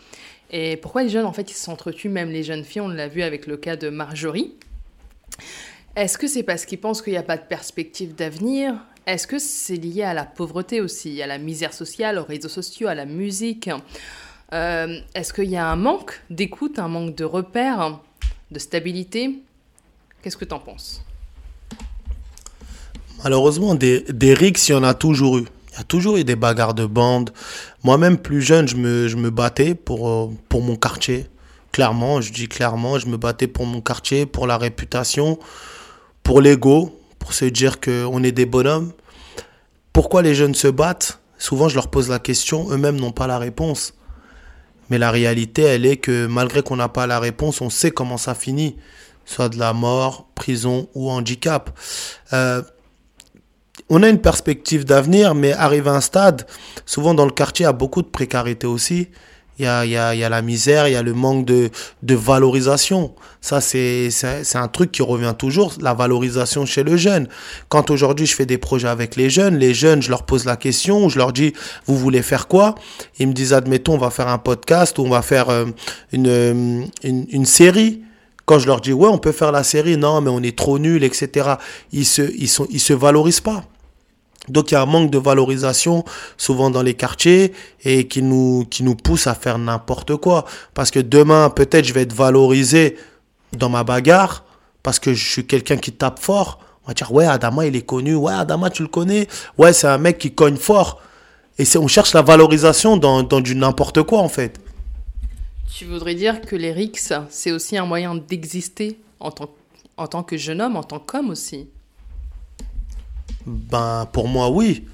et 0.53 0.77
pourquoi 0.77 1.03
les 1.03 1.09
jeunes, 1.09 1.27
en 1.27 1.33
fait, 1.33 1.51
ils 1.51 1.57
s'entretuent, 1.57 2.09
même 2.09 2.31
les 2.31 2.45
jeunes 2.45 2.63
filles, 2.63 2.83
on 2.83 2.89
l'a 2.89 3.09
vu 3.09 3.23
avec 3.23 3.49
le 3.49 3.57
cas 3.57 3.75
de 3.75 3.89
Marjorie. 3.89 4.55
Est-ce 5.97 6.17
que 6.17 6.29
c'est 6.29 6.45
parce 6.45 6.65
qu'ils 6.65 6.79
pensent 6.79 7.03
qu'il 7.03 7.15
n'y 7.15 7.19
a 7.19 7.25
pas 7.25 7.37
de 7.37 7.43
perspective 7.43 8.15
d'avenir? 8.15 8.77
Est-ce 9.07 9.27
que 9.27 9.41
c'est 9.41 9.75
lié 9.75 10.05
à 10.05 10.15
la 10.15 10.25
pauvreté 10.25 10.81
aussi, 10.81 11.21
à 11.21 11.27
la 11.27 11.39
misère 11.39 11.73
sociale, 11.73 12.17
aux 12.21 12.25
réseaux 12.25 12.49
sociaux, 12.49 12.87
à 12.87 12.95
la 12.95 13.07
musique? 13.07 13.71
Euh, 14.53 15.01
Est-ce 15.15 15.33
qu'il 15.33 15.51
y 15.51 15.57
a 15.57 15.67
un 15.69 15.77
manque 15.77 16.23
d'écoute, 16.31 16.79
un 16.79 16.89
manque 16.89 17.15
de 17.15 17.25
repères, 17.25 17.99
de 18.51 18.59
stabilité? 18.59 19.39
Qu'est-ce 20.23 20.37
que 20.37 20.45
tu 20.45 20.55
en 20.55 20.59
penses? 20.59 21.05
Malheureusement, 23.23 23.75
des, 23.75 24.01
des 24.03 24.35
rixes, 24.35 24.69
il 24.69 24.73
y 24.73 24.75
en 24.75 24.85
a 24.85 24.95
toujours 24.95 25.39
eu. 25.39 25.45
Il 25.73 25.77
y 25.79 25.81
a 25.81 25.85
toujours 25.85 26.17
eu 26.17 26.25
des 26.25 26.37
bagarres 26.37 26.75
de 26.75 26.87
bande. 26.87 27.31
Moi-même, 27.85 28.17
plus 28.17 28.41
jeune, 28.41 28.67
je 28.67 28.77
me, 28.77 29.31
battais 29.31 29.75
pour, 29.75 30.09
euh, 30.09 30.31
pour 30.49 30.63
mon 30.63 30.77
quartier. 30.77 31.27
Clairement, 31.71 32.23
je 32.23 32.33
dis 32.33 32.49
clairement, 32.49 32.99
je 32.99 33.07
me 33.07 33.19
battais 33.19 33.47
pour 33.47 33.67
mon 33.67 33.83
quartier, 33.83 34.25
pour 34.25 34.47
la 34.47 34.57
réputation, 34.57 35.39
pour 36.23 36.41
l'ego, 36.41 36.99
pour 37.19 37.35
se 37.35 37.45
dire 37.45 37.81
qu'on 37.81 38.23
est 38.23 38.33
des 38.33 38.47
bonhommes. 38.47 38.93
Pourquoi 39.93 40.23
les 40.23 40.35
jeunes 40.35 40.55
se 40.55 40.69
battent? 40.69 41.21
Souvent, 41.37 41.69
je 41.69 41.75
leur 41.75 41.89
pose 41.89 42.09
la 42.09 42.19
question, 42.19 42.71
eux-mêmes 42.71 42.99
n'ont 42.99 43.13
pas 43.13 43.27
la 43.27 43.39
réponse. 43.39 43.93
Mais 44.91 44.99
la 44.99 45.11
réalité, 45.11 45.63
elle 45.63 45.87
est 45.87 45.97
que 45.97 46.27
malgré 46.27 46.63
qu'on 46.63 46.77
n'a 46.77 46.89
pas 46.89 47.07
la 47.07 47.19
réponse, 47.19 47.61
on 47.61 47.71
sait 47.71 47.91
comment 47.91 48.19
ça 48.19 48.35
finit. 48.35 48.77
Soit 49.25 49.49
de 49.49 49.59
la 49.59 49.73
mort, 49.73 50.29
prison 50.35 50.89
ou 50.95 51.11
handicap. 51.11 51.77
Euh, 52.33 52.63
on 53.89 54.03
a 54.03 54.09
une 54.09 54.21
perspective 54.21 54.85
d'avenir, 54.85 55.35
mais 55.35 55.53
arrivé 55.53 55.91
à 55.91 55.95
un 55.95 56.01
stade, 56.01 56.47
souvent 56.87 57.15
dans 57.15 57.25
le 57.25 57.31
quartier, 57.33 57.65
il 57.65 57.67
y 57.67 57.69
a 57.69 57.73
beaucoup 57.73 58.03
de 58.03 58.09
précarité 58.09 58.67
aussi. 58.67 59.09
Il 59.59 59.65
y 59.65 59.69
a, 59.69 59.87
y, 59.87 59.97
a, 59.97 60.15
y 60.15 60.25
a 60.25 60.29
la 60.29 60.43
misère, 60.43 60.89
il 60.89 60.93
y 60.93 60.97
a 60.97 61.03
le 61.03 61.15
manque 61.15 61.45
de, 61.47 61.71
de 62.03 62.15
valorisation. 62.15 63.15
Ça, 63.41 63.61
c'est 63.61 64.11
un 64.55 64.69
truc 64.69 64.93
qui 64.93 65.03
revient 65.03 65.35
toujours, 65.39 65.75
la 65.81 65.95
valorisation 65.95 66.67
chez 66.67 66.83
le 66.83 66.97
jeune. 66.97 67.29
Quand 67.69 67.91
aujourd'hui 67.91 68.27
je 68.27 68.35
fais 68.35 68.47
des 68.47 68.59
projets 68.59 68.89
avec 68.89 69.17
les 69.17 69.31
jeunes, 69.31 69.57
les 69.57 69.73
jeunes, 69.73 70.03
je 70.03 70.11
leur 70.11 70.25
pose 70.25 70.45
la 70.45 70.57
question, 70.57 71.09
je 71.09 71.19
leur 71.19 71.33
dis, 71.33 71.53
vous 71.87 71.97
voulez 71.97 72.23
faire 72.23 72.49
quoi? 72.49 72.75
Ils 73.19 73.29
me 73.29 73.33
disent, 73.33 73.53
admettons, 73.53 73.95
on 73.95 73.99
va 73.99 74.11
faire 74.11 74.29
un 74.29 74.39
podcast 74.39 74.99
ou 74.99 75.03
on 75.03 75.11
va 75.11 75.23
faire 75.23 75.49
euh, 75.49 75.67
une, 76.13 76.89
une, 77.03 77.27
une 77.31 77.47
série. 77.47 78.03
Quand 78.45 78.59
je 78.59 78.67
leur 78.67 78.81
dis, 78.81 78.93
ouais, 78.93 79.09
on 79.09 79.19
peut 79.19 79.33
faire 79.33 79.53
la 79.53 79.65
série, 79.65 79.97
non, 79.97 80.21
mais 80.21 80.31
on 80.31 80.43
est 80.43 80.57
trop 80.57 80.79
nul, 80.79 81.03
etc. 81.03 81.55
Ils 81.93 82.07
se, 82.07 82.23
ils 82.23 82.51
ils 82.71 82.81
se 82.81 82.93
valorisent 82.93 83.41
pas. 83.41 83.65
Donc 84.49 84.71
il 84.71 84.75
y 84.75 84.77
a 84.77 84.83
un 84.83 84.87
manque 84.87 85.11
de 85.11 85.19
valorisation 85.19 86.05
souvent 86.37 86.71
dans 86.71 86.83
les 86.83 86.95
quartiers 86.95 87.53
et 87.85 88.07
qui 88.07 88.23
nous, 88.23 88.67
qui 88.71 88.83
nous 88.83 88.95
pousse 88.95 89.27
à 89.27 89.35
faire 89.35 89.59
n'importe 89.59 90.17
quoi. 90.17 90.45
Parce 90.75 90.91
que 90.91 91.01
demain, 91.01 91.51
peut-être 91.51 91.85
je 91.85 91.93
vais 91.93 92.03
être 92.03 92.13
valorisé 92.13 92.97
dans 93.53 93.69
ma 93.69 93.85
bagarre 93.85 94.45
parce 94.83 95.01
que 95.01 95.15
je 95.15 95.29
suis 95.29 95.47
quelqu'un 95.47 95.77
qui 95.77 95.93
tape 95.93 96.21
fort. 96.21 96.61
On 96.85 96.89
va 96.89 96.95
dire, 96.95 97.13
ouais, 97.13 97.27
Adama, 97.27 97.67
il 97.67 97.75
est 97.75 97.85
connu. 97.85 98.15
Ouais, 98.15 98.33
Adama, 98.33 98.71
tu 98.71 98.83
le 98.83 98.89
connais. 98.89 99.27
Ouais, 99.59 99.73
c'est 99.73 99.89
un 99.89 99.99
mec 99.99 100.19
qui 100.19 100.33
cogne 100.33 100.57
fort. 100.57 101.03
Et 101.59 101.65
on 101.77 101.89
cherche 101.89 102.15
la 102.15 102.23
valorisation 102.23 102.97
dans, 102.97 103.23
du 103.41 103.57
n'importe 103.57 104.03
quoi, 104.05 104.21
en 104.21 104.29
fait. 104.29 104.61
Tu 105.75 105.87
voudrais 105.87 106.15
dire 106.15 106.41
que 106.41 106.55
les 106.55 106.71
rixes, 106.71 107.13
c'est 107.31 107.51
aussi 107.51 107.77
un 107.77 107.85
moyen 107.85 108.15
d'exister 108.15 109.01
en 109.19 109.33
tant, 109.33 109.51
en 109.97 110.07
tant 110.07 110.23
que 110.23 110.37
jeune 110.37 110.61
homme, 110.61 110.77
en 110.77 110.85
tant 110.85 111.01
qu'homme 111.01 111.31
aussi? 111.31 111.69
Ben, 113.47 114.09
pour 114.13 114.29
moi, 114.29 114.51
oui. 114.51 114.85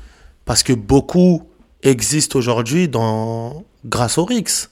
Parce 0.44 0.62
que 0.62 0.72
beaucoup 0.72 1.42
existent 1.82 2.38
aujourd'hui 2.38 2.88
dans... 2.88 3.64
grâce 3.84 4.18
au 4.18 4.24
RIX. 4.24 4.70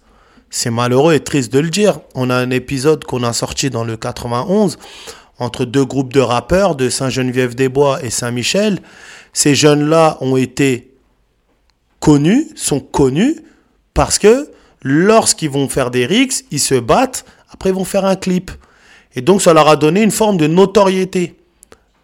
C'est 0.50 0.70
malheureux 0.70 1.14
et 1.14 1.20
triste 1.20 1.52
de 1.52 1.60
le 1.60 1.70
dire. 1.70 2.00
On 2.14 2.28
a 2.28 2.34
un 2.34 2.50
épisode 2.50 3.04
qu'on 3.04 3.22
a 3.22 3.32
sorti 3.32 3.70
dans 3.70 3.84
le 3.84 3.96
91 3.96 4.78
entre 5.38 5.64
deux 5.64 5.84
groupes 5.84 6.12
de 6.12 6.20
rappeurs 6.20 6.74
de 6.74 6.88
Saint-Geneviève-des-Bois 6.88 8.04
et 8.04 8.10
Saint-Michel. 8.10 8.80
Ces 9.32 9.54
jeunes-là 9.54 10.18
ont 10.20 10.36
été 10.36 10.92
connus, 12.00 12.48
sont 12.56 12.80
connus 12.80 13.36
parce 13.94 14.18
que 14.18 14.50
lorsqu'ils 14.82 15.50
vont 15.50 15.68
faire 15.68 15.90
des 15.90 16.04
RIX, 16.04 16.44
ils 16.50 16.60
se 16.60 16.74
battent, 16.74 17.24
après 17.50 17.70
ils 17.70 17.74
vont 17.74 17.84
faire 17.84 18.04
un 18.04 18.16
clip. 18.16 18.50
Et 19.14 19.22
donc 19.22 19.40
ça 19.40 19.54
leur 19.54 19.68
a 19.68 19.76
donné 19.76 20.02
une 20.02 20.10
forme 20.10 20.36
de 20.36 20.46
notoriété 20.46 21.39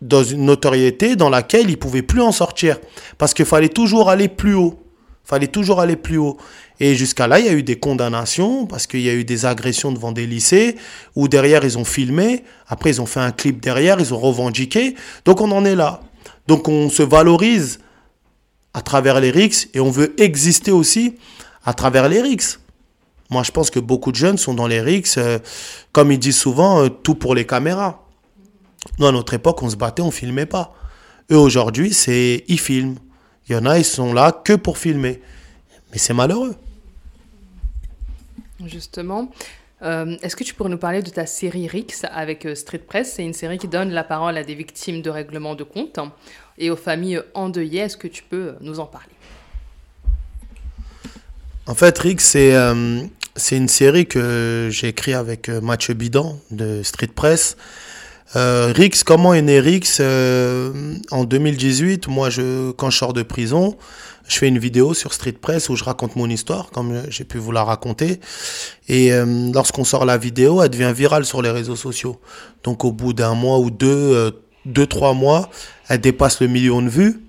dans 0.00 0.22
une 0.24 0.44
notoriété 0.44 1.16
dans 1.16 1.30
laquelle 1.30 1.70
il 1.70 1.78
pouvait 1.78 2.02
plus 2.02 2.20
en 2.20 2.32
sortir. 2.32 2.78
Parce 3.18 3.34
qu'il 3.34 3.44
fallait 3.44 3.68
toujours 3.68 4.10
aller 4.10 4.28
plus 4.28 4.54
haut. 4.54 4.82
fallait 5.24 5.46
toujours 5.46 5.80
aller 5.80 5.96
plus 5.96 6.18
haut. 6.18 6.36
Et 6.78 6.94
jusqu'à 6.94 7.26
là, 7.26 7.40
il 7.40 7.46
y 7.46 7.48
a 7.48 7.52
eu 7.52 7.62
des 7.62 7.78
condamnations 7.78 8.66
parce 8.66 8.86
qu'il 8.86 9.00
y 9.00 9.08
a 9.08 9.14
eu 9.14 9.24
des 9.24 9.46
agressions 9.46 9.90
devant 9.90 10.12
des 10.12 10.26
lycées 10.26 10.76
où 11.14 11.26
derrière 11.26 11.64
ils 11.64 11.78
ont 11.78 11.84
filmé, 11.84 12.44
après 12.68 12.90
ils 12.90 13.00
ont 13.00 13.06
fait 13.06 13.20
un 13.20 13.32
clip 13.32 13.60
derrière, 13.60 13.98
ils 13.98 14.12
ont 14.12 14.18
revendiqué. 14.18 14.94
Donc 15.24 15.40
on 15.40 15.50
en 15.52 15.64
est 15.64 15.74
là. 15.74 16.00
Donc 16.46 16.68
on 16.68 16.90
se 16.90 17.02
valorise 17.02 17.80
à 18.74 18.82
travers 18.82 19.20
les 19.20 19.30
RICS 19.30 19.68
et 19.72 19.80
on 19.80 19.90
veut 19.90 20.14
exister 20.20 20.70
aussi 20.70 21.14
à 21.64 21.72
travers 21.72 22.08
les 22.08 22.20
RICS. 22.20 22.60
Moi, 23.30 23.42
je 23.42 23.50
pense 23.50 23.70
que 23.70 23.80
beaucoup 23.80 24.12
de 24.12 24.16
jeunes 24.16 24.38
sont 24.38 24.54
dans 24.54 24.68
les 24.68 24.80
RICS, 24.80 25.18
euh, 25.18 25.38
comme 25.92 26.12
ils 26.12 26.18
disent 26.18 26.38
souvent, 26.38 26.84
euh, 26.84 26.88
tout 26.88 27.16
pour 27.16 27.34
les 27.34 27.44
caméras. 27.44 28.05
Nous, 28.98 29.06
à 29.06 29.12
notre 29.12 29.34
époque, 29.34 29.62
on 29.62 29.70
se 29.70 29.76
battait, 29.76 30.02
on 30.02 30.10
filmait 30.10 30.46
pas. 30.46 30.74
Eux, 31.30 31.38
aujourd'hui, 31.38 31.92
c'est 31.92 32.44
ils 32.48 32.60
filment. 32.60 32.96
Il 33.48 33.54
y 33.54 33.58
en 33.58 33.66
a, 33.66 33.78
ils 33.78 33.84
sont 33.84 34.12
là 34.12 34.32
que 34.32 34.54
pour 34.54 34.78
filmer. 34.78 35.20
Mais 35.92 35.98
c'est 35.98 36.14
malheureux. 36.14 36.54
Justement, 38.64 39.30
euh, 39.82 40.16
est-ce 40.22 40.34
que 40.34 40.44
tu 40.44 40.54
pourrais 40.54 40.70
nous 40.70 40.78
parler 40.78 41.02
de 41.02 41.10
ta 41.10 41.26
série 41.26 41.68
Rix 41.68 42.04
avec 42.10 42.46
euh, 42.46 42.54
Street 42.54 42.78
Press? 42.78 43.14
C'est 43.16 43.24
une 43.24 43.34
série 43.34 43.58
qui 43.58 43.68
donne 43.68 43.90
la 43.90 44.04
parole 44.04 44.36
à 44.36 44.44
des 44.44 44.54
victimes 44.54 45.02
de 45.02 45.10
règlement 45.10 45.54
de 45.54 45.64
compte 45.64 45.98
et 46.58 46.70
aux 46.70 46.76
familles 46.76 47.20
endeuillées. 47.34 47.80
Est-ce 47.80 47.96
que 47.96 48.08
tu 48.08 48.22
peux 48.22 48.54
nous 48.60 48.80
en 48.80 48.86
parler? 48.86 49.12
En 51.66 51.74
fait, 51.74 51.98
Rix, 51.98 52.16
c'est 52.20 52.54
euh, 52.54 53.02
c'est 53.34 53.56
une 53.56 53.68
série 53.68 54.06
que 54.06 54.68
j'ai 54.70 54.88
écrite 54.88 55.14
avec 55.14 55.48
Mathieu 55.48 55.94
Bidan 55.94 56.38
de 56.50 56.82
Street 56.82 57.10
Press. 57.14 57.56
Euh, 58.36 58.72
Rix, 58.74 59.02
comment 59.04 59.32
est 59.32 59.40
né 59.40 59.60
Rix 59.60 59.98
euh, 60.00 60.94
En 61.10 61.24
2018, 61.24 62.08
moi, 62.08 62.28
je, 62.28 62.70
quand 62.72 62.90
je 62.90 62.98
sors 62.98 63.14
de 63.14 63.22
prison, 63.22 63.78
je 64.28 64.36
fais 64.36 64.48
une 64.48 64.58
vidéo 64.58 64.92
sur 64.92 65.14
Street 65.14 65.32
Press 65.32 65.70
où 65.70 65.76
je 65.76 65.84
raconte 65.84 66.16
mon 66.16 66.28
histoire, 66.28 66.70
comme 66.70 67.02
j'ai 67.08 67.24
pu 67.24 67.38
vous 67.38 67.50
la 67.50 67.64
raconter. 67.64 68.20
Et 68.88 69.12
euh, 69.12 69.50
lorsqu'on 69.54 69.84
sort 69.84 70.04
la 70.04 70.18
vidéo, 70.18 70.62
elle 70.62 70.68
devient 70.68 70.92
virale 70.94 71.24
sur 71.24 71.40
les 71.40 71.50
réseaux 71.50 71.76
sociaux. 71.76 72.20
Donc 72.62 72.84
au 72.84 72.92
bout 72.92 73.14
d'un 73.14 73.34
mois 73.34 73.58
ou 73.58 73.70
deux, 73.70 73.86
euh, 73.88 74.30
deux, 74.66 74.86
trois 74.86 75.14
mois, 75.14 75.48
elle 75.88 76.02
dépasse 76.02 76.40
le 76.40 76.48
million 76.48 76.82
de 76.82 76.90
vues 76.90 77.22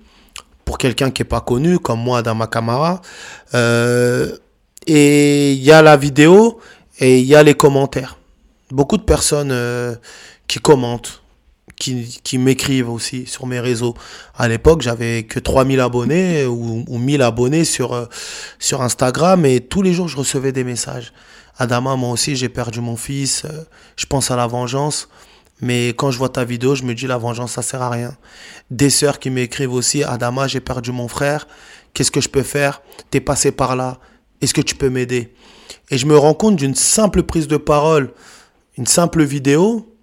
pour 0.66 0.76
quelqu'un 0.76 1.10
qui 1.10 1.22
est 1.22 1.24
pas 1.24 1.40
connu, 1.40 1.78
comme 1.78 2.00
moi, 2.00 2.20
dans 2.20 2.34
ma 2.34 2.48
caméra. 2.48 3.00
et 3.54 5.52
il 5.52 5.62
y 5.62 5.72
a 5.72 5.80
la 5.80 5.96
vidéo 5.96 6.58
et 6.98 7.18
il 7.20 7.24
y 7.24 7.34
a 7.34 7.42
les 7.42 7.54
commentaires. 7.54 8.18
Beaucoup 8.70 8.98
de 8.98 9.02
personnes 9.02 9.50
qui 10.48 10.58
commentent, 10.58 11.22
qui, 11.78 12.20
qui 12.24 12.38
m'écrivent 12.38 12.90
aussi 12.90 13.26
sur 13.26 13.46
mes 13.46 13.60
réseaux. 13.60 13.94
À 14.34 14.48
l'époque, 14.48 14.82
j'avais 14.82 15.22
que 15.24 15.38
3000 15.38 15.80
abonnés 15.80 16.46
ou, 16.46 16.84
ou 16.88 16.98
1000 16.98 17.22
abonnés 17.22 17.64
sur, 17.64 17.92
euh, 17.92 18.06
sur 18.58 18.82
Instagram 18.82 19.46
et 19.46 19.60
tous 19.60 19.82
les 19.82 19.92
jours, 19.92 20.08
je 20.08 20.16
recevais 20.16 20.52
des 20.52 20.64
messages. 20.64 21.12
Adama, 21.58 21.96
moi 21.96 22.10
aussi, 22.10 22.36
j'ai 22.36 22.48
perdu 22.48 22.80
mon 22.80 22.96
fils, 22.96 23.44
euh, 23.44 23.64
je 23.96 24.06
pense 24.06 24.30
à 24.30 24.36
la 24.36 24.46
vengeance. 24.46 25.08
Mais 25.60 25.88
quand 25.88 26.12
je 26.12 26.18
vois 26.18 26.28
ta 26.28 26.44
vidéo, 26.44 26.76
je 26.76 26.84
me 26.84 26.94
dis 26.94 27.08
la 27.08 27.18
vengeance, 27.18 27.52
ça 27.52 27.62
sert 27.62 27.82
à 27.82 27.90
rien. 27.90 28.16
Des 28.70 28.90
sœurs 28.90 29.18
qui 29.18 29.28
m'écrivent 29.28 29.72
aussi, 29.72 30.04
Adama, 30.04 30.46
j'ai 30.46 30.60
perdu 30.60 30.92
mon 30.92 31.08
frère, 31.08 31.48
qu'est-ce 31.94 32.12
que 32.12 32.20
je 32.20 32.28
peux 32.28 32.44
faire? 32.44 32.80
T'es 33.10 33.20
passé 33.20 33.50
par 33.50 33.74
là, 33.74 33.98
est-ce 34.40 34.54
que 34.54 34.60
tu 34.60 34.76
peux 34.76 34.88
m'aider? 34.88 35.34
Et 35.90 35.98
je 35.98 36.06
me 36.06 36.16
rends 36.16 36.34
compte 36.34 36.54
d'une 36.54 36.76
simple 36.76 37.24
prise 37.24 37.48
de 37.48 37.56
parole, 37.56 38.12
une 38.76 38.86
simple 38.86 39.24
vidéo, 39.24 39.97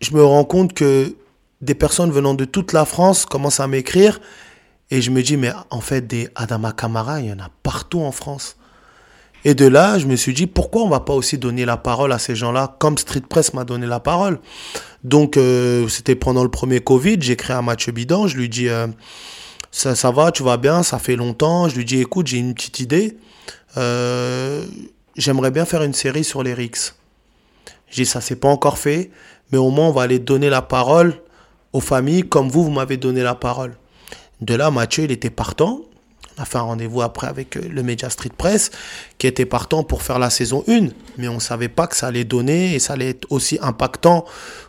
je 0.00 0.14
me 0.14 0.24
rends 0.24 0.44
compte 0.44 0.72
que 0.72 1.16
des 1.60 1.74
personnes 1.74 2.10
venant 2.10 2.34
de 2.34 2.44
toute 2.44 2.72
la 2.72 2.84
France 2.84 3.26
commencent 3.26 3.60
à 3.60 3.66
m'écrire 3.66 4.20
et 4.90 5.00
je 5.00 5.10
me 5.10 5.22
dis, 5.22 5.36
mais 5.36 5.52
en 5.70 5.80
fait, 5.80 6.06
des 6.06 6.28
Adama 6.34 6.72
Kamara, 6.72 7.20
il 7.20 7.28
y 7.28 7.32
en 7.32 7.38
a 7.38 7.50
partout 7.62 8.00
en 8.00 8.12
France. 8.12 8.56
Et 9.44 9.54
de 9.54 9.66
là, 9.66 9.98
je 9.98 10.06
me 10.06 10.16
suis 10.16 10.34
dit, 10.34 10.46
pourquoi 10.46 10.82
on 10.82 10.88
va 10.88 11.00
pas 11.00 11.12
aussi 11.12 11.38
donner 11.38 11.64
la 11.64 11.76
parole 11.76 12.12
à 12.12 12.18
ces 12.18 12.34
gens-là, 12.34 12.76
comme 12.78 12.98
Street 12.98 13.22
Press 13.28 13.54
m'a 13.54 13.64
donné 13.64 13.86
la 13.86 14.00
parole. 14.00 14.40
Donc, 15.04 15.36
euh, 15.36 15.88
c'était 15.88 16.14
pendant 16.14 16.42
le 16.42 16.50
premier 16.50 16.80
Covid, 16.80 17.16
j'ai 17.20 17.36
créé 17.36 17.56
un 17.56 17.62
match 17.62 17.88
bidon, 17.90 18.26
je 18.26 18.36
lui 18.36 18.48
dis, 18.48 18.68
euh, 18.68 18.86
ça, 19.70 19.94
ça 19.94 20.10
va, 20.10 20.32
tu 20.32 20.42
vas 20.42 20.56
bien, 20.56 20.82
ça 20.82 20.98
fait 20.98 21.16
longtemps. 21.16 21.68
Je 21.68 21.76
lui 21.76 21.84
dis, 21.84 22.00
écoute, 22.00 22.26
j'ai 22.26 22.38
une 22.38 22.54
petite 22.54 22.80
idée. 22.80 23.16
Euh, 23.76 24.64
J'aimerais 25.16 25.50
bien 25.50 25.64
faire 25.64 25.82
une 25.82 25.94
série 25.94 26.24
sur 26.24 26.42
les 26.42 26.52
RICS. 26.52 26.94
J'ai 27.88 28.02
dit, 28.02 28.06
ça 28.08 28.20
s'est 28.20 28.36
pas 28.36 28.48
encore 28.48 28.76
fait, 28.78 29.10
mais 29.52 29.58
au 29.58 29.70
moins 29.70 29.88
on 29.88 29.92
va 29.92 30.02
aller 30.02 30.18
donner 30.18 30.50
la 30.50 30.62
parole 30.62 31.14
aux 31.72 31.80
familles 31.80 32.22
comme 32.22 32.48
vous, 32.48 32.64
vous 32.64 32.70
m'avez 32.70 32.96
donné 32.96 33.22
la 33.22 33.34
parole. 33.34 33.76
De 34.40 34.54
là, 34.54 34.70
Mathieu, 34.70 35.04
il 35.04 35.12
était 35.12 35.30
partant. 35.30 35.80
On 36.38 36.42
a 36.42 36.44
fait 36.44 36.58
un 36.58 36.62
rendez-vous 36.62 37.00
après 37.00 37.26
avec 37.26 37.56
euh, 37.56 37.62
le 37.70 37.82
Media 37.82 38.10
Street 38.10 38.32
Press, 38.36 38.70
qui 39.16 39.26
était 39.26 39.46
partant 39.46 39.82
pour 39.82 40.02
faire 40.02 40.18
la 40.18 40.28
saison 40.28 40.62
1. 40.68 40.88
Mais 41.16 41.28
on 41.28 41.34
ne 41.34 41.40
savait 41.40 41.68
pas 41.68 41.86
que 41.86 41.96
ça 41.96 42.08
allait 42.08 42.24
donner 42.24 42.74
et 42.74 42.78
ça 42.78 42.92
allait 42.92 43.10
être 43.10 43.26
aussi 43.30 43.58
impactant 43.62 44.26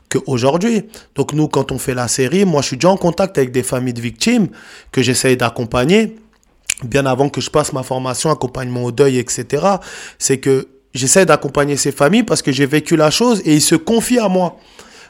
qu'aujourd'hui. 0.10 0.86
Donc 1.16 1.34
nous, 1.34 1.50
quand 1.50 1.74
on 1.74 1.78
fait 1.78 1.94
la 1.94 2.08
série, 2.08 2.46
moi 2.46 2.62
je 2.62 2.68
suis 2.68 2.78
déjà 2.78 2.90
en 2.90 2.98
contact 2.98 3.38
avec 3.38 3.52
des 3.52 3.64
familles 3.64 3.94
de 3.94 4.02
victimes 4.02 4.48
que 4.94 5.02
j'essaye 5.02 5.36
d'accompagner 5.36 6.16
bien 6.84 7.06
avant 7.06 7.30
que 7.30 7.42
je 7.42 7.50
passe 7.50 7.74
ma 7.74 7.84
formation, 7.84 8.30
accompagnement 8.30 8.84
au 8.84 8.92
deuil, 8.92 9.18
etc. 9.18 9.66
C'est 10.20 10.38
que 10.38 10.68
j'essaie 10.98 11.26
d'accompagner 11.26 11.78
ces 11.78 11.92
familles 11.92 12.24
parce 12.24 12.42
que 12.42 12.52
j'ai 12.52 12.66
vécu 12.66 12.96
la 12.96 13.10
chose 13.10 13.42
et 13.46 13.54
ils 13.54 13.62
se 13.62 13.76
confient 13.76 14.20
à 14.20 14.28
moi. 14.28 14.58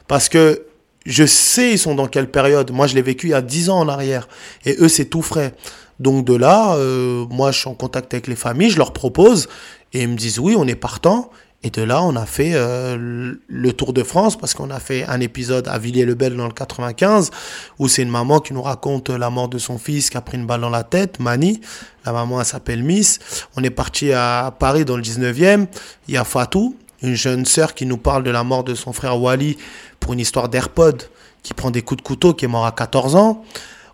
Parce 0.07 0.29
que 0.29 0.63
je 1.05 1.25
sais 1.25 1.71
ils 1.71 1.79
sont 1.79 1.95
dans 1.95 2.07
quelle 2.07 2.29
période. 2.29 2.71
Moi, 2.71 2.87
je 2.87 2.95
l'ai 2.95 3.01
vécu 3.01 3.27
il 3.27 3.31
y 3.31 3.33
a 3.33 3.41
10 3.41 3.69
ans 3.69 3.79
en 3.79 3.87
arrière. 3.87 4.27
Et 4.65 4.75
eux, 4.79 4.89
c'est 4.89 5.05
tout 5.05 5.21
frais. 5.21 5.53
Donc 5.99 6.25
de 6.25 6.35
là, 6.35 6.75
euh, 6.75 7.25
moi, 7.29 7.51
je 7.51 7.59
suis 7.59 7.69
en 7.69 7.73
contact 7.73 8.13
avec 8.13 8.27
les 8.27 8.35
familles, 8.35 8.69
je 8.69 8.77
leur 8.77 8.93
propose. 8.93 9.47
Et 9.93 10.03
ils 10.03 10.09
me 10.09 10.15
disent, 10.15 10.39
oui, 10.39 10.55
on 10.57 10.67
est 10.67 10.75
partant. 10.75 11.31
Et 11.63 11.71
de 11.71 11.81
là, 11.81 12.03
on 12.03 12.15
a 12.15 12.25
fait 12.27 12.51
euh, 12.53 13.33
le 13.47 13.73
Tour 13.73 13.91
de 13.91 14.03
France 14.03 14.37
parce 14.37 14.53
qu'on 14.53 14.69
a 14.69 14.79
fait 14.79 15.05
un 15.05 15.19
épisode 15.19 15.67
à 15.67 15.79
Villiers-le-Bel 15.79 16.35
dans 16.35 16.45
le 16.45 16.53
95 16.53 17.31
où 17.79 17.87
c'est 17.87 18.03
une 18.03 18.09
maman 18.09 18.39
qui 18.39 18.53
nous 18.53 18.61
raconte 18.61 19.09
la 19.09 19.31
mort 19.31 19.49
de 19.49 19.57
son 19.57 19.79
fils 19.79 20.11
qui 20.11 20.17
a 20.17 20.21
pris 20.21 20.37
une 20.37 20.45
balle 20.45 20.61
dans 20.61 20.69
la 20.69 20.83
tête, 20.83 21.19
Mani. 21.19 21.59
La 22.05 22.11
maman, 22.11 22.39
elle 22.39 22.45
s'appelle 22.45 22.83
Miss. 22.83 23.19
On 23.55 23.63
est 23.63 23.71
parti 23.71 24.13
à 24.13 24.53
Paris 24.57 24.85
dans 24.85 24.97
le 24.97 25.03
19e. 25.03 25.65
Il 26.07 26.13
y 26.13 26.17
a 26.17 26.23
Fatou, 26.23 26.75
une 27.01 27.15
jeune 27.15 27.45
sœur 27.45 27.73
qui 27.73 27.87
nous 27.87 27.97
parle 27.97 28.23
de 28.23 28.31
la 28.31 28.43
mort 28.43 28.63
de 28.63 28.75
son 28.75 28.93
frère 28.93 29.19
Wally 29.19 29.57
pour 29.99 30.13
une 30.13 30.19
histoire 30.19 30.49
d'AirPod 30.49 31.09
qui 31.41 31.55
prend 31.55 31.71
des 31.71 31.81
coups 31.81 32.03
de 32.03 32.07
couteau, 32.07 32.33
qui 32.33 32.45
est 32.45 32.49
mort 32.49 32.65
à 32.65 32.71
14 32.71 33.15
ans. 33.15 33.43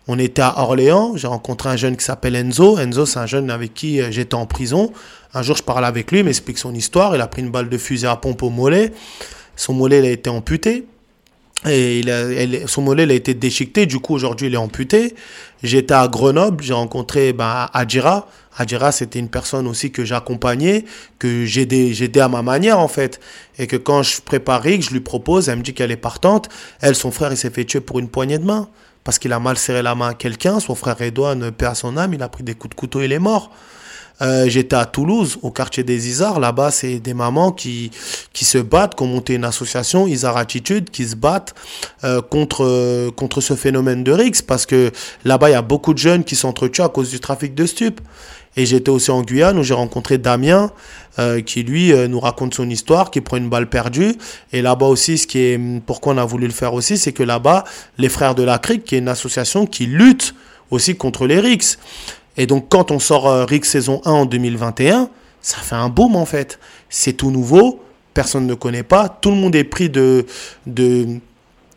On 0.06 0.18
était 0.18 0.42
à 0.42 0.60
Orléans, 0.60 1.16
j'ai 1.16 1.28
rencontré 1.28 1.70
un 1.70 1.76
jeune 1.76 1.96
qui 1.96 2.04
s'appelle 2.04 2.36
Enzo. 2.36 2.78
Enzo, 2.78 3.06
c'est 3.06 3.18
un 3.18 3.26
jeune 3.26 3.50
avec 3.50 3.72
qui 3.72 4.02
euh, 4.02 4.10
j'étais 4.10 4.34
en 4.34 4.44
prison. 4.44 4.92
Un 5.34 5.42
jour, 5.42 5.56
je 5.56 5.62
parle 5.62 5.84
avec 5.84 6.12
lui, 6.12 6.20
il 6.20 6.24
m'explique 6.24 6.58
son 6.58 6.74
histoire. 6.74 7.14
Il 7.16 7.20
a 7.20 7.26
pris 7.26 7.42
une 7.42 7.50
balle 7.50 7.68
de 7.68 7.76
fusil 7.76 8.06
à 8.06 8.16
pompe 8.16 8.42
au 8.44 8.50
mollet. 8.50 8.92
Son 9.56 9.72
mollet 9.72 9.98
il 9.98 10.04
a 10.04 10.10
été 10.10 10.30
amputé. 10.30 10.86
Et 11.66 12.02
son 12.66 12.82
mollet 12.82 13.04
il 13.04 13.10
a 13.10 13.14
été 13.14 13.34
déchiqueté, 13.34 13.86
du 13.86 13.98
coup 13.98 14.14
aujourd'hui 14.14 14.46
il 14.46 14.54
est 14.54 14.58
amputé. 14.58 15.14
J'étais 15.62 15.94
à 15.94 16.06
Grenoble, 16.08 16.62
j'ai 16.62 16.74
rencontré 16.74 17.32
ben, 17.32 17.68
Adjira. 17.72 18.28
Adjira 18.56 18.92
c'était 18.92 19.18
une 19.18 19.28
personne 19.28 19.66
aussi 19.66 19.90
que 19.90 20.04
j'accompagnais, 20.04 20.84
que 21.18 21.44
j'aidais 21.46 22.20
à 22.20 22.28
ma 22.28 22.42
manière 22.42 22.78
en 22.78 22.88
fait. 22.88 23.18
Et 23.58 23.66
que 23.66 23.76
quand 23.76 24.02
je 24.02 24.20
prépare 24.20 24.62
Rick, 24.62 24.82
je 24.82 24.90
lui 24.90 25.00
propose, 25.00 25.48
elle 25.48 25.58
me 25.58 25.62
dit 25.62 25.74
qu'elle 25.74 25.90
est 25.90 25.96
partante. 25.96 26.48
Elle, 26.80 26.94
son 26.94 27.10
frère, 27.10 27.32
il 27.32 27.36
s'est 27.36 27.50
fait 27.50 27.64
tuer 27.64 27.80
pour 27.80 27.98
une 27.98 28.08
poignée 28.08 28.38
de 28.38 28.44
main 28.44 28.68
parce 29.02 29.18
qu'il 29.18 29.32
a 29.32 29.40
mal 29.40 29.56
serré 29.58 29.82
la 29.82 29.94
main 29.94 30.10
à 30.10 30.14
quelqu'un. 30.14 30.60
Son 30.60 30.74
frère 30.74 31.00
Edouard, 31.00 31.36
paix 31.56 31.66
à 31.66 31.74
son 31.74 31.96
âme, 31.96 32.14
il 32.14 32.22
a 32.22 32.28
pris 32.28 32.44
des 32.44 32.54
coups 32.54 32.70
de 32.70 32.78
couteau 32.78 33.02
il 33.02 33.12
est 33.12 33.18
mort. 33.18 33.50
Euh, 34.22 34.48
j'étais 34.48 34.76
à 34.76 34.86
Toulouse, 34.86 35.38
au 35.42 35.50
quartier 35.50 35.82
des 35.82 36.08
Isards. 36.08 36.38
Là-bas, 36.38 36.70
c'est 36.70 36.98
des 37.00 37.14
mamans 37.14 37.52
qui, 37.52 37.90
qui 38.32 38.44
se 38.44 38.58
battent, 38.58 38.94
qui 38.94 39.02
ont 39.02 39.08
monté 39.08 39.34
une 39.34 39.44
association, 39.44 40.06
Isard 40.06 40.36
Attitude, 40.36 40.90
qui 40.90 41.04
se 41.04 41.16
battent 41.16 41.54
euh, 42.04 42.20
contre, 42.22 43.10
contre 43.16 43.40
ce 43.40 43.54
phénomène 43.54 44.04
de 44.04 44.12
Rix. 44.12 44.42
Parce 44.46 44.66
que 44.66 44.92
là-bas, 45.24 45.50
il 45.50 45.52
y 45.52 45.56
a 45.56 45.62
beaucoup 45.62 45.92
de 45.92 45.98
jeunes 45.98 46.24
qui 46.24 46.36
s'entretuent 46.36 46.82
à 46.82 46.88
cause 46.88 47.10
du 47.10 47.20
trafic 47.20 47.54
de 47.54 47.66
stupes. 47.66 48.00
Et 48.56 48.66
j'étais 48.66 48.90
aussi 48.90 49.10
en 49.10 49.22
Guyane 49.22 49.58
où 49.58 49.64
j'ai 49.64 49.74
rencontré 49.74 50.16
Damien, 50.16 50.70
euh, 51.18 51.40
qui 51.40 51.64
lui 51.64 51.92
nous 52.08 52.20
raconte 52.20 52.54
son 52.54 52.70
histoire, 52.70 53.10
qui 53.10 53.20
prend 53.20 53.36
une 53.36 53.48
balle 53.48 53.68
perdue. 53.68 54.14
Et 54.52 54.62
là-bas 54.62 54.86
aussi, 54.86 55.18
ce 55.18 55.26
qui 55.26 55.38
est, 55.40 55.60
pourquoi 55.84 56.14
on 56.14 56.18
a 56.18 56.24
voulu 56.24 56.46
le 56.46 56.52
faire 56.52 56.72
aussi, 56.72 56.96
c'est 56.96 57.12
que 57.12 57.24
là-bas, 57.24 57.64
les 57.98 58.08
Frères 58.08 58.36
de 58.36 58.44
la 58.44 58.60
Crique, 58.60 58.84
qui 58.84 58.94
est 58.94 58.98
une 58.98 59.08
association 59.08 59.66
qui 59.66 59.86
lutte 59.86 60.36
aussi 60.70 60.94
contre 60.96 61.26
les 61.26 61.40
RICS. 61.40 61.78
Et 62.36 62.46
donc, 62.46 62.68
quand 62.68 62.90
on 62.90 62.98
sort 62.98 63.28
euh, 63.28 63.44
Rick 63.44 63.64
saison 63.64 64.00
1 64.04 64.10
en 64.10 64.26
2021, 64.26 65.08
ça 65.40 65.58
fait 65.58 65.74
un 65.74 65.88
boom 65.88 66.16
en 66.16 66.26
fait. 66.26 66.58
C'est 66.88 67.12
tout 67.12 67.30
nouveau, 67.30 67.82
personne 68.12 68.46
ne 68.46 68.54
connaît 68.54 68.82
pas, 68.82 69.08
tout 69.08 69.30
le 69.30 69.36
monde 69.36 69.54
est 69.54 69.64
pris 69.64 69.90
de, 69.90 70.26
de, 70.66 71.06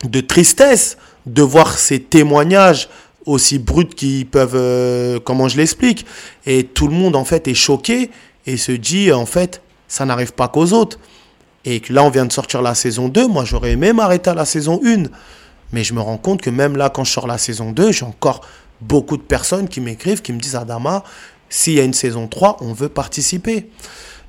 de 0.03 0.20
tristesse 0.22 0.97
de 1.26 1.41
voir 1.41 1.78
ces 1.78 1.99
témoignages 1.99 2.89
aussi 3.26 3.60
bruts 3.60 3.89
qu'ils 3.89 4.26
peuvent, 4.26 4.55
euh, 4.55 5.20
comment 5.20 5.47
je 5.49 5.58
l'explique? 5.58 6.05
Et 6.45 6.64
tout 6.64 6.88
le 6.88 6.93
monde 6.93 7.16
en 7.16 7.26
fait 7.26 7.47
est 7.47 7.53
choqué 7.53 8.10
et 8.45 8.58
se 8.58 8.72
dit 8.72 9.12
en 9.12 9.26
fait, 9.26 9.62
ça 9.88 10.05
n'arrive 10.05 10.34
pas 10.34 10.47
qu'aux 10.47 10.72
autres. 10.72 10.97
Et 11.66 11.82
que 11.82 11.91
là, 11.91 12.03
on 12.03 12.10
vient 12.10 12.26
de 12.26 12.32
sortir 12.32 12.62
la 12.62 12.76
saison 12.76 13.10
2. 13.10 13.28
Moi, 13.28 13.43
j'aurais 13.43 13.72
aimé 13.72 13.91
m'arrêter 13.91 14.30
à 14.30 14.34
la 14.34 14.45
saison 14.45 14.80
1. 14.86 15.03
Mais 15.74 15.84
je 15.84 15.93
me 15.93 15.99
rends 15.99 16.18
compte 16.18 16.41
que 16.41 16.49
même 16.49 16.78
là, 16.78 16.89
quand 16.89 17.03
je 17.03 17.12
sors 17.12 17.28
la 17.28 17.38
saison 17.38 17.72
2, 17.72 17.91
j'ai 17.91 18.05
encore 18.05 18.39
beaucoup 18.82 19.17
de 19.17 19.23
personnes 19.23 19.67
qui 19.67 19.82
m'écrivent, 19.82 20.21
qui 20.21 20.34
me 20.34 20.39
disent 20.39 20.55
Adama, 20.55 21.03
s'il 21.49 21.73
y 21.73 21.80
a 21.80 21.84
une 21.84 21.93
saison 21.93 22.28
3, 22.28 22.57
on 22.61 22.73
veut 22.73 22.89
participer. 22.89 23.69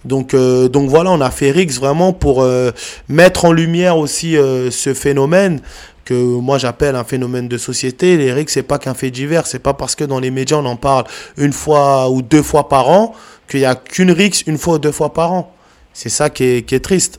Donc, 0.05 0.35
euh, 0.35 0.69
donc 0.69 0.89
voilà, 0.89 1.11
on 1.11 1.21
a 1.21 1.31
fait 1.31 1.51
Rix 1.51 1.79
vraiment 1.79 2.13
pour 2.13 2.43
euh, 2.43 2.71
mettre 3.09 3.45
en 3.45 3.53
lumière 3.53 3.99
aussi 3.99 4.37
euh, 4.37 4.71
ce 4.71 4.95
phénomène 4.95 5.61
que 6.05 6.15
moi 6.15 6.57
j'appelle 6.57 6.95
un 6.97 7.05
phénomène 7.05 7.49
de 7.49 7.59
société. 7.59 8.17
Les 8.17 8.33
Rix, 8.33 8.47
c'est 8.49 8.63
pas 8.63 8.79
qu'un 8.79 8.95
fait 8.95 9.11
divers, 9.11 9.47
c'est 9.47 9.59
pas 9.59 9.75
parce 9.75 9.95
que 9.95 10.05
dans 10.05 10.21
les 10.21 10.31
médias 10.31 10.57
on 10.57 10.65
en 10.65 10.77
parle 10.77 11.05
une 11.37 11.53
fois 11.53 12.09
ou 12.11 12.23
deux 12.23 12.43
fois 12.43 12.69
par 12.69 12.89
an 12.89 13.15
qu'il 13.49 13.61
n'y 13.61 13.67
a 13.67 13.75
qu'une 13.75 14.13
Rix 14.13 14.45
une 14.47 14.57
fois 14.57 14.75
ou 14.75 14.79
deux 14.79 14.93
fois 14.93 15.13
par 15.13 15.33
an. 15.33 15.55
C'est 15.93 16.09
ça 16.09 16.31
qui 16.31 16.45
est, 16.45 16.63
qui 16.63 16.75
est 16.75 16.81
triste. 16.81 17.19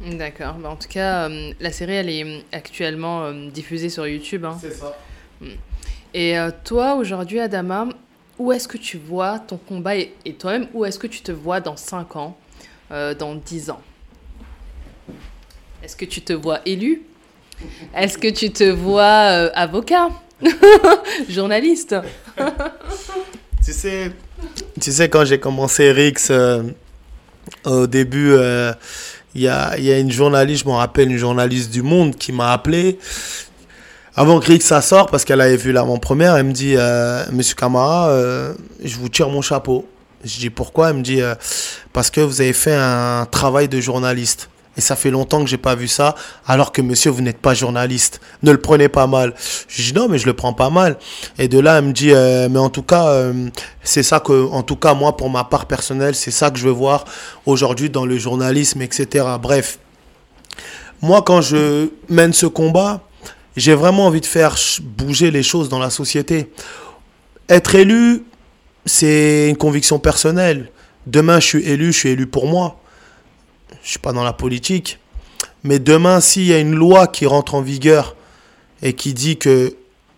D'accord. 0.00 0.54
Bah, 0.54 0.70
en 0.70 0.76
tout 0.76 0.88
cas, 0.88 1.28
la 1.58 1.72
série, 1.72 1.94
elle 1.94 2.08
est 2.08 2.44
actuellement 2.52 3.32
diffusée 3.52 3.88
sur 3.88 4.06
YouTube. 4.06 4.44
Hein. 4.44 4.56
C'est 4.60 4.72
ça. 4.72 4.96
Et 6.14 6.38
euh, 6.38 6.50
toi, 6.64 6.94
aujourd'hui, 6.94 7.40
Adama, 7.40 7.88
où 8.38 8.52
est-ce 8.52 8.68
que 8.68 8.78
tu 8.78 8.98
vois 8.98 9.38
ton 9.38 9.56
combat 9.56 9.96
et, 9.96 10.12
toi-même, 10.38 10.66
où 10.72 10.84
est-ce 10.84 10.98
que 10.98 11.06
tu 11.06 11.20
te 11.20 11.32
vois 11.32 11.60
dans 11.60 11.76
5 11.76 12.16
ans, 12.16 12.36
euh, 12.90 13.14
dans 13.14 13.34
10 13.34 13.70
ans? 13.70 13.80
Est-ce 15.82 15.96
que 15.96 16.04
tu 16.04 16.22
te 16.22 16.32
vois 16.32 16.60
élu? 16.66 17.02
Est-ce 17.94 18.18
que 18.18 18.28
tu 18.28 18.50
te 18.50 18.64
vois 18.64 19.30
euh, 19.30 19.50
avocat? 19.54 20.08
Journaliste? 21.28 21.96
Tu, 23.64 23.72
sais, 23.72 24.12
tu 24.80 24.92
sais, 24.92 25.08
quand 25.08 25.24
j'ai 25.24 25.40
commencé 25.40 25.90
Rix, 25.90 26.30
au 27.64 27.86
début, 27.88 28.36
il 29.34 29.42
y, 29.42 29.48
a, 29.48 29.76
y 29.76 29.90
a 29.90 29.98
une 29.98 30.12
journaliste, 30.12 30.62
je 30.62 30.68
me 30.68 30.74
rappelle, 30.74 31.10
une 31.10 31.16
journaliste 31.16 31.72
du 31.72 31.82
Monde 31.82 32.14
qui 32.14 32.30
m'a 32.30 32.52
appelé 32.52 32.96
avant 34.18 34.40
que 34.40 34.58
ça 34.60 34.80
sorte, 34.80 35.10
parce 35.10 35.26
qu'elle 35.26 35.42
avait 35.42 35.58
vu 35.58 35.72
l'avant-première, 35.72 36.36
elle 36.36 36.46
me 36.46 36.52
dit 36.52 36.74
euh, 36.74 37.22
Monsieur 37.32 37.54
Camara, 37.54 38.08
euh, 38.08 38.54
je 38.82 38.96
vous 38.96 39.10
tire 39.10 39.28
mon 39.28 39.42
chapeau. 39.42 39.86
Je 40.24 40.38
dis 40.38 40.48
pourquoi? 40.48 40.88
Elle 40.88 40.96
me 40.96 41.02
dit 41.02 41.20
euh, 41.20 41.34
Parce 41.92 42.10
que 42.10 42.22
vous 42.22 42.40
avez 42.40 42.54
fait 42.54 42.74
un 42.74 43.26
travail 43.30 43.68
de 43.68 43.78
journaliste. 43.78 44.48
Et 44.78 44.80
ça 44.80 44.96
fait 44.96 45.10
longtemps 45.10 45.42
que 45.42 45.50
j'ai 45.50 45.58
pas 45.58 45.74
vu 45.74 45.86
ça, 45.88 46.14
alors 46.46 46.72
que 46.72 46.80
monsieur, 46.82 47.10
vous 47.10 47.22
n'êtes 47.22 47.38
pas 47.38 47.52
journaliste. 47.52 48.20
Ne 48.42 48.52
le 48.52 48.58
prenez 48.58 48.88
pas 48.88 49.06
mal. 49.06 49.34
Je 49.68 49.82
dis 49.82 49.92
non, 49.94 50.08
mais 50.08 50.18
je 50.18 50.26
le 50.26 50.34
prends 50.34 50.52
pas 50.52 50.68
mal. 50.70 50.96
Et 51.38 51.48
de 51.48 51.58
là, 51.58 51.78
elle 51.78 51.84
me 51.84 51.92
dit, 51.92 52.12
mais 52.12 52.58
en 52.58 52.68
tout 52.68 52.82
cas, 52.82 53.32
c'est 53.82 54.02
ça 54.02 54.20
que, 54.20 54.50
en 54.50 54.62
tout 54.62 54.76
cas, 54.76 54.92
moi, 54.92 55.16
pour 55.16 55.30
ma 55.30 55.44
part 55.44 55.64
personnelle, 55.64 56.14
c'est 56.14 56.30
ça 56.30 56.50
que 56.50 56.58
je 56.58 56.66
veux 56.66 56.74
voir 56.74 57.06
aujourd'hui 57.46 57.88
dans 57.88 58.04
le 58.04 58.18
journalisme, 58.18 58.82
etc. 58.82 59.24
Bref. 59.40 59.78
Moi, 61.00 61.22
quand 61.22 61.40
je 61.40 61.88
mène 62.10 62.34
ce 62.34 62.44
combat, 62.44 63.05
j'ai 63.56 63.74
vraiment 63.74 64.06
envie 64.06 64.20
de 64.20 64.26
faire 64.26 64.56
bouger 64.82 65.30
les 65.30 65.42
choses 65.42 65.68
dans 65.68 65.78
la 65.78 65.90
société. 65.90 66.50
Être 67.48 67.74
élu, 67.74 68.24
c'est 68.84 69.48
une 69.48 69.56
conviction 69.56 69.98
personnelle. 69.98 70.70
Demain, 71.06 71.40
je 71.40 71.46
suis 71.46 71.64
élu, 71.64 71.92
je 71.92 71.98
suis 71.98 72.08
élu 72.10 72.26
pour 72.26 72.46
moi. 72.46 72.78
Je 73.82 73.90
suis 73.90 73.98
pas 73.98 74.12
dans 74.12 74.24
la 74.24 74.32
politique. 74.32 74.98
Mais 75.64 75.78
demain, 75.78 76.20
s'il 76.20 76.44
y 76.44 76.52
a 76.52 76.58
une 76.58 76.74
loi 76.74 77.06
qui 77.06 77.26
rentre 77.26 77.54
en 77.54 77.62
vigueur 77.62 78.14
et 78.82 78.92
qui 78.92 79.14
dit 79.14 79.36
que 79.36 79.74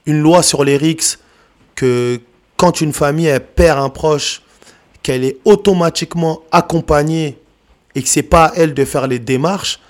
une 0.06 0.20
loi 0.20 0.42
sur 0.42 0.64
les 0.64 0.76
RICS, 0.76 1.18
que 1.74 2.20
quand 2.56 2.80
une 2.80 2.92
famille 2.92 3.32
perd 3.54 3.78
un 3.78 3.88
proche, 3.88 4.42
qu'elle 5.02 5.22
est 5.22 5.38
automatiquement 5.44 6.42
accompagnée 6.50 7.38
et 7.94 8.02
que 8.02 8.08
c'est 8.08 8.22
pas 8.22 8.46
à 8.46 8.52
elle 8.56 8.74
de 8.74 8.84
faire 8.84 9.06
les 9.06 9.18
démarches, 9.18 9.80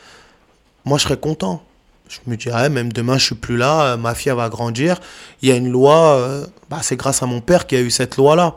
moi 0.84 0.98
je 0.98 1.04
serais 1.04 1.16
content. 1.16 1.62
Je 2.08 2.18
me 2.26 2.36
dirais, 2.36 2.70
même 2.70 2.90
demain, 2.90 3.18
je 3.18 3.26
suis 3.26 3.34
plus 3.34 3.58
là, 3.58 3.82
euh, 3.82 3.96
ma 3.98 4.14
fille 4.14 4.32
va 4.32 4.48
grandir. 4.48 4.98
Il 5.42 5.48
y 5.48 5.52
a 5.52 5.56
une 5.56 5.68
loi, 5.68 6.16
euh, 6.16 6.46
bah, 6.70 6.78
c'est 6.80 6.96
grâce 6.96 7.22
à 7.22 7.26
mon 7.26 7.40
père 7.40 7.66
qu'il 7.66 7.78
y 7.78 7.80
a 7.82 7.84
eu 7.84 7.90
cette 7.90 8.16
loi-là. 8.16 8.56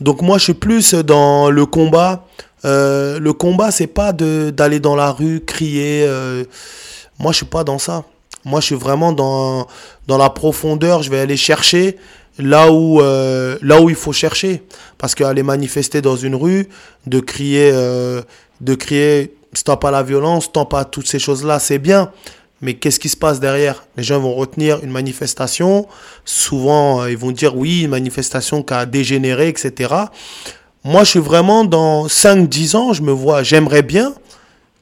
Donc 0.00 0.22
moi, 0.22 0.38
je 0.38 0.44
suis 0.44 0.54
plus 0.54 0.94
dans 0.94 1.50
le 1.50 1.66
combat. 1.66 2.26
Euh, 2.64 3.18
le 3.18 3.32
combat, 3.32 3.72
c'est 3.72 3.88
pas 3.88 4.12
d'aller 4.12 4.78
dans 4.78 4.94
la 4.94 5.10
rue, 5.10 5.40
crier. 5.44 6.06
moi, 7.18 7.32
je 7.32 7.38
suis 7.38 7.46
pas 7.46 7.64
dans 7.64 7.78
ça. 7.78 8.04
Moi, 8.44 8.60
je 8.60 8.66
suis 8.66 8.74
vraiment 8.76 9.12
dans, 9.12 9.66
dans 10.06 10.16
la 10.16 10.30
profondeur. 10.30 11.02
Je 11.02 11.10
vais 11.10 11.18
aller 11.18 11.36
chercher 11.36 11.98
là 12.38 12.70
où, 12.70 13.00
là 13.00 13.80
où 13.80 13.90
il 13.90 13.96
faut 13.96 14.12
chercher. 14.12 14.62
Parce 14.96 15.14
qu'aller 15.14 15.42
manifester 15.42 16.02
dans 16.02 16.16
une 16.16 16.36
rue, 16.36 16.68
de 17.06 17.18
crier, 17.20 17.72
de 17.72 18.74
crier 18.74 19.34
stop 19.52 19.84
à 19.84 19.90
la 19.90 20.02
violence, 20.02 20.44
stop 20.44 20.74
à 20.74 20.84
toutes 20.84 21.08
ces 21.08 21.18
choses-là, 21.18 21.58
c'est 21.58 21.78
bien. 21.78 22.12
Mais 22.60 22.74
qu'est-ce 22.74 23.00
qui 23.00 23.08
se 23.08 23.16
passe 23.16 23.40
derrière? 23.40 23.84
Les 23.96 24.02
gens 24.02 24.20
vont 24.20 24.34
retenir 24.34 24.84
une 24.84 24.90
manifestation. 24.90 25.86
Souvent, 26.24 27.02
euh, 27.02 27.10
ils 27.10 27.16
vont 27.16 27.32
dire 27.32 27.56
oui, 27.56 27.82
une 27.82 27.90
manifestation 27.90 28.62
qui 28.62 28.74
a 28.74 28.84
dégénéré, 28.84 29.48
etc. 29.48 29.94
Moi, 30.84 31.04
je 31.04 31.10
suis 31.10 31.20
vraiment 31.20 31.64
dans 31.64 32.06
5-10 32.06 32.76
ans, 32.76 32.92
je 32.92 33.02
me 33.02 33.12
vois, 33.12 33.42
j'aimerais 33.42 33.82
bien 33.82 34.14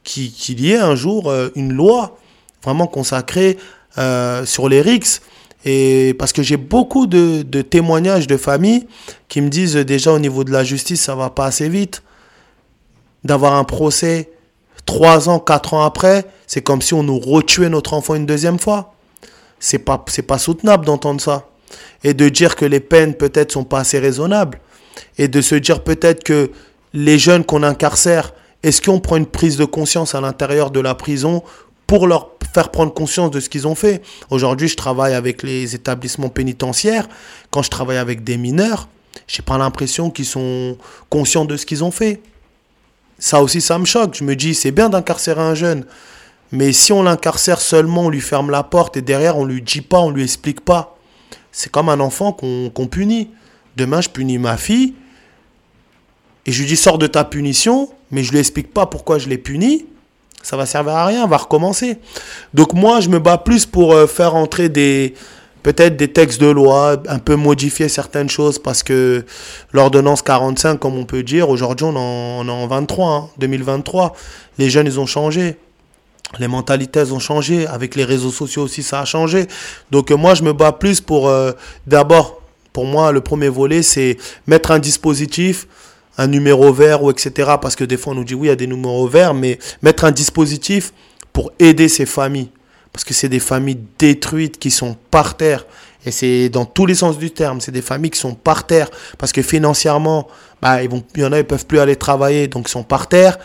qu'il 0.02 0.60
y 0.60 0.72
ait 0.72 0.78
un 0.78 0.94
jour 0.94 1.30
euh, 1.30 1.50
une 1.54 1.72
loi 1.72 2.18
vraiment 2.64 2.86
consacrée 2.86 3.58
euh, 3.98 4.44
sur 4.44 4.68
les 4.68 4.80
RICS. 4.80 5.20
Et 5.64 6.14
parce 6.18 6.32
que 6.32 6.42
j'ai 6.42 6.56
beaucoup 6.56 7.06
de, 7.06 7.42
de, 7.42 7.62
témoignages 7.62 8.26
de 8.26 8.36
familles 8.36 8.86
qui 9.28 9.40
me 9.40 9.48
disent 9.48 9.74
déjà 9.74 10.12
au 10.12 10.18
niveau 10.18 10.44
de 10.44 10.52
la 10.52 10.64
justice, 10.64 11.02
ça 11.02 11.14
va 11.14 11.30
pas 11.30 11.46
assez 11.46 11.68
vite. 11.68 12.02
D'avoir 13.24 13.54
un 13.54 13.64
procès 13.64 14.30
trois 14.88 15.28
ans, 15.28 15.38
quatre 15.38 15.74
ans 15.74 15.82
après, 15.84 16.24
c'est 16.46 16.62
comme 16.62 16.80
si 16.80 16.94
on 16.94 17.02
nous 17.02 17.18
retuait 17.18 17.68
notre 17.68 17.92
enfant 17.92 18.14
une 18.14 18.24
deuxième 18.24 18.58
fois. 18.58 18.94
C'est 19.60 19.80
pas, 19.80 20.02
c'est 20.08 20.22
pas 20.22 20.38
soutenable 20.38 20.86
d'entendre 20.86 21.20
ça. 21.20 21.46
Et 22.04 22.14
de 22.14 22.30
dire 22.30 22.56
que 22.56 22.64
les 22.64 22.80
peines 22.80 23.12
peut-être 23.12 23.52
sont 23.52 23.64
pas 23.64 23.80
assez 23.80 23.98
raisonnables. 23.98 24.58
Et 25.18 25.28
de 25.28 25.42
se 25.42 25.56
dire 25.56 25.84
peut-être 25.84 26.24
que 26.24 26.50
les 26.94 27.18
jeunes 27.18 27.44
qu'on 27.44 27.64
incarcère, 27.64 28.32
est-ce 28.62 28.80
qu'on 28.80 28.98
prend 28.98 29.16
une 29.16 29.26
prise 29.26 29.58
de 29.58 29.66
conscience 29.66 30.14
à 30.14 30.22
l'intérieur 30.22 30.70
de 30.70 30.80
la 30.80 30.94
prison 30.94 31.42
pour 31.86 32.06
leur 32.06 32.30
faire 32.54 32.70
prendre 32.70 32.94
conscience 32.94 33.30
de 33.30 33.40
ce 33.40 33.50
qu'ils 33.50 33.68
ont 33.68 33.74
fait? 33.74 34.00
Aujourd'hui, 34.30 34.68
je 34.68 34.76
travaille 34.76 35.12
avec 35.12 35.42
les 35.42 35.74
établissements 35.74 36.30
pénitentiaires. 36.30 37.10
Quand 37.50 37.62
je 37.62 37.68
travaille 37.68 37.98
avec 37.98 38.24
des 38.24 38.38
mineurs, 38.38 38.88
j'ai 39.26 39.42
pas 39.42 39.58
l'impression 39.58 40.08
qu'ils 40.08 40.24
sont 40.24 40.78
conscients 41.10 41.44
de 41.44 41.58
ce 41.58 41.66
qu'ils 41.66 41.84
ont 41.84 41.90
fait 41.90 42.22
ça 43.18 43.42
aussi, 43.42 43.60
ça 43.60 43.78
me 43.78 43.84
choque. 43.84 44.14
Je 44.14 44.24
me 44.24 44.36
dis, 44.36 44.54
c'est 44.54 44.70
bien 44.70 44.88
d'incarcérer 44.88 45.40
un 45.40 45.54
jeune. 45.54 45.84
Mais 46.52 46.72
si 46.72 46.92
on 46.92 47.02
l'incarcère 47.02 47.60
seulement, 47.60 48.06
on 48.06 48.08
lui 48.08 48.20
ferme 48.20 48.50
la 48.50 48.62
porte 48.62 48.96
et 48.96 49.02
derrière 49.02 49.36
on 49.36 49.44
lui 49.44 49.60
dit 49.60 49.82
pas, 49.82 49.98
on 49.98 50.10
lui 50.10 50.22
explique 50.22 50.60
pas. 50.60 50.96
C'est 51.52 51.70
comme 51.70 51.88
un 51.88 52.00
enfant 52.00 52.32
qu'on 52.32 52.86
punit. 52.86 53.30
Demain, 53.76 54.00
je 54.00 54.08
punis 54.08 54.38
ma 54.38 54.56
fille 54.56 54.94
et 56.46 56.52
je 56.52 56.60
lui 56.60 56.68
dis 56.68 56.76
sors 56.76 56.98
de 56.98 57.06
ta 57.06 57.24
punition, 57.24 57.90
mais 58.10 58.22
je 58.22 58.32
lui 58.32 58.38
explique 58.38 58.72
pas 58.72 58.86
pourquoi 58.86 59.18
je 59.18 59.28
l'ai 59.28 59.36
puni. 59.36 59.84
Ça 60.42 60.56
va 60.56 60.64
servir 60.64 60.94
à 60.94 61.04
rien, 61.04 61.26
va 61.26 61.36
recommencer. 61.36 61.98
Donc 62.54 62.72
moi, 62.72 63.00
je 63.00 63.10
me 63.10 63.18
bats 63.18 63.38
plus 63.38 63.66
pour 63.66 63.92
euh, 63.92 64.06
faire 64.06 64.34
entrer 64.34 64.68
des 64.68 65.14
peut-être 65.62 65.96
des 65.96 66.08
textes 66.08 66.40
de 66.40 66.46
loi, 66.46 67.02
un 67.08 67.18
peu 67.18 67.36
modifier 67.36 67.88
certaines 67.88 68.28
choses 68.28 68.58
parce 68.58 68.82
que 68.82 69.24
l'ordonnance 69.72 70.22
45, 70.22 70.78
comme 70.78 70.96
on 70.96 71.04
peut 71.04 71.22
dire, 71.22 71.48
aujourd'hui 71.50 71.86
on, 71.86 71.96
en, 71.96 72.46
est 72.46 72.50
en 72.50 72.66
23, 72.66 73.30
2023. 73.38 74.04
Hein, 74.04 74.12
les 74.58 74.70
jeunes, 74.70 74.86
ils 74.86 75.00
ont 75.00 75.06
changé. 75.06 75.56
Les 76.38 76.48
mentalités, 76.48 77.00
elles 77.00 77.14
ont 77.14 77.18
changé. 77.18 77.66
Avec 77.66 77.94
les 77.94 78.04
réseaux 78.04 78.30
sociaux 78.30 78.62
aussi, 78.62 78.82
ça 78.82 79.00
a 79.00 79.04
changé. 79.04 79.46
Donc 79.90 80.10
moi, 80.10 80.34
je 80.34 80.42
me 80.42 80.52
bats 80.52 80.72
plus 80.72 81.00
pour, 81.00 81.28
euh, 81.28 81.52
d'abord, 81.86 82.40
pour 82.72 82.84
moi, 82.84 83.12
le 83.12 83.20
premier 83.20 83.48
volet, 83.48 83.82
c'est 83.82 84.18
mettre 84.46 84.70
un 84.70 84.78
dispositif, 84.78 85.66
un 86.18 86.26
numéro 86.26 86.72
vert 86.72 87.02
ou 87.02 87.10
etc. 87.10 87.52
Parce 87.60 87.76
que 87.76 87.84
des 87.84 87.96
fois, 87.96 88.12
on 88.12 88.16
nous 88.16 88.24
dit 88.24 88.34
oui, 88.34 88.48
il 88.48 88.50
y 88.50 88.52
a 88.52 88.56
des 88.56 88.66
numéros 88.66 89.08
verts, 89.08 89.34
mais 89.34 89.58
mettre 89.82 90.04
un 90.04 90.10
dispositif 90.10 90.92
pour 91.32 91.52
aider 91.58 91.88
ces 91.88 92.06
familles. 92.06 92.50
Parce 92.92 93.04
que 93.04 93.14
c'est 93.14 93.28
des 93.28 93.40
familles 93.40 93.80
détruites 93.98 94.58
qui 94.58 94.70
sont 94.70 94.96
par 95.10 95.36
terre. 95.36 95.66
Et 96.04 96.10
c'est 96.10 96.48
dans 96.48 96.64
tous 96.64 96.86
les 96.86 96.94
sens 96.94 97.18
du 97.18 97.30
terme. 97.30 97.60
C'est 97.60 97.72
des 97.72 97.82
familles 97.82 98.10
qui 98.10 98.18
sont 98.18 98.34
par 98.34 98.66
terre. 98.66 98.88
Parce 99.18 99.32
que 99.32 99.42
financièrement, 99.42 100.28
bah, 100.62 100.82
ils 100.82 100.90
il 101.16 101.22
y 101.22 101.24
en 101.24 101.32
a, 101.32 101.38
ils 101.38 101.44
peuvent 101.44 101.66
plus 101.66 101.78
aller 101.78 101.96
travailler, 101.96 102.48
donc 102.48 102.68
ils 102.68 102.72
sont 102.72 102.82
par 102.82 103.06
terre. 103.08 103.38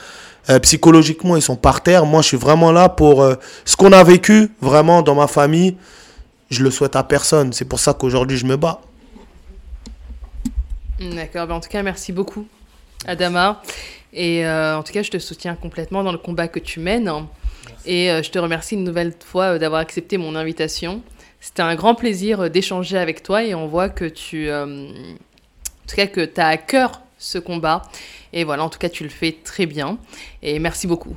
Euh, 0.49 0.59
psychologiquement, 0.59 1.35
ils 1.35 1.41
sont 1.41 1.55
par 1.55 1.81
terre. 1.81 2.05
Moi, 2.05 2.21
je 2.21 2.27
suis 2.29 2.37
vraiment 2.37 2.71
là 2.71 2.89
pour 2.89 3.21
euh, 3.21 3.35
ce 3.65 3.75
qu'on 3.75 3.91
a 3.91 4.03
vécu 4.03 4.51
vraiment 4.61 5.01
dans 5.01 5.15
ma 5.15 5.27
famille. 5.27 5.77
Je 6.49 6.63
le 6.63 6.71
souhaite 6.71 6.95
à 6.95 7.03
personne. 7.03 7.53
C'est 7.53 7.65
pour 7.65 7.79
ça 7.79 7.93
qu'aujourd'hui, 7.93 8.37
je 8.37 8.45
me 8.45 8.57
bats. 8.57 8.81
D'accord. 10.99 11.47
Ben, 11.47 11.55
en 11.55 11.59
tout 11.59 11.69
cas, 11.69 11.81
merci 11.81 12.11
beaucoup, 12.11 12.45
Adama. 13.05 13.61
Et 14.13 14.45
euh, 14.45 14.77
en 14.77 14.83
tout 14.83 14.93
cas, 14.93 15.03
je 15.03 15.11
te 15.11 15.17
soutiens 15.17 15.55
complètement 15.55 16.03
dans 16.03 16.11
le 16.11 16.17
combat 16.17 16.47
que 16.47 16.59
tu 16.59 16.79
mènes. 16.79 17.11
Et 17.85 18.07
je 18.23 18.29
te 18.29 18.39
remercie 18.39 18.75
une 18.75 18.83
nouvelle 18.83 19.13
fois 19.19 19.59
d'avoir 19.59 19.81
accepté 19.81 20.17
mon 20.17 20.35
invitation. 20.35 21.01
C'était 21.41 21.63
un 21.63 21.75
grand 21.75 21.95
plaisir 21.95 22.49
d'échanger 22.49 22.97
avec 22.97 23.23
toi 23.23 23.43
et 23.43 23.53
on 23.55 23.67
voit 23.67 23.89
que 23.89 24.05
tu, 24.05 24.49
en 24.49 24.67
tout 25.87 25.95
cas, 25.95 26.07
que 26.07 26.23
tu 26.23 26.39
as 26.39 26.47
à 26.47 26.57
cœur 26.57 27.01
ce 27.17 27.39
combat 27.39 27.81
et 28.33 28.43
voilà, 28.43 28.63
en 28.63 28.69
tout 28.69 28.79
cas, 28.79 28.89
tu 28.89 29.03
le 29.03 29.09
fais 29.09 29.37
très 29.43 29.65
bien. 29.65 29.97
Et 30.41 30.59
merci 30.59 30.87
beaucoup. 30.87 31.15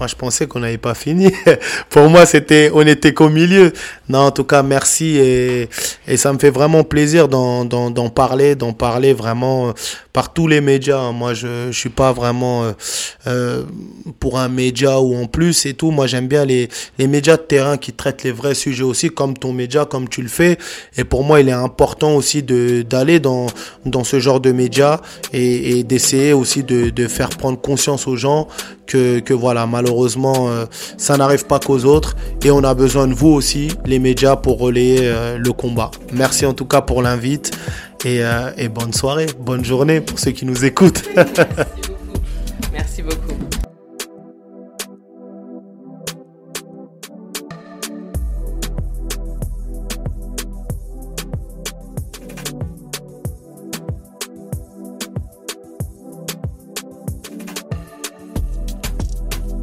Moi, 0.00 0.06
je 0.06 0.14
pensais 0.14 0.46
qu'on 0.46 0.60
n'avait 0.60 0.78
pas 0.78 0.94
fini. 0.94 1.30
Pour 1.90 2.08
moi, 2.08 2.24
c'était, 2.24 2.70
on 2.72 2.86
était 2.86 3.12
qu'au 3.12 3.28
milieu. 3.28 3.70
Non, 4.08 4.20
en 4.20 4.30
tout 4.30 4.44
cas, 4.44 4.62
merci 4.62 5.18
et, 5.18 5.68
et 6.08 6.16
ça 6.16 6.32
me 6.32 6.38
fait 6.38 6.48
vraiment 6.48 6.84
plaisir 6.84 7.28
d'en, 7.28 7.66
parler, 8.08 8.54
d'en 8.54 8.72
parler 8.72 9.12
vraiment 9.12 9.68
euh, 9.68 9.72
par 10.14 10.32
tous 10.32 10.48
les 10.48 10.62
médias. 10.62 11.12
Moi, 11.12 11.34
je, 11.34 11.66
ne 11.66 11.72
suis 11.72 11.90
pas 11.90 12.12
vraiment 12.12 12.64
euh, 12.64 12.72
euh, 13.26 13.62
pour 14.20 14.38
un 14.38 14.48
média 14.48 14.98
ou 15.00 15.14
en 15.14 15.26
plus 15.26 15.66
et 15.66 15.74
tout. 15.74 15.90
Moi, 15.90 16.06
j'aime 16.06 16.28
bien 16.28 16.46
les, 16.46 16.70
les 16.98 17.06
médias 17.06 17.36
de 17.36 17.42
terrain 17.42 17.76
qui 17.76 17.92
traitent 17.92 18.24
les 18.24 18.32
vrais 18.32 18.54
sujets 18.54 18.84
aussi, 18.84 19.10
comme 19.10 19.36
ton 19.36 19.52
média, 19.52 19.84
comme 19.84 20.08
tu 20.08 20.22
le 20.22 20.28
fais. 20.28 20.56
Et 20.96 21.04
pour 21.04 21.24
moi, 21.24 21.42
il 21.42 21.50
est 21.50 21.52
important 21.52 22.16
aussi 22.16 22.42
d'aller 22.42 23.20
dans, 23.20 23.48
dans 23.84 24.04
ce 24.04 24.18
genre 24.18 24.40
de 24.40 24.50
médias 24.50 25.02
et, 25.34 25.78
et 25.78 25.84
d'essayer 25.84 26.32
aussi 26.32 26.64
de, 26.64 26.88
de 26.88 27.06
faire 27.06 27.28
prendre 27.28 27.60
conscience 27.60 28.08
aux 28.08 28.16
gens 28.16 28.48
que, 28.90 29.20
que 29.20 29.32
voilà, 29.32 29.66
malheureusement, 29.66 29.89
malheureusement, 29.90 30.48
euh, 30.48 30.66
ça 30.96 31.16
n'arrive 31.16 31.46
pas 31.46 31.58
qu'aux 31.58 31.84
autres. 31.84 32.16
Et 32.44 32.50
on 32.50 32.62
a 32.62 32.74
besoin 32.74 33.08
de 33.08 33.14
vous 33.14 33.28
aussi, 33.28 33.68
les 33.84 33.98
médias, 33.98 34.36
pour 34.36 34.58
relayer 34.58 35.00
euh, 35.02 35.36
le 35.36 35.52
combat. 35.52 35.90
Merci 36.12 36.46
en 36.46 36.54
tout 36.54 36.64
cas 36.64 36.80
pour 36.80 37.02
l'invite. 37.02 37.50
Euh, 38.06 38.52
et, 38.56 38.68
bonne 38.68 38.94
soirée, 38.94 39.26
bonne 39.38 39.64
journée 39.64 40.00
pour 40.00 40.18
ceux 40.18 40.30
qui 40.30 40.46
nous 40.46 40.64
écoutent. 40.64 41.02
Merci 41.16 41.42
beaucoup. 41.88 42.22
Merci 42.72 43.02
beaucoup. 43.02 43.49